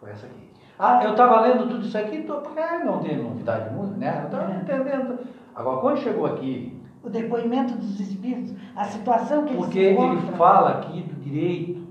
foi 0.00 0.10
essa 0.10 0.26
aqui. 0.26 0.48
Ah, 0.78 1.00
eu 1.02 1.12
estava 1.12 1.40
lendo 1.40 1.68
tudo 1.68 1.84
isso 1.84 1.96
aqui, 1.98 2.22
tô, 2.22 2.42
é, 2.56 2.84
não 2.84 3.00
tem 3.00 3.16
novidade 3.16 3.74
muito, 3.74 3.98
né? 3.98 4.14
Não 4.18 4.26
estava 4.26 4.54
entendendo. 4.54 5.18
Agora, 5.54 5.80
quando 5.80 5.98
chegou 5.98 6.26
aqui... 6.26 6.78
O 7.02 7.08
depoimento 7.08 7.74
dos 7.74 8.00
espíritos, 8.00 8.54
a 8.76 8.84
situação 8.84 9.44
que 9.44 9.54
eles 9.54 9.64
Porque 9.64 9.78
ele 9.78 10.20
fala 10.36 10.70
aqui 10.70 11.00
do 11.02 11.20
direito, 11.20 11.86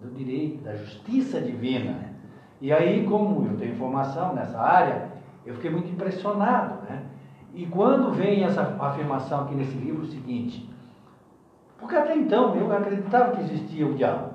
do 0.00 0.10
direito, 0.14 0.62
da 0.62 0.74
justiça 0.76 1.40
divina, 1.40 2.11
e 2.62 2.72
aí, 2.72 3.04
como 3.08 3.44
eu 3.44 3.56
tenho 3.56 3.74
formação 3.74 4.34
nessa 4.34 4.56
área, 4.56 5.08
eu 5.44 5.52
fiquei 5.54 5.68
muito 5.68 5.90
impressionado. 5.90 6.80
Né? 6.88 7.02
E 7.52 7.66
quando 7.66 8.12
vem 8.12 8.44
essa 8.44 8.76
afirmação 8.78 9.40
aqui 9.40 9.56
nesse 9.56 9.76
livro, 9.76 10.02
o 10.02 10.06
seguinte, 10.06 10.72
porque 11.76 11.96
até 11.96 12.14
então 12.14 12.54
eu 12.54 12.72
acreditava 12.72 13.32
que 13.32 13.40
existia 13.40 13.84
o 13.84 13.94
diabo. 13.94 14.34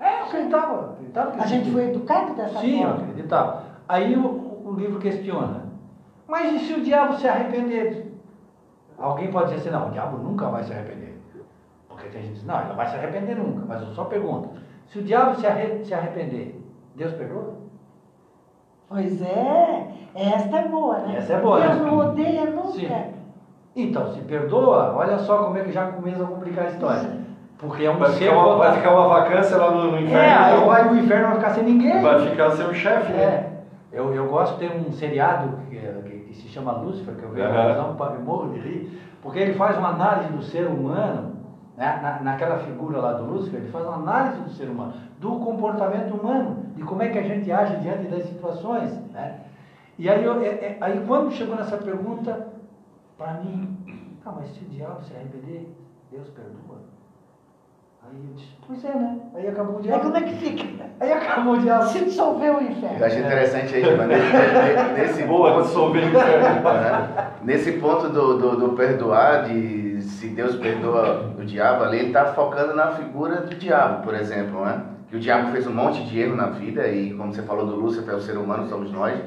É, 0.00 0.20
eu 0.20 0.24
acreditava. 0.24 0.92
acreditava 0.92 1.30
que 1.32 1.40
A 1.40 1.46
gente 1.46 1.70
foi 1.70 1.90
educado 1.90 2.34
dessa 2.36 2.58
Sim, 2.60 2.78
forma? 2.78 2.96
Sim, 2.96 3.02
eu 3.02 3.10
acreditava. 3.10 3.62
Aí 3.86 4.16
o, 4.16 4.62
o, 4.64 4.74
livro 4.74 4.98
questiona, 4.98 5.66
mas 6.26 6.54
e 6.54 6.64
se 6.64 6.72
o 6.72 6.82
diabo 6.82 7.18
se 7.18 7.28
arrepender? 7.28 8.14
Alguém 8.96 9.30
pode 9.30 9.50
dizer 9.50 9.60
assim, 9.60 9.70
não, 9.70 9.88
o 9.88 9.90
diabo 9.90 10.16
nunca 10.16 10.48
vai 10.48 10.64
se 10.64 10.72
arrepender. 10.72 11.20
Porque 11.86 12.08
tem 12.08 12.22
gente 12.22 12.30
que 12.32 12.38
diz, 12.38 12.46
não, 12.46 12.60
ele 12.60 12.68
não 12.70 12.76
vai 12.76 12.86
se 12.86 12.96
arrepender 12.96 13.36
nunca. 13.36 13.66
Mas 13.68 13.82
eu 13.82 13.88
só 13.88 14.04
pergunto, 14.04 14.48
se 14.86 15.00
o 15.00 15.02
diabo 15.02 15.38
se, 15.38 15.46
arre 15.46 15.84
se 15.84 15.92
arrepender, 15.92 16.63
Deus 16.94 17.12
perdoa? 17.14 17.54
Pois 18.88 19.20
é, 19.20 19.88
esta 20.14 20.58
é 20.58 20.68
boa, 20.68 20.98
né? 20.98 21.16
Essa 21.16 21.34
é 21.34 21.40
boa. 21.40 21.60
Deus 21.60 21.78
né? 21.78 21.84
não 21.84 21.98
odeia 21.98 22.50
nunca. 22.50 22.72
Sim. 22.72 22.88
Então, 23.74 24.12
se 24.12 24.20
perdoa, 24.20 24.94
olha 24.94 25.18
só 25.18 25.44
como 25.44 25.58
é 25.58 25.64
que 25.64 25.72
já 25.72 25.88
começa 25.88 26.22
a 26.22 26.26
complicar 26.26 26.66
a 26.66 26.70
história. 26.70 27.24
Porque 27.58 27.84
é 27.84 27.90
um 27.90 27.98
vai 27.98 28.10
ser 28.10 28.26
ficar 28.26 28.38
uma, 28.38 28.56
Vai 28.56 28.72
ficar 28.72 28.94
uma 28.94 29.08
vacância 29.08 29.56
lá 29.56 29.70
no, 29.70 29.90
no 29.90 29.98
inferno. 29.98 30.16
É, 30.16 30.32
aí 30.32 30.54
então, 30.54 30.66
vai, 30.68 30.88
o 30.88 30.98
inferno 30.98 31.26
vai 31.28 31.36
ficar 31.36 31.50
sem 31.50 31.64
ninguém. 31.64 32.02
Vai 32.02 32.28
ficar 32.28 32.50
sem 32.52 32.66
o 32.66 32.74
chefe, 32.74 33.12
né? 33.12 33.22
É. 33.22 33.54
Eu, 33.92 34.14
eu 34.14 34.28
gosto 34.28 34.58
de 34.58 34.68
ter 34.68 34.76
um 34.76 34.92
seriado 34.92 35.56
que, 35.68 35.76
que, 35.76 36.18
que 36.18 36.34
se 36.34 36.48
chama 36.48 36.72
Lúcifer, 36.72 37.14
que 37.14 37.22
eu 37.22 37.30
vejo 37.30 37.48
uhum. 37.48 37.94
para 37.96 38.18
morro 38.18 38.52
de 38.52 38.60
rir, 38.60 39.00
porque 39.22 39.38
ele 39.38 39.54
faz 39.54 39.78
uma 39.78 39.88
análise 39.88 40.32
do 40.32 40.42
ser 40.42 40.66
humano 40.66 41.33
né? 41.76 42.00
Na, 42.02 42.20
naquela 42.20 42.58
figura 42.58 42.98
lá 42.98 43.12
do 43.14 43.24
Lúcifer, 43.24 43.60
ele 43.60 43.70
faz 43.70 43.84
uma 43.84 43.96
análise 43.96 44.40
do 44.40 44.50
ser 44.50 44.68
humano, 44.68 44.94
do 45.18 45.32
comportamento 45.40 46.14
humano, 46.14 46.66
de 46.76 46.82
como 46.84 47.02
é 47.02 47.08
que 47.08 47.18
a 47.18 47.22
gente 47.22 47.50
age 47.50 47.76
diante 47.76 48.06
das 48.06 48.24
situações. 48.26 48.92
Né? 49.12 49.40
E 49.98 50.08
aí, 50.08 50.24
eu, 50.24 50.40
é, 50.42 50.46
é, 50.46 50.78
aí 50.80 51.04
quando 51.06 51.32
chegou 51.32 51.56
nessa 51.56 51.76
pergunta, 51.76 52.48
para 53.18 53.34
mim, 53.34 53.76
ah, 54.24 54.32
mas 54.36 54.50
se 54.50 54.64
o 54.64 54.68
diabo 54.68 55.02
se 55.02 55.14
arrepender, 55.14 55.68
Deus 56.10 56.28
perdoa? 56.30 56.82
Aí 58.02 58.16
eu 58.16 58.34
disse, 58.34 58.52
pois 58.66 58.84
é, 58.84 58.94
né? 58.94 59.18
Aí 59.34 59.48
acabou 59.48 59.78
o 59.78 59.82
diabo. 59.82 59.96
Aí 59.96 60.04
como 60.04 60.16
é 60.16 60.22
que 60.22 60.34
fica? 60.36 60.84
Aí 61.00 61.12
acabou 61.12 61.54
o 61.54 61.58
diabo. 61.58 61.86
Se 61.86 62.04
dissolveu 62.04 62.58
o 62.58 62.62
inferno. 62.62 62.98
Eu 62.98 63.06
acho 63.06 63.18
interessante 63.18 63.74
aí, 63.74 63.82
nesse, 63.82 64.92
nesse 64.92 65.22
Boa, 65.24 65.62
dissolver 65.62 66.04
o 66.04 66.08
inferno. 66.08 66.62
Né? 66.62 67.30
Nesse 67.42 67.72
ponto 67.72 68.08
do, 68.08 68.38
do, 68.38 68.56
do 68.56 68.68
perdoar, 68.76 69.44
de 69.44 69.93
se 70.04 70.28
Deus 70.28 70.56
perdoa 70.56 71.34
o 71.38 71.44
diabo 71.44 71.84
ali, 71.84 71.98
ele 71.98 72.06
está 72.08 72.26
focando 72.26 72.74
na 72.74 72.92
figura 72.92 73.40
do 73.40 73.54
diabo, 73.54 74.04
por 74.04 74.14
exemplo, 74.14 74.64
né? 74.64 74.82
Que 75.08 75.16
o 75.16 75.20
diabo 75.20 75.50
fez 75.50 75.66
um 75.66 75.72
monte 75.72 76.04
de 76.04 76.20
erro 76.20 76.36
na 76.36 76.46
vida, 76.46 76.86
e 76.88 77.12
como 77.14 77.32
você 77.32 77.42
falou 77.42 77.66
do 77.66 77.76
Lúcifer, 77.76 78.14
o 78.14 78.20
ser 78.20 78.36
humano 78.36 78.68
somos 78.68 78.90
nós, 78.90 79.18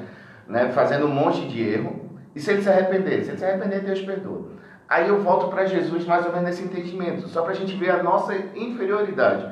né? 0.47 0.69
Fazendo 0.71 1.05
um 1.05 1.11
monte 1.11 1.47
de 1.47 1.61
erro. 1.61 2.09
E 2.35 2.39
se 2.39 2.51
ele 2.51 2.61
se 2.61 2.69
arrepender? 2.69 3.23
Se 3.23 3.31
ele 3.31 3.37
se 3.37 3.45
arrepender, 3.45 3.81
Deus 3.81 4.01
perdoa. 4.01 4.57
Aí 4.87 5.09
eu 5.09 5.21
volto 5.21 5.49
para 5.49 5.65
Jesus 5.65 6.05
mais 6.05 6.25
ou 6.25 6.31
menos 6.31 6.47
nesse 6.47 6.63
entendimento, 6.63 7.27
só 7.27 7.41
para 7.41 7.51
a 7.51 7.55
gente 7.55 7.75
ver 7.75 7.91
a 7.91 8.03
nossa 8.03 8.33
inferioridade. 8.55 9.45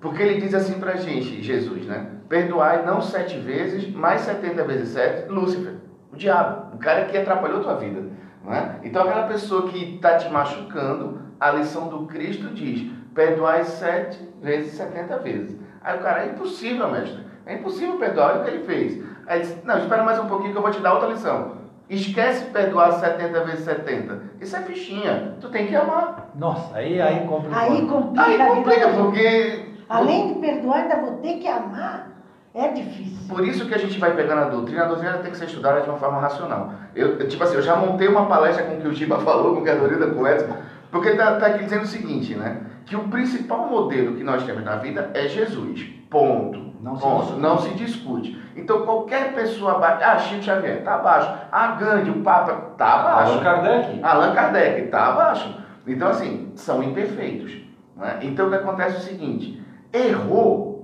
Porque 0.00 0.22
ele 0.22 0.40
diz 0.40 0.54
assim 0.54 0.80
para 0.80 0.92
a 0.92 0.96
gente, 0.96 1.42
Jesus, 1.42 1.86
né? 1.86 2.06
Perdoai 2.28 2.84
não 2.84 3.00
sete 3.00 3.38
vezes, 3.38 3.88
mais 3.94 4.22
setenta 4.22 4.64
vezes 4.64 4.88
sete, 4.88 5.30
Lúcifer, 5.30 5.74
o 6.12 6.16
diabo, 6.16 6.74
o 6.74 6.78
cara 6.78 7.04
que 7.04 7.16
atrapalhou 7.16 7.62
tua 7.62 7.76
vida 7.76 8.16
é? 8.54 8.76
Então 8.84 9.02
aquela 9.02 9.26
pessoa 9.26 9.68
que 9.68 9.96
está 9.96 10.16
te 10.16 10.28
machucando, 10.30 11.20
a 11.40 11.50
lição 11.50 11.88
do 11.88 12.06
Cristo 12.06 12.48
diz, 12.48 12.90
perdoai 13.14 13.64
sete 13.64 14.18
vezes, 14.40 14.74
setenta 14.74 15.18
vezes. 15.18 15.58
Aí 15.82 15.98
o 15.98 16.02
cara, 16.02 16.24
é 16.24 16.28
impossível, 16.30 16.90
mestre. 16.90 17.24
É 17.44 17.54
impossível 17.54 17.96
perdoar, 17.96 18.32
olha 18.32 18.40
o 18.40 18.44
que 18.44 18.50
ele 18.50 18.64
fez. 18.64 19.02
Aí 19.26 19.38
ele 19.38 19.46
disse, 19.46 19.64
não, 19.64 19.78
espera 19.78 20.02
mais 20.02 20.18
um 20.18 20.26
pouquinho 20.26 20.52
que 20.52 20.58
eu 20.58 20.62
vou 20.62 20.70
te 20.70 20.80
dar 20.80 20.94
outra 20.94 21.08
lição. 21.08 21.56
Esquece 21.88 22.46
perdoar 22.46 22.92
70 22.92 23.44
vezes 23.44 23.64
70. 23.64 24.20
Isso 24.40 24.56
é 24.56 24.62
fichinha. 24.62 25.36
Tu 25.40 25.48
tem 25.48 25.68
que 25.68 25.76
amar. 25.76 26.30
Nossa, 26.34 26.76
aí, 26.76 27.00
aí 27.00 27.24
complica. 27.26 27.60
Aí 27.60 27.86
complica. 27.86 28.24
Aí 28.24 28.38
complica, 28.38 28.88
porque. 28.88 29.66
Além 29.88 30.34
de 30.34 30.40
perdoar, 30.40 30.78
ainda 30.78 30.96
vou 30.96 31.18
ter 31.18 31.38
que 31.38 31.46
amar. 31.46 32.15
É 32.56 32.68
difícil. 32.68 33.28
Por 33.28 33.46
isso 33.46 33.66
que 33.66 33.74
a 33.74 33.78
gente 33.78 33.98
vai 33.98 34.16
pegando 34.16 34.40
a 34.40 34.48
doutrina, 34.48 34.84
a 34.84 34.88
doutrina 34.88 35.18
tem 35.18 35.30
que 35.30 35.36
ser 35.36 35.44
estudada 35.44 35.82
de 35.82 35.90
uma 35.90 35.98
forma 35.98 36.18
racional. 36.18 36.72
Eu, 36.94 37.18
eu, 37.18 37.28
tipo 37.28 37.44
assim, 37.44 37.56
eu 37.56 37.62
já 37.62 37.76
montei 37.76 38.08
uma 38.08 38.24
palestra 38.24 38.64
com 38.64 38.76
o 38.76 38.80
que 38.80 38.88
o 38.88 38.94
Giba 38.94 39.18
falou, 39.20 39.54
com 39.54 39.60
o 39.60 39.62
que 39.64 39.68
a 39.68 39.74
Dorida, 39.74 40.06
com 40.06 40.22
o 40.22 40.26
Edson, 40.26 40.56
porque 40.90 41.08
ele 41.08 41.20
está 41.20 41.46
aqui 41.46 41.64
dizendo 41.64 41.82
o 41.82 41.86
seguinte, 41.86 42.34
né? 42.34 42.62
Que 42.86 42.96
o 42.96 43.08
principal 43.08 43.68
modelo 43.68 44.16
que 44.16 44.24
nós 44.24 44.42
temos 44.44 44.64
na 44.64 44.76
vida 44.76 45.10
é 45.12 45.28
Jesus. 45.28 45.84
Ponto. 46.08 46.66
Não 46.80 46.94
se 46.96 47.02
Ponto. 47.02 47.20
discute. 47.22 47.40
Não 47.40 47.58
se 47.58 47.68
discute. 47.74 48.42
Então 48.56 48.82
qualquer 48.86 49.34
pessoa 49.34 49.72
abaixo. 49.74 50.00
Ah, 50.02 50.18
Chico 50.18 50.42
Xavier, 50.42 50.82
tá 50.82 50.94
abaixo. 50.94 51.30
Ah, 51.52 51.68
Gandhi, 51.72 52.10
o 52.10 52.22
Papa, 52.22 52.52
tá 52.78 52.86
abaixo. 53.00 53.32
Allan 53.32 53.42
Kardec. 53.42 54.00
Allan 54.02 54.34
Kardec 54.34 54.80
está 54.82 55.06
abaixo. 55.08 55.54
Então, 55.86 56.08
assim, 56.08 56.52
são 56.54 56.82
imperfeitos. 56.82 57.52
né? 57.96 58.18
Então, 58.22 58.46
o 58.46 58.50
que 58.50 58.56
acontece 58.56 58.96
é 58.96 58.98
o 58.98 59.02
seguinte: 59.02 59.62
errou, 59.92 60.75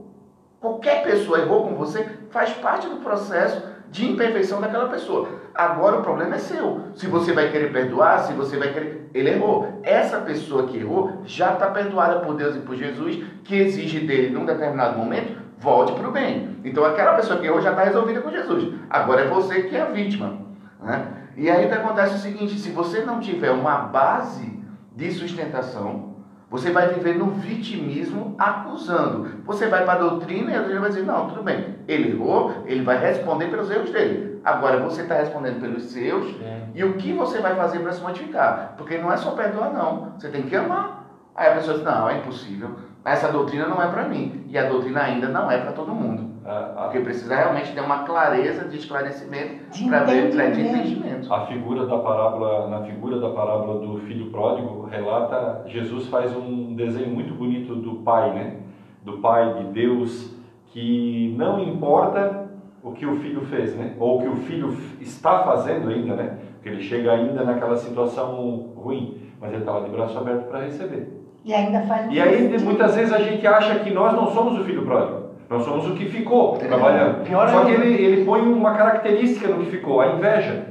qualquer 0.62 1.02
pessoa 1.02 1.40
errou 1.40 1.64
com 1.64 1.74
você, 1.74 2.08
faz 2.30 2.52
parte 2.52 2.88
do 2.88 2.96
processo 2.98 3.70
de 3.90 4.08
imperfeição 4.08 4.60
daquela 4.60 4.88
pessoa. 4.88 5.28
Agora, 5.54 5.98
o 5.98 6.02
problema 6.02 6.36
é 6.36 6.38
seu. 6.38 6.80
Se 6.94 7.06
você 7.08 7.32
vai 7.32 7.50
querer 7.50 7.72
perdoar, 7.72 8.20
se 8.20 8.32
você 8.32 8.56
vai 8.56 8.72
querer. 8.72 9.10
Ele 9.12 9.30
errou. 9.30 9.80
Essa 9.82 10.18
pessoa 10.18 10.66
que 10.66 10.78
errou 10.78 11.20
já 11.26 11.52
está 11.52 11.66
perdoada 11.66 12.20
por 12.20 12.34
Deus 12.34 12.56
e 12.56 12.60
por 12.60 12.74
Jesus, 12.74 13.22
que 13.44 13.56
exige 13.56 14.00
dele, 14.00 14.30
num 14.30 14.46
determinado 14.46 14.96
momento, 14.96 15.36
volte 15.58 15.92
para 15.92 16.08
o 16.08 16.12
bem. 16.12 16.56
Então, 16.64 16.84
aquela 16.84 17.14
pessoa 17.14 17.38
que 17.38 17.44
errou 17.44 17.60
já 17.60 17.72
está 17.72 17.82
resolvida 17.82 18.22
com 18.22 18.30
Jesus. 18.30 18.72
Agora 18.88 19.22
é 19.22 19.28
você 19.28 19.64
que 19.64 19.76
é 19.76 19.82
a 19.82 19.86
vítima. 19.86 20.38
Né? 20.80 21.08
E 21.36 21.50
aí 21.50 21.70
acontece 21.70 22.14
é 22.14 22.16
o 22.16 22.20
seguinte: 22.20 22.58
se 22.58 22.70
você 22.70 23.04
não 23.04 23.20
tiver 23.20 23.50
uma 23.50 23.76
base 23.78 24.58
de 24.94 25.10
sustentação, 25.10 26.11
você 26.52 26.70
vai 26.70 26.88
viver 26.88 27.16
no 27.16 27.30
vitimismo 27.30 28.34
acusando. 28.38 29.42
Você 29.46 29.68
vai 29.68 29.84
para 29.84 29.94
a 29.94 30.08
doutrina 30.08 30.50
e 30.50 30.54
a 30.54 30.58
doutrina 30.58 30.80
vai 30.80 30.90
dizer: 30.90 31.04
não, 31.04 31.28
tudo 31.28 31.42
bem, 31.42 31.76
ele 31.88 32.10
errou, 32.12 32.62
ele 32.66 32.82
vai 32.82 32.98
responder 32.98 33.46
pelos 33.46 33.70
erros 33.70 33.90
dele. 33.90 34.40
Agora 34.44 34.78
você 34.80 35.02
está 35.02 35.14
respondendo 35.14 35.60
pelos 35.60 35.84
seus 35.84 36.26
É. 36.42 36.66
e 36.74 36.84
o 36.84 36.94
que 36.94 37.12
você 37.12 37.40
vai 37.40 37.54
fazer 37.56 37.78
para 37.78 37.92
se 37.92 38.02
modificar? 38.02 38.74
Porque 38.76 38.98
não 38.98 39.10
é 39.10 39.16
só 39.16 39.30
perdoar, 39.30 39.72
não. 39.72 40.12
Você 40.18 40.28
tem 40.28 40.42
que 40.42 40.54
amar. 40.54 41.06
Aí 41.34 41.50
a 41.50 41.54
pessoa 41.54 41.78
diz: 41.78 41.86
não, 41.86 42.10
é 42.10 42.18
impossível. 42.18 42.70
Essa 43.04 43.32
doutrina 43.32 43.66
não 43.66 43.82
é 43.82 43.88
para 43.88 44.04
mim. 44.06 44.44
E 44.48 44.58
a 44.58 44.68
doutrina 44.68 45.02
ainda 45.02 45.28
não 45.28 45.50
é 45.50 45.56
para 45.58 45.72
todo 45.72 45.92
mundo. 45.94 46.31
A, 46.44 46.84
Porque 46.84 47.00
precisa 47.00 47.36
realmente 47.36 47.72
ter 47.72 47.80
uma 47.80 48.04
clareza 48.04 48.68
de 48.68 48.76
esclarecimento 48.76 49.64
para 49.88 50.04
ver 50.04 50.30
de 50.30 50.60
entendimento. 50.60 51.32
a, 51.32 51.46
figura 51.46 51.86
da 51.86 51.98
parábola, 51.98 52.68
na 52.68 52.82
figura 52.82 53.20
da 53.20 53.30
parábola 53.30 53.78
do 53.78 53.98
filho 54.00 54.30
pródigo, 54.30 54.86
relata, 54.86 55.62
Jesus 55.66 56.08
faz 56.08 56.36
um 56.36 56.74
desenho 56.74 57.10
muito 57.10 57.32
bonito 57.34 57.76
do 57.76 57.96
pai, 57.96 58.32
né? 58.34 58.56
Do 59.04 59.18
pai 59.18 59.54
de 59.54 59.64
Deus, 59.72 60.34
que 60.68 61.34
não 61.38 61.62
importa 61.62 62.48
o 62.82 62.92
que 62.92 63.06
o 63.06 63.16
filho 63.20 63.42
fez, 63.42 63.76
né? 63.76 63.94
Ou 63.98 64.18
o 64.18 64.22
que 64.22 64.28
o 64.28 64.36
filho 64.36 64.76
está 65.00 65.44
fazendo 65.44 65.90
ainda, 65.90 66.16
né? 66.16 66.38
Porque 66.54 66.68
ele 66.68 66.82
chega 66.82 67.12
ainda 67.12 67.44
naquela 67.44 67.76
situação 67.76 68.72
ruim, 68.76 69.20
mas 69.40 69.52
ele 69.52 69.62
estava 69.62 69.84
de 69.84 69.90
braço 69.90 70.18
aberto 70.18 70.48
para 70.48 70.64
receber. 70.64 71.22
E 71.44 71.52
ainda 71.52 71.82
faz 71.82 72.12
E 72.12 72.20
aí, 72.20 72.58
muitas 72.62 72.94
vezes, 72.94 73.12
a 73.12 73.18
gente 73.18 73.44
acha 73.46 73.80
que 73.80 73.90
nós 73.90 74.12
não 74.12 74.28
somos 74.28 74.60
o 74.60 74.64
filho 74.64 74.84
pródigo. 74.84 75.21
Nós 75.52 75.64
somos 75.64 75.86
o 75.86 75.94
que 75.94 76.06
ficou 76.06 76.56
trabalhando. 76.56 77.24
Pior 77.24 77.46
Só 77.46 77.66
que 77.66 77.72
ele, 77.72 77.92
ele 77.92 78.24
põe 78.24 78.40
uma 78.40 78.72
característica 78.72 79.48
no 79.48 79.58
que 79.58 79.70
ficou, 79.70 80.00
a 80.00 80.06
inveja. 80.06 80.68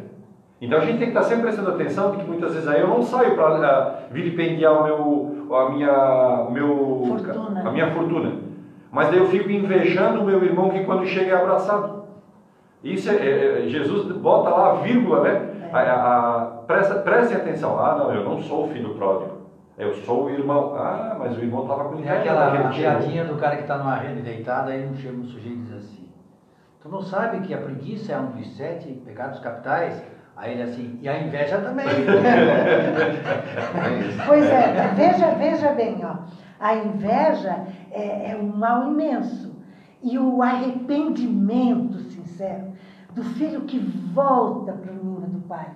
Então 0.59 0.79
a 0.79 0.82
gente 0.82 0.97
tem 0.97 1.11
que 1.11 1.17
estar 1.17 1.21
sempre 1.23 1.43
prestando 1.43 1.69
atenção 1.69 2.09
de 2.09 2.17
que 2.17 2.23
muitas 2.25 2.53
vezes 2.53 2.67
aí 2.67 2.82
eu 2.82 2.88
não 2.88 3.03
saio 3.03 3.36
para 3.36 4.07
vilipendiar 4.09 4.73
o 4.73 4.84
meu, 4.84 5.55
a 5.55 5.69
minha, 5.69 6.47
meu, 6.49 7.03
Fortuna. 7.07 7.61
a 7.63 7.71
minha 7.71 7.91
fortuna. 7.91 8.34
Mas 8.91 9.09
daí 9.09 9.19
eu 9.19 9.27
fico 9.27 9.51
invejando 9.51 10.21
o 10.21 10.25
meu 10.25 10.43
irmão 10.43 10.69
que 10.69 10.84
quando 10.84 11.05
chega 11.05 11.36
é 11.36 11.38
abraçado. 11.38 12.01
Isso 12.84 13.09
é, 13.11 13.13
é- 13.13 13.63
é- 13.65 13.67
Jesus 13.67 14.11
bota 14.17 14.49
lá 14.49 14.71
a 14.71 14.73
vírgula, 14.75 15.21
né? 15.21 15.69
A, 15.71 15.79
a, 15.79 16.38
a, 16.41 16.45
presta, 16.65 16.95
prestem 16.95 17.38
atenção. 17.38 17.79
Ah, 17.79 17.95
não, 17.95 18.11
eu 18.11 18.23
não 18.23 18.41
sou 18.41 18.65
o 18.65 18.69
filho 18.69 18.95
pródigo. 18.95 19.40
Eu 19.78 19.93
sou 19.93 20.26
o 20.26 20.30
irmão. 20.30 20.76
Ah, 20.76 21.15
mas 21.17 21.38
o 21.38 21.41
irmão 21.41 21.61
estava 21.63 21.86
com 21.86 21.95
É 21.95 21.99
inveja 21.99 22.19
aquela 22.19 22.69
piadinha 22.69 23.24
do 23.26 23.38
cara 23.38 23.55
que 23.55 23.63
está 23.63 23.78
numa 23.78 23.95
rede 23.95 24.22
deitado, 24.22 24.69
aí 24.69 24.88
um 24.88 24.95
chega 24.95 25.17
um 25.17 25.26
sujeito 25.26 25.59
e 25.59 25.63
diz 25.63 25.74
assim: 25.74 26.09
Tu 26.82 26.89
não 26.89 27.01
sabe 27.01 27.41
que 27.41 27.53
a 27.53 27.57
preguiça 27.57 28.13
é 28.13 28.19
um 28.19 28.32
dos 28.32 28.55
sete 28.55 28.88
pecados 29.05 29.39
capitais? 29.39 30.01
Aí 30.36 30.53
ele 30.53 30.63
assim, 30.63 30.97
e 31.01 31.09
a 31.09 31.22
inveja 31.22 31.59
também. 31.59 31.86
É. 31.88 31.91
Pois 34.26 34.45
é, 34.45 34.88
veja, 34.95 35.36
veja 35.36 35.72
bem, 35.74 36.03
ó. 36.03 36.15
A 36.59 36.76
inveja 36.76 37.67
é, 37.91 38.32
é 38.32 38.36
um 38.36 38.55
mal 38.55 38.88
imenso. 38.88 39.51
E 40.03 40.17
o 40.17 40.41
arrependimento 40.41 41.99
sincero 41.99 42.72
do 43.13 43.24
filho 43.24 43.61
que 43.61 43.78
volta 43.78 44.74
para 44.74 44.91
o 44.91 44.95
ninho 44.95 45.22
do 45.22 45.41
pai, 45.41 45.69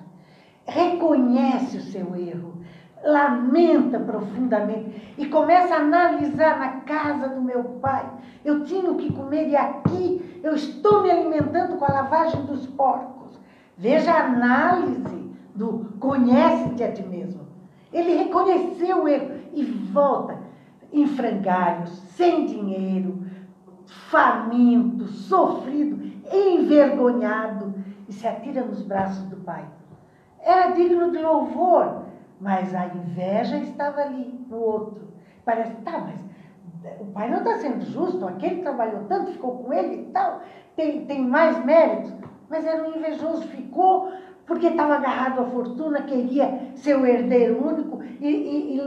reconhece 0.65 1.77
o 1.77 1.81
seu 1.81 2.15
erro, 2.15 2.61
lamenta 3.03 3.99
profundamente 3.99 5.13
e 5.17 5.27
começa 5.27 5.75
a 5.75 5.79
analisar 5.79 6.59
na 6.59 6.69
casa 6.81 7.29
do 7.29 7.41
meu 7.41 7.63
pai. 7.81 8.09
Eu 8.43 8.63
tinha 8.63 8.89
o 8.89 8.95
que 8.95 9.13
comer 9.13 9.49
e 9.49 9.55
aqui 9.55 10.39
eu 10.43 10.53
estou 10.55 11.01
me 11.01 11.11
alimentando 11.11 11.77
com 11.77 11.85
a 11.85 11.93
lavagem 11.93 12.45
dos 12.45 12.65
porcos. 12.67 13.39
Veja 13.77 14.11
a 14.11 14.25
análise 14.25 15.31
do 15.53 15.91
conhece-te 15.99 16.83
a 16.83 16.91
ti 16.91 17.03
mesmo. 17.03 17.45
Ele 17.91 18.15
reconheceu 18.15 19.03
o 19.03 19.07
erro 19.07 19.31
e 19.53 19.63
volta 19.63 20.37
em 20.91 21.07
frangalhos, 21.07 21.89
sem 22.15 22.45
dinheiro, 22.45 23.23
faminto, 23.85 25.07
sofrido, 25.07 26.11
envergonhado 26.31 27.73
e 28.07 28.13
se 28.13 28.27
atira 28.27 28.63
nos 28.63 28.81
braços 28.81 29.23
do 29.25 29.37
pai. 29.37 29.65
Era 30.39 30.71
digno 30.71 31.11
de 31.11 31.17
louvor, 31.17 32.04
mas 32.39 32.73
a 32.73 32.87
inveja 32.87 33.57
estava 33.57 34.01
ali 34.01 34.45
no 34.49 34.57
outro. 34.57 35.07
Parece, 35.43 35.75
tá, 35.81 35.99
mas 35.99 36.25
o 36.99 37.05
pai 37.05 37.29
não 37.29 37.39
está 37.39 37.57
sendo 37.57 37.83
justo, 37.85 38.27
aquele 38.27 38.55
que 38.55 38.61
trabalhou 38.61 39.05
tanto, 39.05 39.31
ficou 39.31 39.63
com 39.63 39.73
ele 39.73 40.01
e 40.01 40.05
tal, 40.11 40.41
tem, 40.75 41.05
tem 41.05 41.25
mais 41.25 41.63
méritos. 41.63 42.13
Mas 42.49 42.65
era 42.65 42.87
um 42.87 42.95
invejoso, 42.95 43.47
ficou 43.47 44.11
porque 44.45 44.67
estava 44.67 44.95
agarrado 44.95 45.41
à 45.41 45.45
fortuna, 45.45 46.03
queria 46.03 46.71
ser 46.75 46.95
o 46.95 47.05
herdeiro 47.05 47.65
único 47.65 48.03
e 48.21 48.79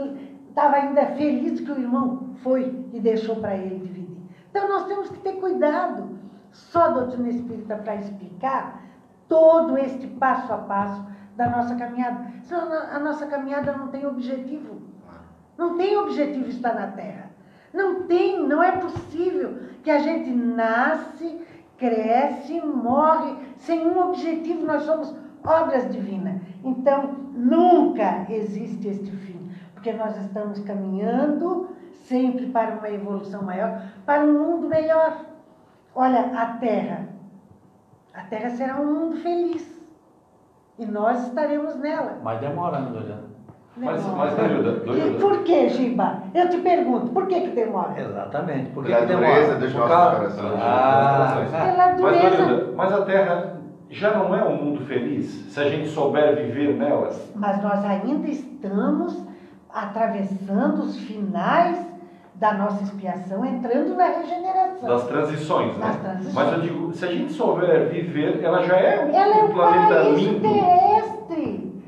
estava 0.49 0.77
ainda 0.77 1.07
feliz 1.07 1.61
que 1.61 1.71
o 1.71 1.79
irmão 1.79 2.35
foi 2.43 2.85
e 2.93 3.01
deixou 3.01 3.37
para 3.37 3.57
ele 3.57 3.81
dividir. 3.81 4.17
Então 4.51 4.69
nós 4.69 4.87
temos 4.87 5.11
que 5.11 5.19
ter 5.19 5.33
cuidado. 5.35 6.19
Só 6.51 6.85
a 6.85 6.89
doutrina 6.89 7.29
espírita 7.29 7.77
para 7.77 7.97
explicar 7.97 8.83
todo 9.29 9.77
este 9.77 10.07
passo 10.07 10.53
a 10.53 10.59
passo 10.59 11.05
da 11.39 11.49
nossa 11.49 11.77
caminhada. 11.77 12.33
Senão 12.43 12.73
a 12.73 12.99
nossa 12.99 13.25
caminhada 13.27 13.73
não 13.73 13.87
tem 13.89 14.05
objetivo. 14.05 14.83
Não 15.57 15.79
tem 15.79 15.97
objetivo 15.97 16.49
estar 16.49 16.75
na 16.75 16.89
Terra. 16.89 17.31
Não 17.73 18.03
tem, 18.03 18.45
não 18.45 18.61
é 18.61 18.73
possível 18.73 19.57
que 19.85 19.91
a 19.91 20.01
gente 20.01 20.31
nasce, 20.31 21.41
cresce, 21.79 22.61
morre 22.61 23.37
sem 23.57 23.87
um 23.87 24.01
objetivo. 24.09 24.67
Nós 24.67 24.83
somos 24.83 25.15
obras 25.47 25.89
divinas. 25.93 26.41
Então, 26.65 27.15
nunca 27.33 28.27
existe 28.29 28.89
este 28.89 29.11
fim, 29.13 29.49
porque 29.75 29.93
nós 29.93 30.17
estamos 30.17 30.59
caminhando 30.61 31.69
sempre 32.07 32.47
para 32.47 32.79
uma 32.79 32.91
evolução 32.91 33.45
maior, 33.45 33.81
para 34.05 34.25
um 34.25 34.33
mundo 34.33 34.67
melhor. 34.67 35.25
Olha, 35.95 36.37
a 36.37 36.47
Terra. 36.57 37.07
A 38.13 38.23
Terra 38.23 38.51
será 38.51 38.81
um 38.81 38.93
mundo 38.93 39.17
feliz. 39.19 39.78
E 40.79 40.87
nós 40.87 41.27
estaremos 41.27 41.77
nela. 41.77 42.19
Mas 42.23 42.41
demora, 42.41 42.81
né, 42.81 42.91
Doriana? 42.93 43.29
Mas, 43.77 44.05
mas 44.07 44.35
Doilda, 44.35 44.71
E 44.71 44.87
Doilda, 44.87 45.21
por 45.21 45.45
que, 45.45 45.69
Giba? 45.69 46.23
Eu 46.35 46.49
te 46.49 46.59
pergunto, 46.59 47.13
por 47.13 47.27
que 47.29 47.41
que 47.43 47.51
demora? 47.51 48.01
Exatamente. 48.01 48.71
Por 48.71 48.85
que, 48.85 48.93
Pela 48.93 49.07
que 49.07 49.13
dureza 49.13 49.55
demora? 49.55 49.59
dos 49.59 49.75
nossos 49.75 50.19
corações. 50.19 50.55
Ah, 50.61 51.47
Pela 51.51 51.87
mas, 51.87 51.97
dureza. 51.97 52.37
Doilda, 52.45 52.73
mas 52.77 52.93
a 52.93 53.03
Terra 53.03 53.57
já 53.91 54.19
não 54.19 54.35
é 54.35 54.45
um 54.45 54.57
mundo 54.65 54.85
feliz 54.85 55.27
se 55.53 55.61
a 55.61 55.69
gente 55.69 55.89
souber 55.89 56.35
viver 56.37 56.75
nelas. 56.77 57.31
Mas 57.37 57.63
nós 57.63 57.85
ainda 57.85 58.29
estamos 58.29 59.17
atravessando 59.73 60.83
os 60.83 60.99
finais 60.99 61.79
da 62.39 62.55
nossa 62.55 62.85
expiação, 62.85 63.45
entrando 63.45 63.97
na 63.97 64.07
regeneração. 64.07 64.89
Das 64.89 65.07
transições, 65.09 65.77
né? 65.77 65.87
Das 65.87 65.97
transições. 65.97 66.35
Mas 66.35 66.53
eu 66.53 66.61
digo, 66.61 66.93
se 66.93 67.05
a 67.05 67.09
gente 67.09 67.33
souber 67.33 67.89
viver, 67.89 68.43
ela 68.43 68.63
já 68.63 68.77
é 68.77 69.05
um, 69.05 69.15
Ela 69.15 69.39
é 69.39 69.43
um 69.43 69.47
um 69.47 69.53
planeta 69.53 69.95
paraíso 69.95 70.31
lindo. 70.31 70.41
terrestre. 70.41 71.83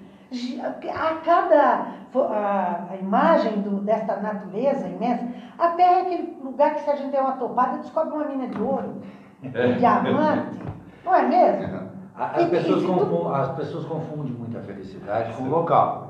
a 0.93 1.15
cada 1.25 1.87
a, 2.19 2.87
a 2.91 2.97
imagem 2.97 3.61
do, 3.61 3.81
desta 3.81 4.17
natureza 4.17 4.89
imensa, 4.89 5.29
a 5.57 5.69
Terra 5.69 5.99
é 5.99 6.03
aquele 6.03 6.39
lugar 6.43 6.75
que 6.75 6.81
se 6.81 6.91
a 6.91 6.97
gente 6.97 7.13
der 7.13 7.21
uma 7.21 7.33
topada, 7.33 7.79
descobre 7.79 8.15
uma 8.15 8.25
mina 8.25 8.49
de 8.49 8.61
ouro, 8.61 9.01
um 9.43 9.79
diamante, 9.79 10.59
não 11.05 11.15
é 11.15 11.23
mesmo? 11.29 11.91
As 12.17 12.45
pessoas, 12.47 12.85
confundem, 12.85 13.35
as 13.35 13.49
pessoas 13.53 13.85
confundem 13.87 14.33
muito 14.33 14.59
a 14.59 14.61
felicidade 14.61 15.33
com 15.35 15.45
o 15.45 15.49
local. 15.49 16.10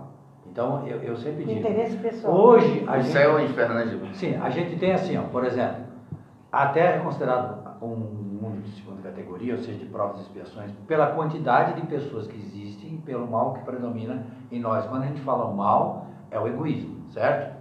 Então, 0.51 0.87
eu, 0.87 0.99
eu 1.03 1.17
sempre 1.17 1.45
digo. 1.45 1.61
Interesse 1.61 1.97
pessoal. 1.97 2.35
Hoje, 2.35 2.85
a 2.87 2.93
o 2.93 3.03
gente. 3.03 3.13
Céu 3.13 3.39
é 3.39 3.43
o 3.43 3.45
inferno, 3.45 3.75
né? 3.75 4.13
Sim, 4.15 4.35
a 4.37 4.51
gente 4.51 4.77
tem 4.77 4.93
assim, 4.93 5.17
ó, 5.17 5.23
por 5.23 5.45
exemplo, 5.45 5.85
a 6.51 6.67
Terra 6.67 6.97
é 6.97 6.99
considerada 6.99 7.77
um 7.81 7.95
mundo 7.95 8.61
de 8.63 8.71
segunda 8.73 9.01
categoria, 9.03 9.55
ou 9.55 9.61
seja, 9.61 9.79
de 9.79 9.87
provas 9.87 10.19
e 10.19 10.23
expiações, 10.23 10.73
pela 10.89 11.09
quantidade 11.09 11.81
de 11.81 11.87
pessoas 11.87 12.27
que 12.27 12.37
existem, 12.37 12.99
pelo 12.99 13.27
mal 13.27 13.55
que 13.55 13.65
predomina 13.65 14.27
em 14.51 14.61
nós. 14.61 14.85
Quando 14.87 15.05
a 15.05 15.07
gente 15.07 15.21
fala 15.21 15.45
o 15.45 15.57
mal, 15.57 16.07
é 16.31 16.39
o 16.39 16.49
egoísmo, 16.49 17.09
certo? 17.11 17.59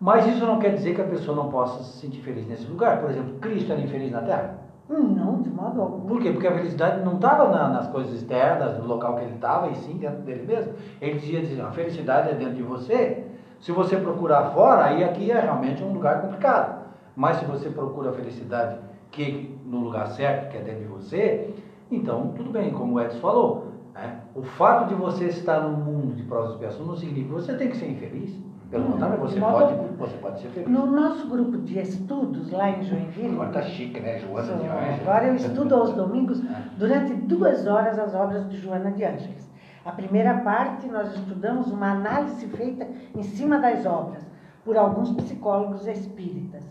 Mas 0.00 0.26
isso 0.26 0.46
não 0.46 0.58
quer 0.58 0.74
dizer 0.74 0.94
que 0.94 1.00
a 1.00 1.06
pessoa 1.06 1.36
não 1.36 1.50
possa 1.50 1.82
se 1.82 1.98
sentir 1.98 2.22
feliz 2.22 2.46
nesse 2.46 2.66
lugar. 2.66 3.00
Por 3.00 3.10
exemplo, 3.10 3.38
Cristo 3.40 3.72
era 3.72 3.80
infeliz 3.80 4.12
na 4.12 4.22
Terra? 4.22 4.58
Não, 4.88 5.42
de 5.42 5.50
modo 5.50 5.82
algum. 5.82 6.00
Por 6.06 6.20
quê? 6.20 6.30
Porque 6.30 6.46
a 6.46 6.54
felicidade 6.54 7.04
não 7.04 7.16
estava 7.16 7.50
na, 7.50 7.68
nas 7.68 7.88
coisas 7.88 8.14
externas, 8.14 8.78
no 8.78 8.86
local 8.86 9.16
que 9.16 9.24
ele 9.24 9.34
estava, 9.34 9.68
e 9.68 9.76
sim 9.76 9.98
dentro 9.98 10.22
dele 10.22 10.46
mesmo. 10.46 10.72
Ele 11.00 11.18
dizia, 11.18 11.40
dizia, 11.42 11.66
a 11.66 11.72
felicidade 11.72 12.30
é 12.30 12.34
dentro 12.34 12.54
de 12.54 12.62
você. 12.62 13.24
Se 13.60 13.70
você 13.70 13.96
procurar 13.96 14.52
fora, 14.52 14.84
aí 14.84 15.04
aqui 15.04 15.30
é 15.30 15.40
realmente 15.40 15.82
um 15.84 15.92
lugar 15.92 16.22
complicado. 16.22 16.86
Mas 17.14 17.36
se 17.36 17.44
você 17.44 17.68
procura 17.68 18.10
a 18.10 18.12
felicidade 18.12 18.78
que 19.10 19.58
no 19.66 19.80
lugar 19.80 20.06
certo, 20.08 20.50
que 20.50 20.56
é 20.56 20.60
dentro 20.60 20.82
de 20.82 20.86
você, 20.86 21.52
então 21.90 22.32
tudo 22.36 22.50
bem, 22.50 22.70
como 22.70 22.94
o 22.94 23.00
Edson 23.00 23.18
falou. 23.18 23.66
Né? 23.94 24.20
O 24.34 24.42
fato 24.42 24.88
de 24.88 24.94
você 24.94 25.26
estar 25.26 25.60
no 25.60 25.76
mundo 25.76 26.14
de 26.14 26.22
provas 26.22 26.50
e 26.50 26.52
expiação 26.54 26.86
não 26.86 26.96
significa 26.96 27.26
que 27.26 27.34
você 27.34 27.54
tem 27.54 27.68
que 27.68 27.76
ser 27.76 27.90
infeliz. 27.90 28.47
Pelo 28.70 28.84
contrário, 28.92 29.18
você 29.18 29.40
pode, 29.40 29.74
você 29.96 30.16
pode 30.18 30.40
ser 30.42 30.48
feliz. 30.48 30.68
No 30.68 30.86
nosso 30.86 31.26
grupo 31.26 31.56
de 31.58 31.78
estudos 31.78 32.50
lá 32.50 32.70
em 32.70 32.82
Joinville. 32.82 33.34
Agora 33.34 33.50
tá 33.50 33.62
chique, 33.62 33.98
né? 33.98 34.18
Joana 34.18 34.56
de 34.56 34.66
Ângeles. 34.66 35.00
Agora 35.00 35.26
eu 35.26 35.34
estudo 35.36 35.74
aos 35.74 35.92
domingos, 35.96 36.44
é. 36.44 36.62
durante 36.76 37.14
duas 37.14 37.66
horas, 37.66 37.98
as 37.98 38.14
obras 38.14 38.48
de 38.50 38.58
Joana 38.58 38.90
de 38.90 39.04
Ângeles. 39.04 39.48
A 39.86 39.92
primeira 39.92 40.34
parte 40.40 40.86
nós 40.86 41.14
estudamos 41.14 41.70
uma 41.72 41.92
análise 41.92 42.46
feita 42.48 42.86
em 43.14 43.22
cima 43.22 43.58
das 43.58 43.86
obras 43.86 44.22
por 44.64 44.76
alguns 44.76 45.12
psicólogos 45.12 45.86
espíritas. 45.86 46.62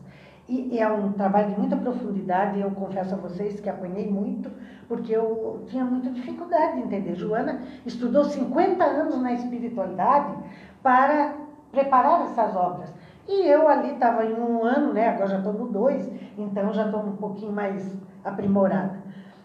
E 0.47 0.79
é 0.79 0.87
um 0.87 1.11
trabalho 1.11 1.49
de 1.53 1.59
muita 1.59 1.75
profundidade, 1.75 2.61
eu 2.61 2.71
confesso 2.71 3.15
a 3.15 3.17
vocês 3.17 3.59
que 3.59 3.69
apanhei 3.69 4.09
muito, 4.09 4.49
porque 4.87 5.11
eu 5.11 5.63
tinha 5.67 5.83
muita 5.83 6.09
dificuldade 6.09 6.75
de 6.75 6.83
entender. 6.83 7.15
Joana 7.15 7.63
estudou 7.85 8.23
50 8.23 8.81
anos 8.81 9.21
na 9.21 9.33
espiritualidade 9.33 10.33
para 10.81 11.46
preparar 11.77 12.21
essas 12.21 12.55
obras. 12.55 12.91
E 13.27 13.47
eu 13.47 13.67
ali 13.67 13.93
estava 13.93 14.25
em 14.25 14.33
um 14.33 14.63
ano, 14.63 14.93
né? 14.93 15.09
agora 15.09 15.27
já 15.27 15.37
estou 15.37 15.53
no 15.53 15.67
dois, 15.67 16.09
então 16.37 16.73
já 16.73 16.85
estou 16.85 17.01
um 17.01 17.17
pouquinho 17.17 17.51
mais 17.51 17.95
aprimorada. 18.23 18.97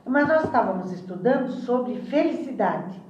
Mas 0.06 0.26
nós 0.26 0.44
estávamos 0.44 0.90
estudando 0.92 1.50
sobre 1.50 1.96
felicidade, 1.96 3.00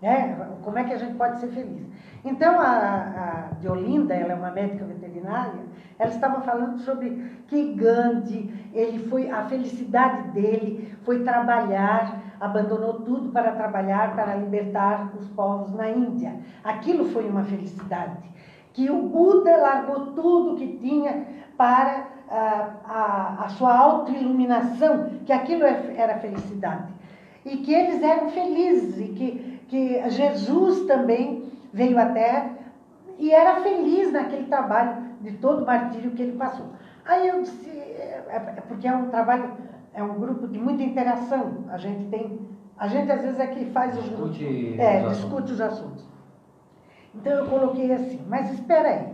né? 0.00 0.36
como 0.62 0.78
é 0.78 0.84
que 0.84 0.92
a 0.92 0.98
gente 0.98 1.14
pode 1.14 1.38
ser 1.38 1.48
feliz. 1.48 1.86
Então 2.24 2.58
a, 2.58 3.50
a 3.50 3.54
Diolinda, 3.60 4.14
ela 4.14 4.32
é 4.32 4.34
uma 4.34 4.50
médica 4.50 4.84
veterinária, 4.84 5.60
ela 5.98 6.10
estava 6.10 6.40
falando 6.40 6.78
sobre 6.78 7.44
que 7.46 7.74
Gandhi, 7.74 8.70
ele 8.72 9.06
foi, 9.08 9.30
a 9.30 9.44
felicidade 9.44 10.30
dele 10.30 10.96
foi 11.04 11.22
trabalhar, 11.22 12.20
abandonou 12.40 13.00
tudo 13.00 13.30
para 13.30 13.52
trabalhar, 13.52 14.14
para 14.14 14.34
libertar 14.36 15.12
os 15.16 15.28
povos 15.28 15.72
na 15.74 15.90
Índia. 15.90 16.36
Aquilo 16.64 17.04
foi 17.10 17.28
uma 17.28 17.44
felicidade 17.44 18.32
que 18.72 18.90
o 18.90 19.02
Buda 19.02 19.56
largou 19.56 20.12
tudo 20.12 20.56
que 20.56 20.78
tinha 20.78 21.26
para 21.56 22.06
a, 22.30 22.70
a, 22.84 23.44
a 23.44 23.48
sua 23.50 23.76
autoiluminação, 23.76 25.10
que 25.26 25.32
aquilo 25.32 25.64
é, 25.64 25.94
era 25.96 26.18
felicidade. 26.18 26.92
E 27.44 27.58
que 27.58 27.72
eles 27.72 28.02
eram 28.02 28.30
felizes, 28.30 28.98
e 28.98 29.08
que, 29.12 29.60
que 29.68 30.10
Jesus 30.10 30.86
também 30.86 31.50
veio 31.72 31.98
à 31.98 32.06
Terra 32.06 32.50
e 33.18 33.32
era 33.32 33.60
feliz 33.60 34.12
naquele 34.12 34.46
trabalho 34.46 35.02
de 35.20 35.32
todo 35.32 35.62
o 35.62 35.66
martírio 35.66 36.10
que 36.12 36.22
ele 36.22 36.36
passou. 36.36 36.66
Aí 37.04 37.28
eu 37.28 37.42
disse, 37.42 37.68
é, 37.70 38.24
é, 38.28 38.60
porque 38.66 38.86
é 38.86 38.94
um 38.94 39.08
trabalho, 39.08 39.52
é 39.92 40.02
um 40.02 40.14
grupo 40.18 40.48
de 40.48 40.58
muita 40.58 40.82
interação. 40.82 41.64
A 41.68 41.76
gente 41.76 42.04
tem, 42.06 42.40
a 42.76 42.88
gente 42.88 43.10
às 43.10 43.22
vezes 43.22 43.38
é 43.38 43.46
que 43.46 43.66
faz 43.66 43.94
discute 43.94 44.44
os, 44.44 44.78
é, 44.78 45.08
discute 45.08 45.52
os 45.52 45.60
assuntos. 45.60 46.11
Então 47.14 47.32
eu 47.32 47.46
coloquei 47.46 47.92
assim, 47.92 48.24
mas 48.28 48.52
espera 48.52 48.88
aí. 48.88 49.12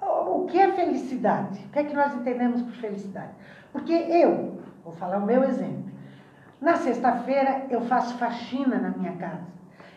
O 0.00 0.46
que 0.46 0.58
é 0.58 0.72
felicidade? 0.72 1.64
O 1.64 1.68
que 1.70 1.78
é 1.78 1.84
que 1.84 1.94
nós 1.94 2.14
entendemos 2.14 2.62
por 2.62 2.72
felicidade? 2.72 3.32
Porque 3.72 3.92
eu, 3.92 4.60
vou 4.84 4.92
falar 4.94 5.18
o 5.18 5.26
meu 5.26 5.42
exemplo. 5.42 5.90
Na 6.60 6.76
sexta-feira 6.76 7.66
eu 7.70 7.80
faço 7.82 8.16
faxina 8.16 8.78
na 8.78 8.90
minha 8.90 9.12
casa. 9.16 9.56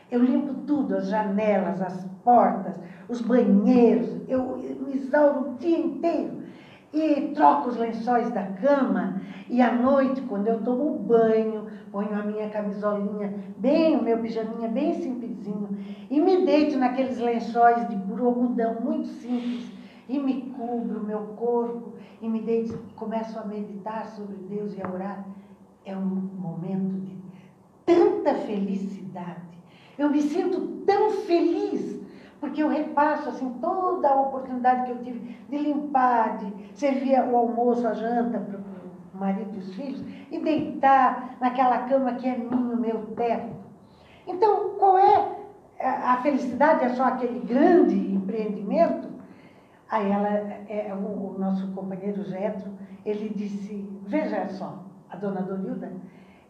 Eu 0.09 0.23
limpo 0.23 0.53
tudo, 0.65 0.97
as 0.97 1.07
janelas, 1.07 1.81
as 1.81 2.03
portas, 2.23 2.79
os 3.07 3.21
banheiros. 3.21 4.27
Eu 4.27 4.57
me 4.57 4.95
exauro 4.95 5.51
o 5.51 5.55
dia 5.55 5.77
inteiro 5.77 6.43
e 6.91 7.31
troco 7.35 7.69
os 7.69 7.77
lençóis 7.77 8.31
da 8.31 8.43
cama 8.43 9.21
e 9.49 9.61
à 9.61 9.71
noite, 9.71 10.21
quando 10.21 10.47
eu 10.47 10.61
tomo 10.61 10.99
banho, 10.99 11.58
ponho 11.91 12.13
a 12.13 12.23
minha 12.23 12.49
camisolinha 12.49 13.33
bem, 13.57 13.97
o 13.97 14.03
meu 14.03 14.17
pijaminha 14.19 14.67
bem 14.67 14.93
simplesinho 14.93 15.69
e 16.09 16.19
me 16.19 16.45
deito 16.45 16.77
naqueles 16.77 17.19
lençóis 17.19 17.87
de 17.87 17.95
algodão 17.95 18.81
muito 18.81 19.07
simples 19.07 19.71
e 20.07 20.17
me 20.19 20.41
cubro 20.57 21.01
o 21.01 21.03
meu 21.03 21.19
corpo 21.35 21.93
e 22.21 22.27
me 22.27 22.41
deito 22.41 22.77
começo 22.95 23.37
a 23.37 23.45
meditar 23.45 24.05
sobre 24.07 24.35
Deus 24.35 24.75
e 24.75 24.81
a 24.81 24.89
orar. 24.89 25.25
É 25.85 25.95
um 25.95 26.05
momento 26.05 26.99
de 27.01 27.15
tanta 27.85 28.35
felicidade. 28.35 29.41
Eu 29.97 30.09
me 30.09 30.21
sinto 30.21 30.83
tão 30.85 31.11
feliz 31.11 31.99
porque 32.39 32.63
eu 32.63 32.69
repasso 32.69 33.29
assim 33.29 33.49
toda 33.61 34.09
a 34.09 34.21
oportunidade 34.21 34.85
que 34.85 34.91
eu 34.91 35.03
tive 35.03 35.37
de 35.49 35.57
limpar, 35.57 36.37
de 36.37 36.53
servir 36.73 37.19
o 37.19 37.35
almoço, 37.35 37.85
a 37.85 37.93
janta 37.93 38.39
marido 39.19 39.55
e 39.55 39.59
os 39.59 39.75
filhos 39.75 40.03
e 40.31 40.39
deitar 40.39 41.37
naquela 41.39 41.79
cama 41.89 42.13
que 42.13 42.27
é 42.27 42.37
minha, 42.37 42.75
meu 42.75 43.07
teto. 43.15 43.53
Então, 44.27 44.75
qual 44.77 44.97
é 44.97 45.39
a 45.81 46.19
felicidade? 46.21 46.85
É 46.85 46.89
só 46.89 47.05
aquele 47.05 47.39
grande 47.39 47.95
empreendimento? 47.95 49.09
Aí 49.89 50.09
ela, 50.11 50.27
é, 50.27 50.87
é 50.89 50.93
o, 50.93 51.35
o 51.35 51.35
nosso 51.39 51.67
companheiro 51.71 52.23
Getro, 52.23 52.71
ele 53.05 53.29
disse, 53.35 53.89
veja 54.05 54.47
só, 54.49 54.83
a 55.09 55.15
dona 55.15 55.41
Dorilda, 55.41 55.91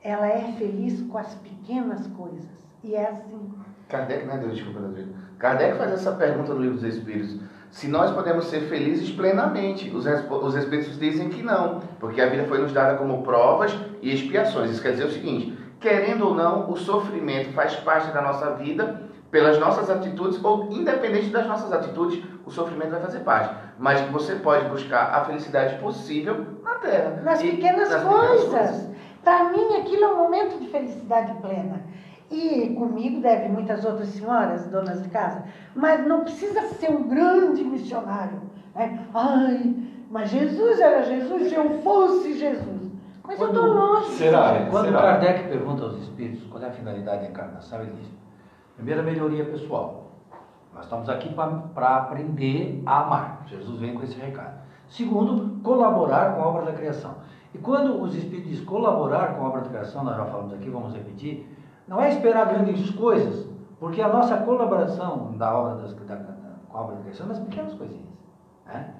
ela 0.03 0.28
é 0.28 0.51
feliz 0.57 1.01
com 1.03 1.17
as 1.17 1.34
pequenas 1.36 2.05
coisas. 2.07 2.49
E 2.84 2.95
é 2.95 3.09
assim. 3.09 3.53
Kardec, 3.88 4.26
né, 4.26 4.38
Deus, 4.38 4.55
desculpa, 4.55 4.80
Deus. 4.80 5.09
Kardec 5.38 5.78
faz 5.78 5.91
essa 5.93 6.11
pergunta 6.13 6.53
no 6.53 6.61
Livro 6.61 6.76
dos 6.76 6.84
Espíritos. 6.84 7.39
Se 7.72 7.88
nós 7.88 8.11
podemos 8.11 8.45
ser 8.45 8.61
felizes 8.61 9.11
plenamente, 9.11 9.89
os, 9.95 10.05
os 10.05 10.55
Espíritos 10.55 10.99
dizem 10.99 11.30
que 11.30 11.43
não, 11.43 11.82
porque 11.99 12.22
a 12.22 12.28
vida 12.28 12.45
foi 12.45 12.59
nos 12.59 12.72
dada 12.72 12.97
como 12.97 13.22
provas 13.22 13.76
e 14.01 14.13
expiações. 14.13 14.72
Isso 14.72 14.82
quer 14.82 14.91
dizer 14.91 15.05
o 15.05 15.11
seguinte: 15.11 15.57
querendo 15.80 16.28
ou 16.28 16.36
não, 16.36 16.70
o 16.70 16.76
sofrimento 16.76 17.53
faz 17.53 17.76
parte 17.76 18.11
da 18.11 18.22
nossa 18.22 18.55
vida 18.55 19.09
pelas 19.32 19.59
nossas 19.59 19.89
atitudes, 19.89 20.43
ou 20.43 20.72
independente 20.72 21.30
das 21.30 21.45
nossas 21.45 21.72
atitudes, 21.72 22.24
o 22.45 22.49
sofrimento 22.49 22.91
vai 22.91 23.01
fazer 23.01 23.20
parte. 23.20 23.55
Mas 23.78 24.01
você 24.09 24.36
pode 24.36 24.67
buscar 24.70 25.13
a 25.13 25.26
felicidade 25.26 25.78
possível 25.78 26.45
na 26.63 26.76
Terra. 26.76 27.22
Nas 27.24 27.41
pequenas 27.41 27.89
nas 27.89 28.03
coisas. 28.03 28.49
coisas. 28.49 28.89
Para 29.24 29.49
mim, 29.51 29.76
aquilo 29.78 30.03
é 30.03 30.07
um 30.13 30.17
momento 30.17 30.59
de 30.59 30.67
felicidade 30.70 31.34
plena. 31.41 31.84
E 32.32 32.75
comigo 32.75 33.21
deve 33.21 33.49
muitas 33.49 33.84
outras 33.84 34.09
senhoras, 34.09 34.67
donas 34.67 35.01
de 35.01 35.09
casa, 35.09 35.43
mas 35.75 36.05
não 36.05 36.21
precisa 36.21 36.61
ser 36.73 36.91
um 36.91 37.07
grande 37.07 37.63
missionário. 37.63 38.41
Né? 38.75 39.07
Ai, 39.13 39.75
mas 40.11 40.30
Jesus 40.30 40.80
era 40.80 41.03
Jesus 41.03 41.49
se 41.49 41.55
eu 41.55 41.82
fosse 41.82 42.38
Jesus. 42.38 42.91
Mas 43.23 43.38
quando, 43.38 43.55
eu 43.55 43.65
estou 43.65 43.73
longe. 43.73 44.11
Será? 44.11 44.67
Quando 44.69 44.86
será? 44.86 45.01
Kardec 45.01 45.49
pergunta 45.49 45.84
aos 45.84 46.01
espíritos 46.01 46.43
qual 46.45 46.63
é 46.63 46.67
a 46.67 46.71
finalidade 46.71 47.23
da 47.23 47.30
encarnação, 47.30 47.82
ele 47.82 47.93
diz: 47.93 48.07
primeira, 48.75 49.03
melhoria 49.03 49.45
pessoal. 49.45 50.11
Nós 50.73 50.86
estamos 50.86 51.09
aqui 51.09 51.34
para 51.34 51.95
aprender 51.97 52.82
a 52.86 53.01
amar. 53.01 53.43
Jesus 53.47 53.80
vem 53.80 53.95
com 53.95 54.03
esse 54.03 54.19
recado. 54.19 54.59
Segundo, 54.88 55.61
colaborar 55.61 56.36
com 56.36 56.41
a 56.41 56.47
obra 56.47 56.65
da 56.65 56.73
criação. 56.73 57.15
E 57.53 57.57
quando 57.57 58.01
os 58.01 58.15
espíritos 58.15 58.49
dizem 58.49 58.65
colaborar 58.65 59.36
com 59.36 59.43
a 59.43 59.49
obra 59.49 59.61
da 59.61 59.69
criação, 59.69 60.03
nós 60.03 60.15
já 60.15 60.25
falamos 60.25 60.53
aqui, 60.53 60.69
vamos 60.69 60.93
repetir, 60.93 61.47
não 61.89 61.99
é 61.99 62.09
esperar 62.09 62.45
grandes 62.45 62.91
coisas, 62.91 63.49
porque 63.79 63.99
a 63.99 64.07
nossa 64.07 64.37
colaboração 64.37 65.33
da 65.37 65.57
obra 65.57 65.81
das, 65.81 65.93
da, 65.95 66.15
da, 66.15 66.33
com 66.69 66.77
a 66.77 66.81
obra 66.81 66.95
da 66.97 67.01
criação 67.01 67.25
é 67.25 67.29
nas 67.29 67.39
pequenas 67.39 67.73
coisinhas. 67.73 68.05
Né? 68.67 68.93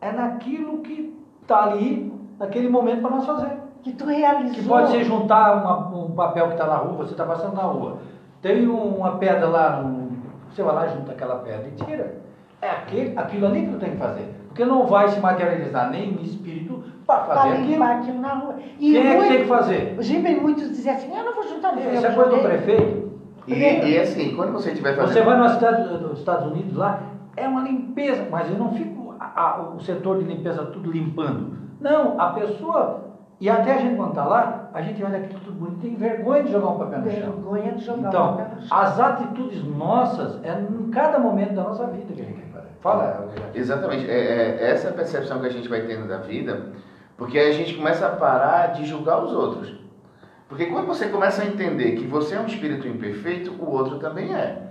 É 0.00 0.12
naquilo 0.12 0.78
que 0.78 1.18
está 1.42 1.64
ali, 1.64 2.12
naquele 2.38 2.68
momento 2.68 3.00
para 3.00 3.10
nós 3.10 3.26
fazer. 3.26 3.58
Que 3.82 3.92
tu 3.92 4.06
realizou. 4.06 4.54
Que 4.54 4.68
pode 4.68 4.90
ser 4.92 5.02
juntar 5.02 5.56
uma, 5.56 5.88
um 5.88 6.12
papel 6.12 6.46
que 6.46 6.52
está 6.52 6.66
na 6.66 6.76
rua, 6.76 6.98
você 6.98 7.10
está 7.10 7.24
passando 7.24 7.56
na 7.56 7.62
rua. 7.62 7.98
Tem 8.40 8.68
uma 8.68 9.18
pedra 9.18 9.48
lá, 9.48 9.80
um, 9.80 10.16
Você 10.50 10.62
vai 10.62 10.74
lá 10.76 10.86
junto 10.86 11.10
aquela 11.10 11.36
pedra 11.36 11.66
e 11.66 11.84
tira. 11.84 12.20
É 12.62 12.70
aquele, 12.70 13.18
aquilo 13.18 13.46
ali 13.46 13.66
que 13.66 13.72
tu 13.72 13.78
tem 13.80 13.90
que 13.92 13.96
fazer. 13.96 14.32
Porque 14.46 14.64
não 14.64 14.86
vai 14.86 15.08
se 15.08 15.18
materializar 15.18 15.90
nem 15.90 16.12
em 16.12 16.22
espírito 16.22 16.84
para 17.08 17.24
fazer 17.24 17.48
Para 17.48 17.58
limpar 17.60 17.96
aquilo 17.96 18.20
na 18.20 18.34
rua. 18.34 18.54
E 18.78 18.92
Quem 18.92 18.96
é 18.98 19.00
que 19.10 19.16
muito- 19.16 19.28
tem 19.32 19.38
que 19.42 19.48
fazer? 19.48 19.96
Os 19.98 20.04
Giben 20.04 20.40
muitos 20.40 20.68
diziam 20.68 20.94
assim, 20.94 21.16
eu 21.16 21.24
não 21.24 21.34
vou 21.34 21.48
juntar 21.48 21.72
no 21.74 21.80
Isso 21.80 22.06
é 22.06 22.10
coisa 22.12 22.30
do 22.30 22.38
prefeito. 22.42 23.08
E, 23.46 23.54
e 23.54 23.98
assim, 23.98 24.36
quando 24.36 24.52
você 24.52 24.70
estiver 24.72 24.94
fazendo. 24.94 25.14
Você 25.14 25.22
vai 25.22 25.38
na 25.38 25.48
cidade 25.48 25.88
dos 25.88 26.18
Estados 26.18 26.52
Unidos 26.52 26.76
lá, 26.76 27.00
é 27.34 27.48
uma 27.48 27.62
limpeza, 27.62 28.26
mas 28.30 28.50
eu 28.50 28.58
não 28.58 28.72
fico 28.74 29.14
a- 29.18 29.40
a- 29.40 29.60
o 29.74 29.80
setor 29.80 30.18
de 30.18 30.24
limpeza 30.24 30.66
tudo 30.66 30.92
limpando. 30.92 31.56
Não, 31.80 32.20
a 32.20 32.26
pessoa, 32.34 33.04
e 33.40 33.48
até 33.48 33.72
a 33.76 33.78
gente 33.78 33.96
quando 33.96 34.10
está 34.10 34.24
lá, 34.26 34.68
a 34.74 34.82
gente 34.82 35.02
olha 35.02 35.16
aquilo 35.16 35.40
tudo 35.40 35.58
bonito, 35.58 35.80
tem 35.80 35.94
vergonha 35.94 36.42
de 36.42 36.52
jogar 36.52 36.68
um 36.68 36.78
papel 36.78 36.98
no 37.00 37.10
chão. 37.10 37.20
Vergonha 37.32 37.72
de 37.72 37.84
jogar 37.86 37.98
o 38.04 38.08
Então, 38.08 38.28
papel 38.36 38.46
no 38.54 38.62
chão. 38.66 38.78
as 38.78 39.00
atitudes 39.00 39.64
nossas 39.64 40.44
é 40.44 40.52
em 40.60 40.90
cada 40.90 41.18
momento 41.18 41.54
da 41.54 41.62
nossa 41.62 41.86
vida 41.86 42.12
que 42.12 42.20
a 42.20 42.24
gente 42.26 42.34
tem 42.36 42.44
que 42.44 42.52
fazer. 42.52 42.68
Fala, 42.80 43.24
William. 43.30 43.46
Exatamente. 43.54 44.10
É, 44.10 44.58
é, 44.60 44.70
essa 44.72 44.88
é 44.88 44.90
a 44.90 44.94
percepção 44.94 45.40
que 45.40 45.46
a 45.46 45.50
gente 45.50 45.68
vai 45.68 45.80
tendo 45.82 46.06
da 46.06 46.18
vida, 46.18 46.66
porque 47.18 47.36
aí 47.36 47.50
a 47.50 47.52
gente 47.52 47.74
começa 47.74 48.06
a 48.06 48.10
parar 48.10 48.68
de 48.68 48.86
julgar 48.86 49.22
os 49.22 49.32
outros. 49.32 49.74
Porque 50.48 50.66
quando 50.66 50.86
você 50.86 51.08
começa 51.08 51.42
a 51.42 51.46
entender 51.46 51.96
que 51.96 52.06
você 52.06 52.36
é 52.36 52.40
um 52.40 52.46
espírito 52.46 52.86
imperfeito, 52.86 53.52
o 53.58 53.70
outro 53.70 53.98
também 53.98 54.32
é. 54.32 54.62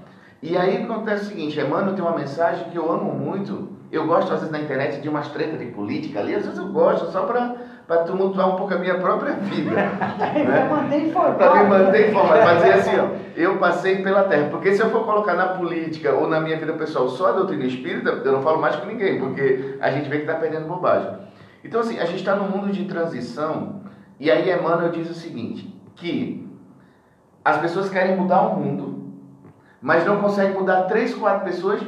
E 0.41 0.58
aí 0.58 0.82
acontece 0.82 1.26
o 1.26 1.28
seguinte, 1.28 1.60
Emmanuel 1.60 1.93
tem 1.93 2.04
uma 2.04 2.18
mensagem 2.18 2.70
que 2.70 2.78
eu 2.78 2.89
amo 2.89 3.14
muito. 3.14 3.76
Eu 3.91 4.08
gosto, 4.08 4.34
às 4.34 4.39
vezes, 4.39 4.52
na 4.52 4.60
internet 4.60 5.02
de 5.02 5.10
umas 5.10 5.30
tretas 5.30 5.60
de 5.60 5.66
política 5.68 6.20
ali, 6.20 6.36
às 6.36 6.43
vezes 6.43 6.58
eu 6.58 6.70
gosto, 6.70 7.12
só 7.12 7.24
para 7.24 8.04
tumultuar 8.04 8.50
um 8.50 8.56
pouco 8.56 8.74
a 8.74 8.78
minha 8.78 8.95
própria 8.95 9.34
vida. 9.34 9.72
Para 9.98 10.34
né? 10.34 10.70
manter 10.70 11.08
informado. 11.08 11.38
Para 11.38 11.64
me 11.64 11.70
manter 11.70 12.10
informado, 12.10 12.43
mas 12.43 12.58
dizer 12.58 12.74
assim, 12.74 13.00
ó, 13.00 13.08
eu 13.36 13.58
passei 13.58 14.02
pela 14.02 14.24
Terra. 14.24 14.50
Porque 14.50 14.74
se 14.74 14.82
eu 14.82 14.89
for 14.89 15.06
colocar 15.06 15.34
na 15.34 15.48
política 15.50 16.14
ou 16.14 16.28
na 16.28 16.39
minha 16.39 16.58
vida 16.58 16.74
pessoal 16.74 17.10
só 17.10 17.30
a 17.30 17.32
doutrina 17.34 17.66
espírita, 17.66 18.10
eu 18.10 18.32
não 18.32 18.41
falo 18.41 18.60
mais 18.60 18.76
com 18.78 18.88
ninguém, 18.88 19.20
porque 19.20 19.78
a 19.82 19.91
gente 19.91 20.10
vê 20.10 20.18
que 20.18 20.24
está 20.24 20.36
perdendo 20.36 20.68
bobagem. 20.68 21.26
Então, 21.64 21.82
assim, 21.82 21.99
a 21.99 22.05
gente 22.05 22.20
está 22.20 22.36
num 22.36 22.49
mundo 22.49 22.72
de 22.72 22.86
transição, 22.86 23.82
e 24.20 24.32
aí 24.32 24.51
Emmanuel 24.51 24.91
diz 24.91 25.10
o 25.10 25.14
seguinte, 25.14 25.74
que 25.95 26.47
as 27.43 27.58
pessoas 27.58 27.89
querem 27.89 28.16
mudar 28.16 28.41
o 28.41 28.60
mundo, 28.60 29.14
mas 29.82 30.05
não 30.05 30.22
conseguem 30.22 30.58
mudar 30.58 30.84
três, 30.84 31.14
quatro 31.14 31.45
pessoas 31.45 31.82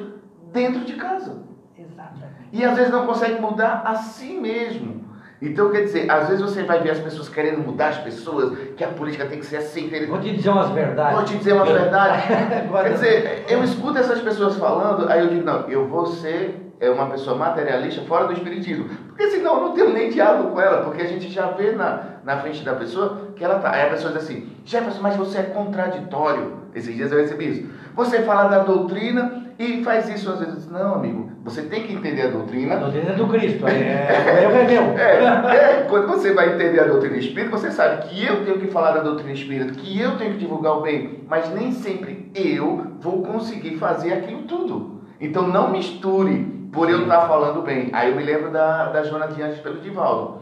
dentro 0.52 0.82
de 0.82 0.94
casa. 0.94 1.44
Exatamente. 1.78 2.50
E 2.52 2.64
às 2.64 2.76
vezes 2.76 2.92
não 2.92 3.06
consegue 3.06 3.42
mudar 3.42 3.84
a 3.86 3.96
si 3.96 4.34
mesmo. 4.34 5.00
Então, 5.42 5.72
quer 5.72 5.84
dizer, 5.84 6.10
às 6.12 6.28
vezes 6.28 6.42
você 6.42 6.64
vai 6.64 6.82
ver 6.82 6.92
as 6.92 7.00
pessoas 7.00 7.30
querendo 7.30 7.60
mudar 7.60 7.90
as 7.90 7.98
pessoas, 8.00 8.58
que 8.76 8.84
a 8.84 8.90
política 8.90 9.26
tem 9.26 9.40
que 9.40 9.46
ser 9.46 9.58
assim. 9.58 9.90
Vou 10.08 10.20
te 10.20 10.36
dizer 10.36 10.50
umas 10.50 10.70
verdades. 10.70 11.16
Vou 11.16 11.24
te 11.24 11.38
dizer 11.38 11.54
uma 11.54 11.66
verdade. 11.66 12.24
Vai 12.70 12.84
Quer 12.84 12.94
dizer, 12.94 13.46
eu 13.48 13.64
escuto 13.64 13.98
essas 13.98 14.20
pessoas 14.20 14.58
falando, 14.58 15.10
aí 15.10 15.22
eu 15.22 15.30
digo, 15.30 15.46
não, 15.46 15.70
eu 15.70 15.88
vou 15.88 16.06
ser 16.08 16.74
é, 16.80 16.90
uma 16.90 17.10
pessoa 17.10 17.38
materialista 17.38 18.02
fora 18.02 18.28
do 18.28 18.34
espiritismo. 18.34 18.90
Porque 19.20 19.32
senão 19.32 19.56
eu 19.56 19.62
não 19.64 19.74
tenho 19.74 19.90
nem 19.92 20.10
diálogo 20.10 20.52
com 20.52 20.62
ela, 20.62 20.82
porque 20.82 21.02
a 21.02 21.06
gente 21.06 21.28
já 21.28 21.48
vê 21.48 21.74
na, 21.74 22.04
na 22.24 22.38
frente 22.38 22.64
da 22.64 22.74
pessoa 22.74 23.34
que 23.36 23.44
ela 23.44 23.60
tá. 23.60 23.72
Aí 23.72 23.82
a 23.82 23.90
pessoa 23.90 24.14
diz 24.14 24.24
assim, 24.24 24.48
Jefferson, 24.64 25.02
mas 25.02 25.18
você 25.18 25.40
é 25.40 25.44
contraditório. 25.44 26.54
Esses 26.74 26.96
dias 26.96 27.12
eu 27.12 27.18
recebi 27.18 27.50
isso. 27.50 27.70
Você 27.96 28.22
fala 28.22 28.48
da 28.48 28.60
doutrina 28.60 29.52
e 29.60 29.84
faz 29.84 30.08
isso 30.08 30.32
às 30.32 30.40
vezes. 30.40 30.72
Não, 30.72 30.96
amigo, 30.96 31.34
você 31.44 31.64
tem 31.64 31.84
que 31.84 31.92
entender 31.92 32.22
a 32.22 32.26
A 32.28 32.30
doutrina. 32.30 32.78
doutrina 32.78 33.12
do 33.12 33.28
Cristo. 33.28 33.68
É, 33.68 33.72
é, 33.72 34.44
é 34.46 34.68
meu. 34.68 34.84
É, 34.98 35.82
é, 35.82 35.86
quando 35.90 36.08
você 36.08 36.34
vai 36.34 36.56
entender 36.56 36.80
a 36.80 36.86
doutrina 36.86 37.18
espírita, 37.18 37.58
você 37.58 37.72
sabe 37.72 38.08
que 38.08 38.26
eu 38.26 38.46
tenho 38.46 38.58
que 38.58 38.68
falar 38.68 38.92
da 38.92 39.02
doutrina 39.02 39.34
espírita, 39.34 39.74
que 39.74 40.00
eu 40.00 40.18
tenho 40.18 40.32
que 40.32 40.38
divulgar 40.38 40.78
o 40.78 40.82
bem, 40.82 41.26
mas 41.28 41.54
nem 41.54 41.74
sempre 41.74 42.32
eu 42.34 42.86
vou 43.02 43.22
conseguir 43.22 43.76
fazer 43.76 44.14
aquilo 44.14 44.44
tudo. 44.44 45.02
Então 45.20 45.46
não 45.46 45.72
misture 45.72 46.59
por 46.72 46.90
eu 46.90 47.04
estar 47.04 47.28
falando 47.28 47.62
bem. 47.62 47.90
Aí 47.94 48.10
eu 48.10 48.16
me 48.16 48.24
lembro 48.24 48.52
da, 48.52 48.90
da 48.90 49.04
Joana 49.04 49.28
de 49.28 49.42
Anjos 49.42 49.60
pelo 49.60 49.80
Divaldo. 49.80 50.42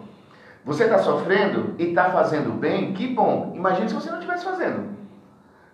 Você 0.65 0.83
está 0.83 0.99
sofrendo 0.99 1.75
e 1.77 1.89
está 1.89 2.09
fazendo 2.09 2.51
bem, 2.59 2.93
que 2.93 3.07
bom. 3.07 3.53
Imagine 3.55 3.87
se 3.87 3.95
você 3.95 4.09
não 4.09 4.17
estivesse 4.17 4.43
fazendo. 4.43 4.89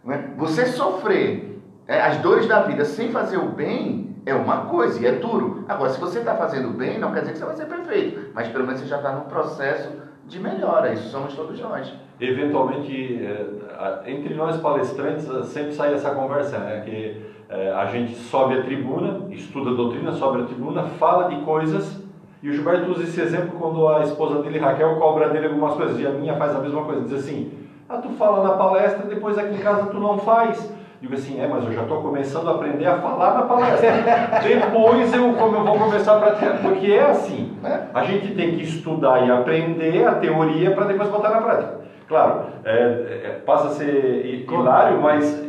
né? 0.04 0.34
Você 0.38 0.68
sofrer 0.68 1.60
é, 1.88 2.00
as 2.02 2.18
dores 2.18 2.48
da 2.48 2.62
vida 2.62 2.86
sem 2.86 3.12
fazer 3.12 3.38
o 3.38 3.50
bem 3.50 4.16
é 4.26 4.34
uma 4.34 4.66
coisa 4.66 5.02
e 5.02 5.06
é 5.06 5.14
duro. 5.14 5.66
Agora, 5.68 5.90
se 5.90 6.00
você 6.00 6.20
está 6.20 6.36
fazendo 6.36 6.70
bem, 6.70 7.00
não 7.00 7.12
quer 7.12 7.22
dizer 7.22 7.34
que 7.34 7.40
você 7.40 7.46
vai 7.46 7.56
ser 7.56 7.66
perfeito, 7.66 8.32
mas 8.34 8.48
pelo 8.48 8.66
menos 8.66 8.82
você 8.82 8.88
já 8.88 8.98
está 8.98 9.12
num 9.12 9.26
processo 9.26 9.90
de 10.28 10.40
melhora. 10.40 10.94
Isso 10.94 11.10
somos 11.10 11.34
todos 11.34 11.60
nós. 11.60 11.92
Eventualmente, 12.30 13.22
eh, 13.22 13.46
entre 14.08 14.34
nós 14.34 14.58
palestrantes, 14.58 15.30
eh, 15.30 15.44
sempre 15.44 15.74
sai 15.74 15.94
essa 15.94 16.12
conversa, 16.12 16.58
né? 16.58 16.82
Que 16.86 17.22
eh, 17.50 17.74
a 17.76 17.86
gente 17.86 18.16
sobe 18.16 18.58
a 18.58 18.62
tribuna, 18.62 19.28
estuda 19.30 19.72
a 19.72 19.74
doutrina, 19.74 20.12
sobe 20.14 20.42
a 20.42 20.46
tribuna, 20.46 20.84
fala 20.84 21.28
de 21.28 21.42
coisas, 21.42 22.02
e 22.42 22.50
o 22.50 22.54
Gilberto 22.54 22.92
usa 22.92 23.04
esse 23.04 23.22
exemplo 23.22 23.58
quando 23.60 23.88
a 23.88 24.04
esposa 24.04 24.42
dele, 24.42 24.60
Raquel, 24.60 24.96
cobra 24.96 25.30
dele 25.30 25.48
algumas 25.48 25.74
coisas, 25.76 26.00
e 26.00 26.08
a 26.08 26.12
minha 26.12 26.36
faz 26.36 26.56
a 26.56 26.60
mesma 26.60 26.84
coisa, 26.84 27.02
diz 27.02 27.14
assim, 27.14 27.52
ah, 27.88 27.98
tu 27.98 28.10
fala 28.10 28.48
na 28.48 28.56
palestra, 28.56 29.06
depois 29.06 29.38
aqui 29.38 29.56
em 29.56 29.60
casa 29.60 29.88
tu 29.88 30.00
não 30.00 30.18
faz. 30.18 30.74
Digo 31.02 31.16
assim, 31.16 31.42
é, 31.42 31.48
mas 31.48 31.66
eu 31.66 31.74
já 31.74 31.82
estou 31.82 32.02
começando 32.02 32.48
a 32.48 32.52
aprender 32.56 32.86
a 32.86 32.98
falar 32.98 33.34
na 33.34 33.42
palestra. 33.42 33.92
Depois 34.42 35.14
eu, 35.14 35.36
eu 35.36 35.64
vou 35.66 35.78
começar 35.78 36.16
a 36.16 36.20
praticar, 36.22 36.62
porque 36.62 36.94
é 36.94 37.04
assim. 37.04 37.58
Né? 37.62 37.90
A 37.94 38.04
gente 38.04 38.34
tem 38.34 38.56
que 38.56 38.64
estudar 38.64 39.28
e 39.28 39.30
aprender 39.30 40.08
a 40.08 40.16
teoria 40.16 40.72
para 40.72 40.86
depois 40.86 41.10
botar 41.10 41.32
na 41.32 41.42
prática. 41.42 41.84
Claro, 42.14 42.44
é, 42.64 42.72
é, 43.24 43.42
passa 43.44 43.70
a 43.70 43.72
ser 43.72 44.24
hi- 44.24 44.46
hilário, 44.48 45.02
mas 45.02 45.44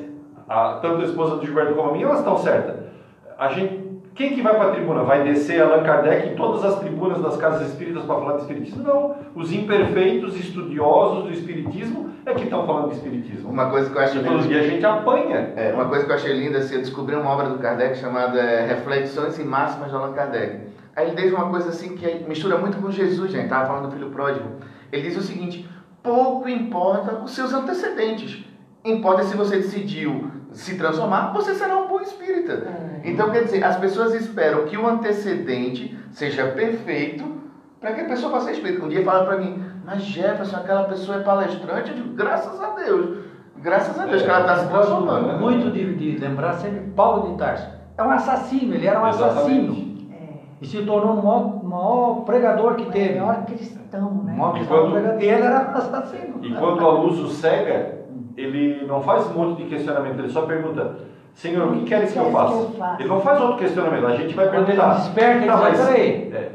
a- 0.48 0.78
tanto 0.80 1.02
a 1.02 1.04
esposa 1.04 1.36
do 1.36 1.44
Gilberto 1.44 1.74
como 1.74 1.90
a 1.90 1.92
minha, 1.92 2.06
elas 2.06 2.20
estão 2.20 2.38
certas. 2.38 2.76
A 3.38 3.48
gente, 3.48 3.84
quem 4.14 4.32
que 4.34 4.40
vai 4.40 4.54
para 4.54 4.68
a 4.68 4.70
tribuna? 4.70 5.02
Vai 5.02 5.24
descer 5.24 5.60
Allan 5.60 5.82
Kardec 5.82 6.26
em 6.30 6.34
todas 6.34 6.64
as 6.64 6.78
tribunas 6.78 7.20
das 7.20 7.36
casas 7.36 7.68
espíritas 7.68 8.02
para 8.04 8.14
falar 8.14 8.32
de 8.36 8.40
espiritismo? 8.40 8.82
Não. 8.82 9.14
Os 9.34 9.52
imperfeitos 9.52 10.38
estudiosos 10.40 11.24
do 11.24 11.32
espiritismo 11.34 12.08
é 12.24 12.32
que 12.32 12.44
estão 12.44 12.64
falando 12.64 12.88
de 12.88 12.94
espiritismo. 12.94 13.50
Uma 13.50 13.68
coisa 13.68 13.90
que 13.90 13.98
eu 13.98 14.00
acho 14.00 14.16
E 14.16 14.22
lindo- 14.22 14.48
dia 14.48 14.60
a 14.60 14.62
gente 14.62 14.86
apanha. 14.86 15.52
É, 15.56 15.70
uma 15.74 15.84
coisa 15.84 16.06
que 16.06 16.12
eu 16.12 16.16
achei 16.16 16.32
linda, 16.32 16.56
assim, 16.60 16.76
eu 16.76 16.80
descobri 16.80 17.14
uma 17.14 17.28
obra 17.30 17.48
do 17.50 17.58
Kardec 17.58 17.98
chamada 17.98 18.40
é, 18.40 18.64
Reflexões 18.68 19.38
e 19.38 19.44
Máximas 19.44 19.90
de 19.90 19.96
Allan 19.96 20.14
Kardec. 20.14 20.60
Aí 20.96 21.08
ele 21.08 21.16
diz 21.16 21.30
uma 21.30 21.50
coisa 21.50 21.68
assim 21.68 21.94
que 21.94 22.24
mistura 22.26 22.56
muito 22.56 22.78
com 22.78 22.90
Jesus, 22.90 23.30
gente, 23.30 23.44
estava 23.44 23.66
falando 23.66 23.88
do 23.88 23.90
filho 23.90 24.08
pródigo. 24.08 24.48
Ele 24.90 25.02
diz 25.02 25.16
o 25.18 25.20
seguinte, 25.22 25.68
pouco 26.04 26.48
importa 26.48 27.22
os 27.24 27.32
seus 27.32 27.52
antecedentes. 27.52 28.44
Importa 28.84 29.24
se 29.24 29.34
você 29.34 29.56
decidiu 29.56 30.30
se 30.52 30.76
transformar, 30.76 31.32
você 31.32 31.54
será 31.54 31.78
um 31.78 31.88
bom 31.88 32.00
espírita. 32.00 32.68
Então, 33.02 33.30
quer 33.30 33.44
dizer, 33.44 33.64
as 33.64 33.76
pessoas 33.78 34.14
esperam 34.14 34.66
que 34.66 34.76
o 34.76 34.86
antecedente 34.86 35.98
seja 36.12 36.46
perfeito 36.48 37.24
para 37.80 37.94
que 37.94 38.02
a 38.02 38.04
pessoa 38.04 38.30
faça 38.30 38.52
espírita. 38.52 38.84
Um 38.84 38.88
dia 38.88 39.02
fala 39.02 39.24
para 39.24 39.38
mim, 39.38 39.64
mas 39.84 40.02
Jefferson, 40.02 40.56
aquela 40.56 40.84
pessoa 40.84 41.18
é 41.18 41.22
palestrante? 41.22 41.90
Eu 41.90 41.96
digo, 41.96 42.14
graças 42.14 42.60
a 42.62 42.70
Deus. 42.74 43.24
Graças 43.56 43.98
a 43.98 44.04
Deus 44.04 44.22
que 44.22 44.28
ela 44.28 44.40
está 44.40 44.58
se 44.58 44.68
transformando. 44.68 45.24
Gosto 45.24 45.40
muito 45.40 45.70
de, 45.70 45.94
de 45.94 46.18
lembrar 46.18 46.52
sempre 46.54 46.80
Paulo 46.94 47.32
de 47.32 47.38
Tarso. 47.38 47.66
É 47.96 48.02
um 48.02 48.10
assassino, 48.10 48.74
ele 48.74 48.86
era 48.86 49.00
um 49.00 49.06
assassino. 49.06 49.93
E 50.64 50.66
se 50.66 50.82
tornou 50.82 51.12
o 51.12 51.22
maior, 51.22 51.62
maior 51.62 52.24
pregador 52.24 52.74
que 52.74 52.84
O 52.84 52.90
teve. 52.90 53.20
maior 53.20 53.44
cristão, 53.44 54.08
O 54.08 54.24
né? 54.24 54.34
maior 54.34 54.52
E 54.52 54.58
cristão 54.60 54.78
quando- 54.80 54.92
pregador. 54.92 55.20
E 55.22 55.24
ele 55.26 55.42
era 55.42 55.58
assassino. 55.58 56.34
E 56.42 56.54
quando 56.54 56.86
a 56.86 56.90
luz 56.92 57.18
o 57.20 57.28
cega, 57.28 57.98
ele 58.34 58.86
não 58.86 59.02
faz 59.02 59.26
um 59.30 59.34
monte 59.34 59.62
de 59.62 59.68
questionamento, 59.68 60.18
ele 60.20 60.30
só 60.30 60.42
pergunta, 60.46 60.96
Senhor, 61.34 61.68
o 61.68 61.72
que 61.72 61.84
queres 61.84 62.12
que 62.12 62.18
eu 62.18 62.30
faça? 62.30 62.96
Ele 62.98 63.08
não 63.10 63.20
faz 63.20 63.42
outro 63.42 63.58
questionamento, 63.58 64.06
a 64.06 64.16
gente 64.16 64.34
vai 64.34 64.46
Quando 64.46 64.56
ele 64.70 64.78
perguntar. 64.78 64.94
desperta, 64.94 65.44
Não, 65.46 65.58
mas- 65.58 65.86
peraí. 65.86 66.32
é, 66.32 66.50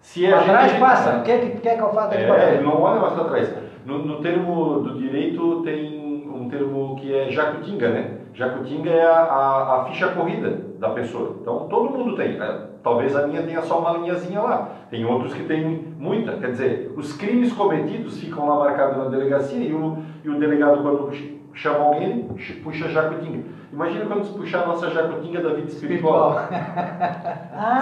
se 0.00 0.26
é 0.26 0.32
a 0.34 0.36
gente, 0.36 0.48
trás 0.50 0.64
a 0.64 0.68
gente- 0.68 0.80
passa. 0.80 1.16
O 1.16 1.22
que, 1.22 1.38
que 1.38 1.60
quer 1.62 1.76
que 1.76 1.82
eu 1.82 1.88
faça 1.90 2.14
É, 2.16 2.54
ele 2.56 2.64
não 2.64 2.82
olha 2.82 3.00
mais 3.00 3.14
para 3.14 3.24
trás. 3.24 3.54
No, 3.86 3.98
no 4.04 4.20
termo 4.20 4.80
do 4.80 4.98
direito 4.98 5.62
tem 5.62 6.28
um 6.28 6.50
termo 6.50 6.96
que 6.96 7.14
é 7.14 7.30
jacutinga, 7.30 7.88
né? 7.88 8.10
Jacutinga 8.34 8.90
é 8.90 9.06
a, 9.06 9.20
a, 9.22 9.80
a 9.80 9.84
ficha 9.86 10.08
corrida 10.08 10.50
da 10.78 10.90
pessoa. 10.90 11.36
Então 11.40 11.66
todo 11.68 11.90
mundo 11.96 12.14
tem. 12.14 12.38
É, 12.38 12.73
Talvez 12.84 13.16
a 13.16 13.26
minha 13.26 13.42
tenha 13.42 13.62
só 13.62 13.78
uma 13.80 13.98
linhazinha 13.98 14.40
lá. 14.40 14.68
Tem 14.90 15.04
outros 15.06 15.32
que 15.34 15.42
tem 15.44 15.88
muita. 15.98 16.32
Quer 16.36 16.50
dizer, 16.52 16.92
os 16.96 17.14
crimes 17.16 17.52
cometidos 17.52 18.20
ficam 18.20 18.46
lá 18.46 18.56
marcados 18.58 18.98
na 18.98 19.04
delegacia 19.06 19.58
e 19.66 19.72
o, 19.72 19.96
e 20.22 20.28
o 20.28 20.38
delegado, 20.38 20.82
quando 20.82 21.10
ch- 21.12 21.32
chama 21.54 21.78
alguém, 21.84 22.28
puxa 22.62 22.84
a 22.84 22.88
jacutinga. 22.88 23.42
Imagina 23.72 24.04
quando 24.06 24.24
se 24.24 24.32
puxar 24.38 24.62
a 24.62 24.66
nossa 24.66 24.88
jacutinga 24.90 25.40
da 25.40 25.48
vida 25.54 25.66
espiritual. 25.68 26.36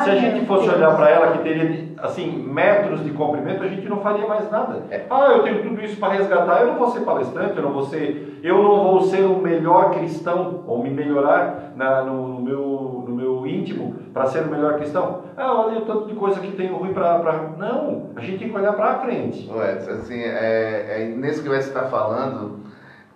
Se 0.04 0.10
a 0.10 0.14
gente 0.16 0.46
fosse 0.46 0.68
olhar 0.68 0.94
para 0.96 1.10
ela 1.10 1.32
que 1.32 1.38
teria 1.42 1.88
assim 1.98 2.30
metros 2.30 3.02
de 3.04 3.10
comprimento, 3.10 3.62
a 3.62 3.68
gente 3.68 3.88
não 3.88 3.98
faria 3.98 4.26
mais 4.26 4.50
nada. 4.50 4.82
Ah, 5.10 5.28
eu 5.32 5.42
tenho 5.42 5.62
tudo 5.62 5.80
isso 5.82 5.98
para 5.98 6.14
resgatar, 6.14 6.60
eu 6.62 6.68
não 6.68 6.78
vou 6.78 6.90
ser 6.90 7.00
palestrante, 7.00 7.56
eu 7.56 7.62
não 7.62 7.72
vou 7.72 7.82
ser, 7.82 8.38
eu 8.42 8.62
não 8.62 8.84
vou 8.84 9.00
ser 9.02 9.22
o 9.24 9.36
melhor 9.38 9.90
cristão 9.90 10.62
ou 10.66 10.82
me 10.82 10.90
melhorar 10.90 11.72
na- 11.76 12.02
no, 12.02 12.28
no 12.28 12.40
meu, 12.42 13.04
no 13.08 13.14
meu 13.14 13.21
íntimo 13.58 13.94
para 14.12 14.26
ser 14.26 14.40
o 14.42 14.48
melhor 14.48 14.76
cristão. 14.76 15.22
Ah, 15.36 15.52
olha 15.54 15.78
o 15.78 15.82
tanto 15.82 16.06
de 16.06 16.14
coisa 16.14 16.40
que 16.40 16.52
tenho 16.52 16.76
ruim 16.76 16.92
para 16.92 17.18
não. 17.58 18.10
A 18.16 18.20
gente 18.20 18.38
tem 18.38 18.48
que 18.50 18.56
olhar 18.56 18.72
para 18.72 19.00
frente. 19.00 19.48
Ué, 19.52 19.72
assim, 19.72 20.20
é, 20.20 20.86
é, 20.98 21.14
nesse 21.16 21.42
que 21.42 21.48
você 21.48 21.68
está 21.68 21.82
falando, 21.84 22.60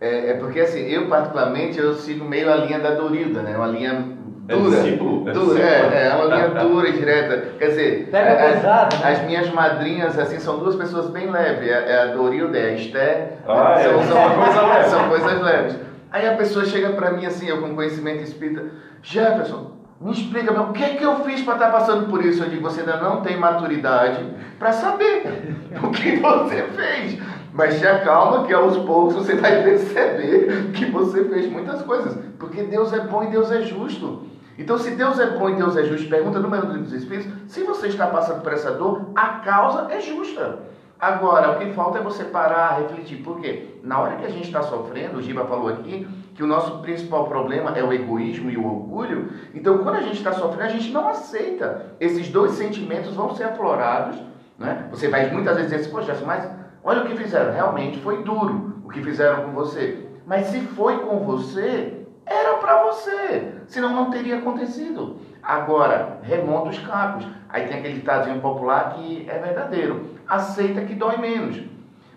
é, 0.00 0.30
é 0.30 0.34
porque 0.34 0.60
assim, 0.60 0.80
eu 0.88 1.08
particularmente 1.08 1.78
eu 1.78 1.94
sigo 1.94 2.24
meio 2.24 2.52
a 2.52 2.56
linha 2.56 2.78
da 2.78 2.90
Dorilda, 2.94 3.42
né? 3.42 3.56
Uma 3.56 3.66
linha 3.66 4.16
É 4.48 4.54
dura. 4.56 4.70
discípulo, 4.76 5.28
é 5.28 5.32
dura, 5.32 5.54
discípulo. 5.54 5.92
é, 5.92 6.06
é 6.08 6.14
uma 6.14 6.34
linha 6.34 6.48
dura 6.48 6.88
e 6.88 6.92
direta. 6.92 7.48
Quer 7.58 7.68
dizer, 7.68 8.08
Pega 8.10 8.32
as, 8.32 8.54
pesado, 8.56 8.96
né? 8.96 9.12
as 9.12 9.22
minhas 9.24 9.50
madrinhas, 9.52 10.18
assim, 10.18 10.38
são 10.38 10.58
duas 10.58 10.76
pessoas 10.76 11.10
bem 11.10 11.30
leves. 11.30 11.68
É 11.68 11.92
é 11.92 12.02
a 12.02 12.06
Dorilda 12.14 12.58
e 12.58 12.62
a 12.66 12.72
Esther. 12.72 13.32
Ah, 13.46 13.74
é, 13.78 13.82
são, 13.84 14.02
são 14.02 14.16
uma 14.26 14.44
coisa 14.44 14.62
leve. 14.66 14.88
São 14.88 15.08
coisas 15.08 15.42
leves. 15.42 15.76
Aí 16.12 16.26
a 16.28 16.34
pessoa 16.36 16.64
chega 16.64 16.90
pra 16.90 17.10
mim 17.10 17.26
assim, 17.26 17.48
eu 17.48 17.60
com 17.60 17.74
conhecimento 17.74 18.22
espírita, 18.22 18.64
Jefferson, 19.02 19.72
me 20.00 20.12
explica, 20.12 20.52
o 20.60 20.72
que 20.72 20.84
é 20.84 20.94
que 20.96 21.02
eu 21.02 21.24
fiz 21.24 21.42
para 21.42 21.54
estar 21.54 21.70
passando 21.70 22.08
por 22.10 22.24
isso? 22.24 22.42
Eu 22.42 22.50
digo, 22.50 22.62
você 22.62 22.80
ainda 22.80 22.98
não 22.98 23.22
tem 23.22 23.38
maturidade 23.38 24.24
para 24.58 24.72
saber 24.72 25.22
o 25.82 25.90
que 25.90 26.16
você 26.16 26.62
fez. 26.74 27.18
Mas 27.52 27.78
te 27.78 27.86
acalma 27.86 28.46
que 28.46 28.52
aos 28.52 28.76
poucos 28.76 29.14
você 29.14 29.34
vai 29.36 29.62
perceber 29.62 30.72
que 30.74 30.84
você 30.86 31.24
fez 31.24 31.50
muitas 31.50 31.80
coisas. 31.82 32.18
Porque 32.38 32.62
Deus 32.64 32.92
é 32.92 33.00
bom 33.00 33.24
e 33.24 33.28
Deus 33.28 33.50
é 33.50 33.62
justo. 33.62 34.26
Então, 34.58 34.78
se 34.78 34.90
Deus 34.90 35.18
é 35.18 35.30
bom 35.30 35.50
e 35.50 35.54
Deus 35.54 35.76
é 35.76 35.84
justo, 35.84 36.08
pergunta 36.08 36.38
no 36.38 36.54
livro 36.54 36.78
dos 36.78 36.92
Espíritos, 36.92 37.32
se 37.48 37.62
você 37.62 37.88
está 37.88 38.06
passando 38.06 38.42
por 38.42 38.52
essa 38.52 38.72
dor, 38.72 39.10
a 39.14 39.40
causa 39.40 39.86
é 39.90 40.00
justa. 40.00 40.60
Agora, 40.98 41.52
o 41.52 41.58
que 41.58 41.72
falta 41.72 41.98
é 41.98 42.02
você 42.02 42.24
parar, 42.24 42.80
refletir. 42.80 43.22
Por 43.22 43.40
quê? 43.40 43.76
Na 43.82 44.00
hora 44.00 44.16
que 44.16 44.24
a 44.24 44.30
gente 44.30 44.46
está 44.46 44.62
sofrendo, 44.62 45.18
o 45.18 45.22
Giba 45.22 45.44
falou 45.44 45.68
aqui, 45.68 46.08
que 46.34 46.42
o 46.42 46.46
nosso 46.46 46.78
principal 46.78 47.26
problema 47.26 47.76
é 47.76 47.84
o 47.84 47.92
egoísmo 47.92 48.50
e 48.50 48.56
o 48.56 48.66
orgulho. 48.66 49.30
Então, 49.54 49.78
quando 49.78 49.96
a 49.96 50.00
gente 50.00 50.16
está 50.16 50.32
sofrendo, 50.32 50.64
a 50.64 50.68
gente 50.68 50.90
não 50.90 51.08
aceita. 51.08 51.94
Esses 52.00 52.28
dois 52.28 52.52
sentimentos 52.52 53.14
vão 53.14 53.34
ser 53.34 53.44
aflorados. 53.44 54.16
Né? 54.58 54.88
Você 54.90 55.08
vai 55.08 55.30
muitas 55.30 55.56
vezes 55.56 55.70
dizer 55.70 55.82
assim, 55.82 55.94
poxa, 55.94 56.16
mas 56.24 56.50
olha 56.82 57.02
o 57.02 57.06
que 57.06 57.16
fizeram. 57.16 57.52
Realmente 57.52 57.98
foi 58.00 58.22
duro 58.22 58.80
o 58.84 58.88
que 58.88 59.02
fizeram 59.02 59.44
com 59.44 59.52
você. 59.52 60.06
Mas 60.26 60.46
se 60.46 60.60
foi 60.60 60.98
com 61.00 61.20
você, 61.20 62.06
era 62.24 62.54
para 62.56 62.82
você. 62.84 63.52
Senão 63.66 63.94
não 63.94 64.10
teria 64.10 64.38
acontecido. 64.38 65.18
Agora, 65.46 66.18
remonta 66.22 66.70
os 66.70 66.78
cacos. 66.80 67.26
Aí 67.48 67.66
tem 67.68 67.78
aquele 67.78 67.94
ditadinho 67.94 68.40
popular 68.40 68.94
que 68.94 69.24
é 69.30 69.38
verdadeiro. 69.38 70.16
Aceita 70.28 70.80
que 70.80 70.94
dói 70.94 71.16
menos. 71.18 71.62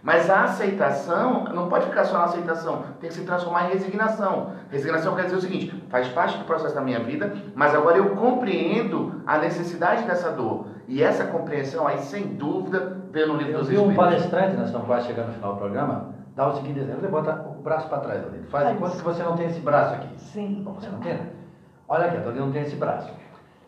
Mas 0.01 0.29
a 0.29 0.43
aceitação 0.45 1.43
não 1.53 1.67
pode 1.67 1.85
ficar 1.85 2.05
só 2.05 2.17
na 2.19 2.23
aceitação, 2.23 2.83
tem 3.01 3.09
que 3.09 3.15
se 3.15 3.25
transformar 3.25 3.65
em 3.67 3.73
resignação. 3.73 4.53
Resignação 4.71 5.13
quer 5.13 5.23
dizer 5.25 5.35
o 5.35 5.41
seguinte: 5.41 5.83
faz 5.89 6.07
parte 6.07 6.37
do 6.37 6.45
processo 6.45 6.73
da 6.73 6.79
minha 6.81 7.01
vida, 7.01 7.33
mas 7.53 7.75
agora 7.75 7.97
eu 7.97 8.15
compreendo 8.15 9.21
a 9.27 9.37
necessidade 9.37 10.03
dessa 10.03 10.31
dor. 10.31 10.67
E 10.87 11.03
essa 11.03 11.25
compreensão 11.25 11.85
aí, 11.85 11.99
sem 11.99 12.27
dúvida, 12.27 12.97
no 13.13 13.35
livro 13.35 13.51
Eu 13.51 13.59
dos 13.59 13.67
vi 13.67 13.75
um 13.77 13.91
Espíritos. 13.91 13.95
palestrante, 14.05 14.55
nós 14.55 14.65
estamos 14.67 14.87
quase 14.87 15.07
chegando 15.07 15.27
no 15.27 15.33
final 15.33 15.53
do 15.53 15.59
programa, 15.59 16.09
dá 16.35 16.47
o 16.47 16.55
seguinte 16.55 16.79
exemplo, 16.79 17.01
levanta 17.01 17.33
o 17.47 17.61
braço 17.61 17.89
para 17.89 17.99
trás, 17.99 18.19
Adolino. 18.21 18.47
Faz 18.47 18.79
conta 18.79 18.95
que 18.95 19.03
você 19.03 19.21
não 19.21 19.35
tem 19.35 19.47
esse 19.47 19.59
braço 19.59 19.95
aqui. 19.95 20.07
Sim. 20.17 20.61
Bom, 20.63 20.75
Você 20.75 20.89
não 20.89 20.99
tem? 20.99 21.13
né? 21.15 21.19
Olha 21.89 22.05
aqui, 22.05 22.17
a 22.17 22.19
Adolino 22.19 22.45
não 22.45 22.53
tem 22.53 22.61
esse 22.61 22.75
braço. 22.75 23.11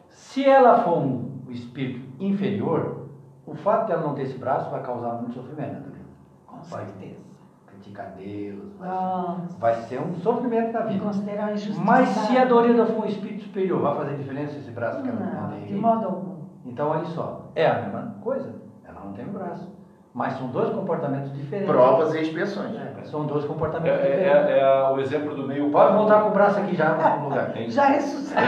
Se 0.10 0.46
ela 0.48 0.84
for 0.84 1.00
um 1.00 1.42
espírito 1.50 2.08
inferior, 2.20 3.08
o 3.46 3.56
fato 3.56 3.88
de 3.88 3.94
ela 3.94 4.04
não 4.04 4.14
ter 4.14 4.24
esse 4.24 4.38
braço 4.38 4.70
vai 4.70 4.82
causar 4.84 5.14
muito 5.16 5.34
sofrimento, 5.34 5.78
Adolino. 5.78 6.06
Com 6.46 6.58
Vai 6.58 6.86
certeza. 6.86 7.20
criticar 7.66 8.12
Deus, 8.16 8.74
vai, 8.78 8.88
Nossa. 8.90 9.58
vai 9.58 9.74
ser 9.84 10.00
um 10.02 10.14
sofrimento 10.16 10.72
da 10.72 10.82
E 10.86 10.90
vida. 10.94 11.04
considerar 11.04 11.52
injustiça. 11.54 11.82
Mas 11.84 12.10
se 12.10 12.38
a 12.38 12.46
Dorida 12.46 12.86
for 12.86 13.04
um 13.04 13.08
espírito 13.08 13.44
superior, 13.46 13.82
vai 13.82 13.96
fazer 13.96 14.18
diferença 14.18 14.58
esse 14.58 14.70
braço 14.72 15.02
que 15.02 15.10
ela 15.10 15.20
não 15.20 15.42
Não, 15.42 15.50
tem 15.50 15.66
de 15.66 15.74
modo 15.76 16.06
algum. 16.06 16.36
Então, 16.64 16.90
olha 16.90 17.06
só, 17.06 17.50
é 17.56 17.66
a 17.68 17.82
mesma 17.82 18.16
coisa. 18.22 18.54
Ela 18.86 19.00
não 19.04 19.14
tem 19.14 19.26
o 19.28 19.32
braço. 19.32 19.68
Mas 20.14 20.34
são 20.34 20.48
dois 20.48 20.70
comportamentos 20.72 21.34
diferentes. 21.34 21.72
Provas 21.74 22.14
e 22.16 22.22
expiações. 22.22 22.76
É, 22.76 23.04
são 23.06 23.26
dois 23.26 23.46
É, 23.46 23.48
comportamentos 23.48 23.98
é- 23.98 24.10
diferentes. 24.10 24.50
é- 24.50 24.60
é 24.60 24.90
o 24.90 25.00
exemplo 25.00 25.34
do 25.34 25.48
meio 25.48 25.70
Pode 25.70 25.94
voltar 25.94 26.22
com 26.22 26.30
o 26.30 26.34
braço 26.34 26.60
aqui 26.60 26.76
já 26.76 26.94
no 27.18 27.24
lugar. 27.30 27.54
Tem- 27.54 27.70
Já 27.70 27.86
ressuscitou. 27.86 28.44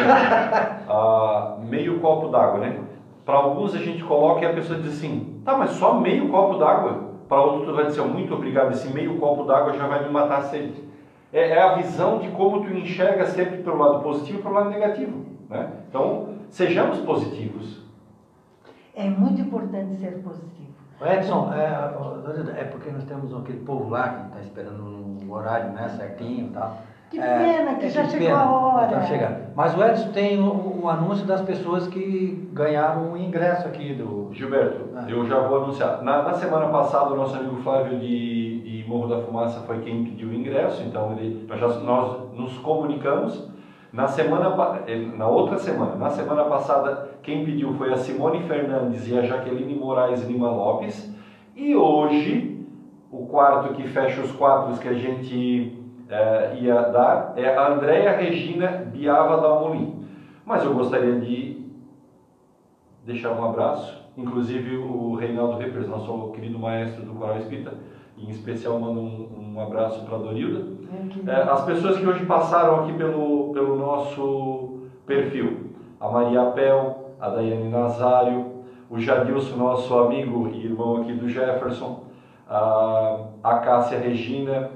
ah, 0.89 1.55
meio 1.59 1.99
copo 2.01 2.28
d'água, 2.28 2.59
né? 2.59 2.80
Para 3.26 3.36
alguns 3.38 3.74
a 3.74 3.80
gente 3.80 4.03
coloca 4.03 4.41
e 4.41 4.45
a 4.45 4.53
pessoa 4.53 4.78
diz 4.78 4.89
assim, 4.97 5.39
tá, 5.45 5.55
mas 5.55 5.70
só 5.72 5.93
meio 5.93 6.28
copo 6.28 6.57
d'água? 6.57 7.14
Para 7.30 7.39
outro 7.39 7.66
tu 7.66 7.74
vai 7.74 7.86
dizer, 7.86 8.01
muito 8.01 8.34
obrigado, 8.34 8.72
esse 8.72 8.89
meio 8.89 9.18
copo 9.18 9.43
d'água 9.43 9.74
já 9.74 9.88
vai 9.88 10.03
me 10.03 10.09
matar 10.11 10.39
a 10.39 10.41
sede. 10.41 10.84
É, 11.32 11.51
é 11.51 11.61
a 11.61 11.76
visão 11.76 12.20
de 12.20 12.28
como 12.30 12.61
tu 12.61 12.70
enxerga 12.70 13.26
sempre 13.26 13.59
pelo 13.59 13.78
lado 13.78 14.03
positivo 14.03 14.39
e 14.39 14.41
pelo 14.43 14.53
lado 14.53 14.70
negativo, 14.70 15.18
né? 15.49 15.70
Então, 15.89 16.28
sejamos 16.49 16.99
positivos. 16.99 17.82
É 18.93 19.05
muito 19.09 19.41
importante 19.41 19.95
ser 19.95 20.11
positivo. 20.22 20.62
Edson, 21.01 21.51
é, 21.53 22.61
é 22.61 22.63
porque 22.65 22.89
nós 22.91 23.03
temos 23.03 23.33
aquele 23.35 23.59
povo 23.59 23.89
lá 23.89 24.09
que 24.09 24.27
está 24.27 24.39
esperando 24.41 24.77
no 24.83 25.33
horário 25.33 25.71
né, 25.71 25.89
certinho 25.89 26.47
e 26.47 26.49
tal. 26.51 26.77
Que 27.09 27.19
É, 27.19 27.37
pena 27.37 27.75
que 27.75 27.85
é 27.85 27.89
já 27.89 28.03
que 28.03 28.09
chegou 28.11 28.27
pena, 28.27 28.41
a 28.41 28.45
nós 28.45 28.63
hora. 28.73 28.85
estamos 28.85 29.07
chegando. 29.07 29.37
Mas 29.55 29.77
o 29.77 29.83
Edson 29.83 30.11
tem 30.11 30.39
o, 30.41 30.81
o 30.83 30.89
anúncio 30.89 31.25
das 31.27 31.41
pessoas 31.41 31.87
que 31.87 32.49
ganharam 32.53 33.11
o 33.13 33.17
ingresso 33.17 33.67
aqui 33.67 33.93
do. 33.93 34.29
Gilberto, 34.33 34.89
Ah. 34.95 35.05
eu 35.07 35.25
já 35.27 35.39
vou 35.39 35.63
anunciar. 35.63 36.01
Na, 36.01 36.23
na 36.23 36.33
semana 36.33 36.67
passada, 36.69 37.11
o 37.11 37.15
nosso 37.15 37.35
amigo 37.35 37.57
Flávio 37.57 37.99
de, 37.99 38.61
de 38.61 38.89
Morro 38.89 39.07
da 39.07 39.21
Fumaça 39.21 39.59
foi 39.61 39.79
quem 39.81 40.03
pediu 40.05 40.29
o 40.29 40.33
ingresso, 40.33 40.81
então 40.83 41.11
ele, 41.11 41.45
nós, 41.47 41.59
já, 41.59 41.67
nós 41.81 42.33
nos 42.33 42.57
comunicamos. 42.59 43.51
Na, 43.93 44.07
semana, 44.07 44.81
eh, 44.87 45.05
na 45.15 45.27
outra 45.27 45.59
semana, 45.59 45.95
na 45.95 46.09
semana 46.09 46.45
passada, 46.45 47.11
quem 47.21 47.45
pediu 47.45 47.75
foi 47.75 47.93
a 47.93 47.95
Simone 47.95 48.41
Fernandes 48.47 49.07
e 49.07 49.15
a 49.15 49.21
Jaqueline 49.21 49.75
Moraes 49.75 50.23
Lima 50.23 50.49
Lopes. 50.49 51.13
E 51.55 51.75
hoje, 51.75 52.65
o 53.11 53.27
quarto 53.27 53.75
que 53.75 53.87
fecha 53.87 54.19
os 54.19 54.31
quadros 54.31 54.79
que 54.79 54.87
a 54.87 54.93
gente 54.93 55.77
eh, 56.09 56.57
ia 56.61 56.81
dar 56.81 57.33
é 57.37 57.55
a 57.55 57.71
Andréia 57.71 58.17
Regina 58.17 58.67
Biava 58.91 59.39
Dalmolin. 59.39 60.03
Mas 60.43 60.65
eu 60.65 60.73
gostaria 60.73 61.19
de 61.19 61.63
deixar 63.05 63.31
um 63.33 63.45
abraço, 63.45 64.03
inclusive 64.17 64.75
o 64.75 65.13
Reinaldo 65.13 65.57
Rippers, 65.57 65.87
nosso 65.87 66.31
querido 66.31 66.57
maestro 66.57 67.03
do 67.03 67.13
Coral 67.13 67.37
Espírita, 67.37 67.75
em 68.17 68.27
especial 68.31 68.79
mando 68.79 68.99
um, 68.99 69.53
um 69.53 69.61
abraço 69.61 70.03
para 70.03 70.15
a 70.15 70.19
Dorilda. 70.19 70.82
É, 71.27 71.41
as 71.41 71.65
pessoas 71.65 71.97
que 71.97 72.05
hoje 72.05 72.25
passaram 72.25 72.81
aqui 72.81 72.93
pelo, 72.93 73.53
pelo 73.53 73.75
nosso 73.77 74.83
perfil, 75.05 75.71
a 75.99 76.09
Maria 76.09 76.45
Pel, 76.51 77.13
a 77.19 77.29
Daiane 77.29 77.69
Nazário, 77.69 78.53
o 78.89 78.99
Jadilson, 78.99 79.55
nosso 79.55 79.97
amigo 79.97 80.49
e 80.49 80.65
irmão 80.65 80.97
aqui 80.97 81.13
do 81.13 81.29
Jefferson, 81.29 82.03
a, 82.49 83.25
a 83.43 83.57
Cássia 83.59 83.97
Regina, 83.97 84.69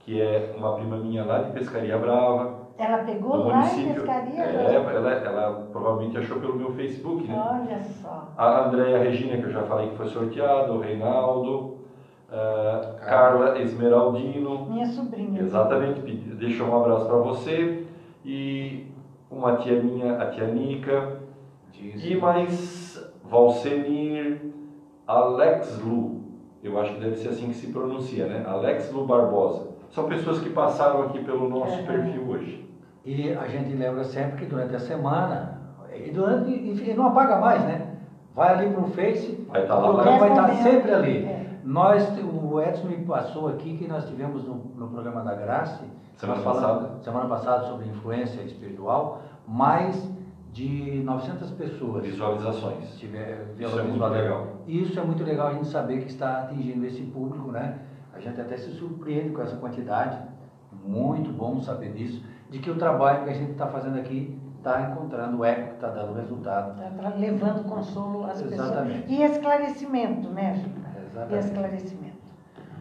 que 0.00 0.20
é 0.20 0.54
uma 0.56 0.74
prima 0.74 0.96
minha 0.96 1.24
lá 1.24 1.38
de 1.38 1.52
Pescaria 1.52 1.98
Brava, 1.98 2.60
Ela 2.78 2.98
pegou 2.98 3.48
lá 3.48 3.66
em 3.66 3.92
pescaria? 3.92 4.42
É, 4.42 4.74
ela, 4.74 5.12
ela 5.12 5.68
provavelmente 5.72 6.16
achou 6.18 6.38
pelo 6.40 6.56
meu 6.56 6.72
Facebook, 6.72 7.26
né? 7.26 7.34
Olha 7.36 7.82
só. 7.82 8.28
A 8.36 8.66
Andréia 8.66 8.98
Regina, 8.98 9.36
que 9.36 9.44
eu 9.44 9.52
já 9.52 9.62
falei 9.62 9.90
que 9.90 9.96
foi 9.96 10.08
sorteada, 10.08 10.72
o 10.72 10.80
Reinaldo, 10.80 11.79
ah, 12.32 12.94
Carla 13.04 13.58
Esmeraldino, 13.60 14.66
Minha 14.70 14.86
sobrinha. 14.86 15.40
exatamente, 15.40 16.00
deixou 16.00 16.68
um 16.68 16.76
abraço 16.80 17.06
para 17.06 17.16
você, 17.18 17.84
e 18.24 18.86
uma 19.30 19.56
tia 19.56 19.82
minha, 19.82 20.16
a 20.20 20.26
tia 20.26 20.46
Nica, 20.46 21.18
Diz. 21.72 22.04
e 22.04 22.16
mais 22.16 23.12
Valsemir 23.24 24.40
Alex 25.06 25.80
Lu, 25.82 26.20
eu 26.62 26.78
acho 26.78 26.94
que 26.94 27.00
deve 27.00 27.16
ser 27.16 27.28
assim 27.30 27.48
que 27.48 27.54
se 27.54 27.68
pronuncia, 27.68 28.26
né? 28.26 28.44
Alex 28.46 28.92
Lu 28.92 29.04
Barbosa. 29.06 29.68
São 29.90 30.04
pessoas 30.08 30.38
que 30.40 30.50
passaram 30.50 31.02
aqui 31.02 31.22
pelo 31.24 31.48
nosso 31.48 31.78
Uhum. 31.80 31.86
perfil 31.86 32.28
hoje. 32.28 32.70
E 33.04 33.32
a 33.32 33.46
gente 33.48 33.74
lembra 33.74 34.04
sempre 34.04 34.40
que 34.40 34.46
durante 34.46 34.76
a 34.76 34.78
semana, 34.78 35.58
e 35.94 36.10
durante, 36.10 36.50
enfim, 36.52 36.92
não 36.92 37.06
apaga 37.06 37.36
mais, 37.38 37.64
né? 37.64 37.86
Vai 38.34 38.54
ali 38.54 38.70
pro 38.70 38.84
Face, 38.88 39.44
Vai 39.48 39.62
estar 39.62 39.78
o 39.78 39.96
lá. 39.96 40.02
vai 40.04 40.28
estar 40.30 40.46
Respondendo. 40.46 40.62
sempre 40.62 40.92
ali. 40.92 41.24
É. 41.24 41.46
Nós, 41.64 42.08
o 42.18 42.60
Edson 42.60 42.88
me 42.88 43.04
passou 43.04 43.48
aqui 43.48 43.76
que 43.76 43.86
nós 43.86 44.08
tivemos 44.08 44.44
no, 44.44 44.54
no 44.76 44.88
programa 44.88 45.22
da 45.22 45.34
Graça, 45.34 45.84
Semana 46.16 46.42
passada. 46.42 46.90
semana 47.02 47.28
passada 47.28 47.66
sobre 47.66 47.88
influência 47.88 48.42
espiritual, 48.42 49.22
mais 49.46 50.10
de 50.52 51.02
900 51.04 51.50
pessoas 51.52 52.04
Visualizações. 52.04 52.98
tiver 52.98 53.54
Isso 53.58 53.78
é 53.78 53.82
muito 53.82 54.04
legal. 54.04 54.46
Isso 54.66 54.98
é 55.00 55.02
muito 55.02 55.24
legal 55.24 55.48
a 55.48 55.52
gente 55.52 55.68
saber 55.68 56.00
que 56.00 56.08
está 56.08 56.42
atingindo 56.42 56.84
esse 56.84 57.02
público, 57.02 57.50
né? 57.52 57.78
A 58.12 58.18
gente 58.18 58.40
até 58.40 58.56
se 58.56 58.70
surpreende 58.72 59.30
com 59.30 59.42
essa 59.42 59.56
quantidade. 59.56 60.18
Muito 60.84 61.30
bom 61.30 61.60
saber 61.60 61.92
disso, 61.92 62.24
de 62.50 62.58
que 62.58 62.70
o 62.70 62.76
trabalho 62.76 63.24
que 63.24 63.30
a 63.30 63.34
gente 63.34 63.52
está 63.52 63.66
fazendo 63.66 63.98
aqui 63.98 64.38
está 64.58 64.90
encontrando 64.90 65.44
eco, 65.44 65.74
está 65.74 65.88
dando 65.88 66.14
resultado. 66.14 66.80
Está 66.80 67.08
levando 67.16 67.64
consolo 67.64 68.24
às 68.26 68.40
Exatamente. 68.40 69.02
pessoas. 69.02 69.10
E 69.10 69.22
esclarecimento, 69.22 70.28
né, 70.28 70.64
Gilda? 71.20 71.34
E 71.34 71.38
Exatamente. 71.38 71.46
esclarecimento. 71.46 72.20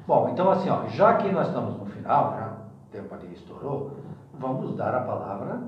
Bom, 0.08 0.30
então 0.30 0.50
assim, 0.50 0.70
ó, 0.70 0.88
já 0.88 1.14
que 1.16 1.32
nós 1.32 1.48
estamos 1.48 1.78
no 1.78 1.86
final, 1.86 2.34
já 2.38 2.48
o 2.48 2.92
tempo 2.92 3.14
ali 3.14 3.34
estourou, 3.34 3.92
vamos 4.34 4.76
dar 4.76 4.96
a 4.96 5.02
palavra 5.02 5.60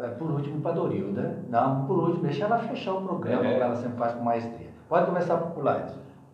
eh, 0.00 0.08
por 0.08 0.30
último 0.30 0.60
para 0.60 0.72
a 0.72 0.74
Dorilda. 0.74 1.38
Não, 1.48 1.84
por 1.86 1.98
último, 1.98 2.22
deixa 2.24 2.44
ela 2.44 2.58
fechar 2.58 2.94
o 2.94 3.02
programa, 3.02 3.46
É. 3.46 3.56
que 3.56 3.62
ela 3.62 3.76
sempre 3.76 3.98
faz 3.98 4.14
com 4.14 4.24
maestria. 4.24 4.68
Pode 4.88 5.06
começar 5.06 5.36
por 5.36 5.62
lá. 5.64 5.86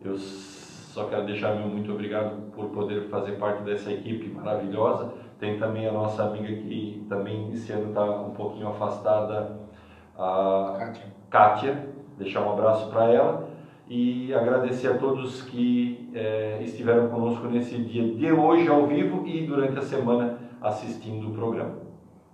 Eu 0.03 0.16
só 0.16 1.05
quero 1.05 1.26
deixar 1.26 1.55
meu 1.55 1.68
muito 1.68 1.93
obrigado 1.93 2.51
por 2.53 2.66
poder 2.70 3.09
fazer 3.11 3.32
parte 3.32 3.62
dessa 3.62 3.93
equipe 3.93 4.30
maravilhosa. 4.30 5.12
Tem 5.38 5.59
também 5.59 5.86
a 5.86 5.93
nossa 5.93 6.22
amiga 6.24 6.49
que 6.49 7.05
também 7.09 7.53
esse 7.53 7.72
ano 7.72 7.88
está 7.91 8.05
um 8.05 8.30
pouquinho 8.30 8.68
afastada, 8.68 9.57
a 10.18 10.76
Kátia. 10.78 11.05
Kátia. 11.30 11.88
Deixar 12.18 12.41
um 12.43 12.53
abraço 12.53 12.91
para 12.91 13.05
ela 13.11 13.49
e 13.91 14.32
agradecer 14.32 14.86
a 14.86 14.95
todos 14.99 15.43
que 15.43 16.09
é, 16.14 16.62
estiveram 16.62 17.09
conosco 17.09 17.49
nesse 17.49 17.76
dia 17.76 18.14
de 18.14 18.32
hoje 18.32 18.68
ao 18.68 18.86
vivo 18.86 19.26
e 19.26 19.45
durante 19.45 19.76
a 19.80 19.82
semana 19.82 20.38
assistindo 20.62 21.28
o 21.28 21.34
programa. 21.34 21.74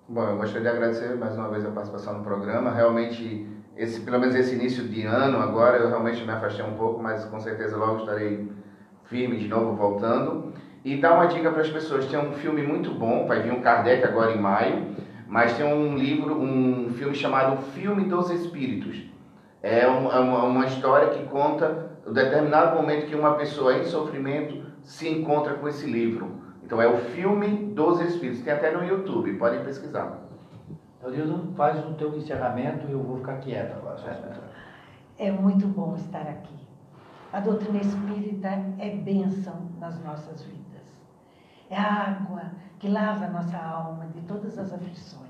Bom, 0.06 0.22
eu 0.22 0.36
gostaria 0.36 0.70
de 0.70 0.76
agradecer 0.76 1.16
mais 1.16 1.34
uma 1.34 1.48
vez 1.48 1.64
a 1.64 1.70
participação 1.70 2.18
no 2.18 2.22
programa. 2.22 2.70
Realmente, 2.70 3.46
esse, 3.74 4.02
pelo 4.02 4.20
menos 4.20 4.34
esse 4.34 4.54
início 4.54 4.86
de 4.86 5.04
ano 5.04 5.38
agora, 5.38 5.78
eu 5.78 5.88
realmente 5.88 6.22
me 6.22 6.30
afastei 6.30 6.62
um 6.62 6.74
pouco, 6.74 7.02
mas 7.02 7.24
com 7.24 7.40
certeza 7.40 7.74
logo 7.78 8.00
estarei 8.00 8.46
firme 9.04 9.38
de 9.38 9.48
novo 9.48 9.74
voltando. 9.74 10.52
E 10.84 11.00
dar 11.00 11.14
uma 11.14 11.24
dica 11.24 11.50
para 11.50 11.62
as 11.62 11.70
pessoas: 11.70 12.04
tem 12.04 12.20
um 12.20 12.32
filme 12.32 12.62
muito 12.62 12.90
bom, 12.90 13.26
vai 13.26 13.40
vir 13.40 13.54
um 13.54 13.62
Kardec 13.62 14.04
agora 14.04 14.32
em 14.32 14.38
maio, 14.38 14.94
mas 15.26 15.56
tem 15.56 15.64
um 15.64 15.96
livro, 15.96 16.38
um 16.38 16.90
filme 16.90 17.14
chamado 17.14 17.62
Filme 17.72 18.04
dos 18.04 18.30
Espíritos. 18.30 19.15
É 19.62 19.86
uma, 19.86 20.12
é 20.14 20.20
uma 20.20 20.66
história 20.66 21.08
que 21.10 21.24
conta 21.26 21.90
o 22.06 22.12
determinado 22.12 22.76
momento 22.76 23.06
que 23.06 23.14
uma 23.14 23.34
pessoa 23.34 23.78
em 23.78 23.84
sofrimento 23.84 24.64
se 24.82 25.08
encontra 25.08 25.54
com 25.54 25.66
esse 25.66 25.86
livro. 25.86 26.40
Então 26.62 26.80
é 26.80 26.86
o 26.86 26.96
filme 26.96 27.72
dos 27.74 28.00
Espíritos. 28.00 28.42
Tem 28.42 28.52
até 28.52 28.70
no 28.70 28.84
YouTube, 28.84 29.32
podem 29.34 29.62
pesquisar. 29.64 30.26
Deus 31.10 31.54
faz 31.56 31.84
o 31.84 31.94
teu 31.94 32.16
encerramento 32.16 32.88
e 32.88 32.92
eu 32.92 33.02
vou 33.02 33.18
ficar 33.18 33.38
quieto 33.38 33.76
agora. 33.76 33.96
É 35.18 35.30
muito 35.30 35.66
bom 35.66 35.94
estar 35.94 36.22
aqui. 36.22 36.56
A 37.32 37.40
doutrina 37.40 37.78
espírita 37.78 38.48
é 38.78 38.90
bênção 38.90 39.68
nas 39.78 40.02
nossas 40.02 40.42
vidas. 40.42 40.82
É 41.70 41.76
a 41.76 42.10
água 42.10 42.42
que 42.78 42.88
lava 42.88 43.24
a 43.24 43.30
nossa 43.30 43.56
alma 43.56 44.06
de 44.06 44.20
todas 44.22 44.58
as 44.58 44.72
aflições. 44.72 45.25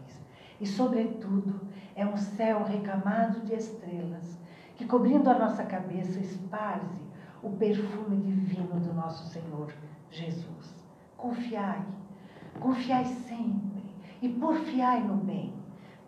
E, 0.60 0.66
sobretudo, 0.66 1.60
é 1.94 2.06
um 2.06 2.16
céu 2.16 2.64
recamado 2.64 3.40
de 3.40 3.54
estrelas 3.54 4.38
que, 4.76 4.84
cobrindo 4.84 5.30
a 5.30 5.38
nossa 5.38 5.64
cabeça, 5.64 6.18
esparze 6.20 7.02
o 7.42 7.50
perfume 7.50 8.16
divino 8.16 8.80
do 8.80 8.92
nosso 8.92 9.26
Senhor 9.28 9.72
Jesus. 10.10 10.74
Confiai, 11.16 11.82
confiai 12.60 13.04
sempre 13.04 13.82
e 14.20 14.28
porfiai 14.28 15.02
no 15.02 15.16
bem. 15.16 15.52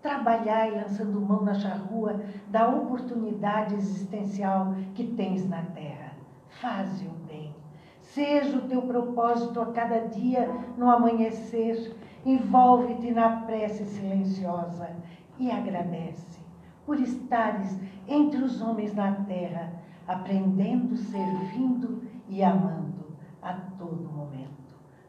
Trabalhai 0.03 0.71
lançando 0.71 1.21
mão 1.21 1.43
na 1.43 1.55
charrua 1.55 2.21
da 2.49 2.69
oportunidade 2.69 3.75
existencial 3.75 4.75
que 4.95 5.05
tens 5.05 5.49
na 5.49 5.63
terra. 5.63 6.13
Faze 6.49 7.07
o 7.07 7.27
bem. 7.27 7.55
Seja 8.01 8.57
o 8.57 8.69
teu 8.69 8.83
propósito 8.83 9.61
a 9.61 9.67
cada 9.73 10.07
dia 10.07 10.49
no 10.77 10.91
amanhecer. 10.91 11.95
Envolve-te 12.25 13.11
na 13.11 13.43
prece 13.43 13.85
silenciosa 13.85 14.91
e 15.39 15.51
agradece 15.51 16.41
por 16.85 16.99
estares 16.99 17.79
entre 18.07 18.43
os 18.43 18.61
homens 18.63 18.95
na 18.95 19.13
terra, 19.13 19.73
aprendendo, 20.07 20.97
servindo 20.97 22.03
e 22.29 22.43
amando 22.43 23.07
a 23.43 23.53
todo 23.79 24.09
momento. 24.09 24.49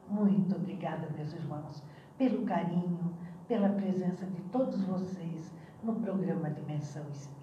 Muito 0.09 0.55
obrigada, 0.55 1.07
meus 1.15 1.33
irmãos, 1.33 1.83
pelo 2.17 2.43
carinho, 2.45 3.13
pela 3.47 3.69
presença 3.69 4.25
de 4.25 4.41
todos 4.51 4.83
vocês 4.83 5.53
no 5.83 5.95
programa 5.95 6.49
Dimensão 6.49 7.03
Espírita. 7.11 7.39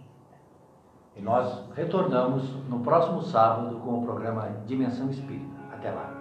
E 1.17 1.23
nós 1.23 1.65
retornamos 1.75 2.51
no 2.69 2.81
próximo 2.81 3.23
sábado 3.23 3.77
com 3.81 4.01
o 4.01 4.03
programa 4.03 4.51
Dimensão 4.67 5.09
Espírita. 5.09 5.57
Até 5.73 5.91
lá. 5.91 6.13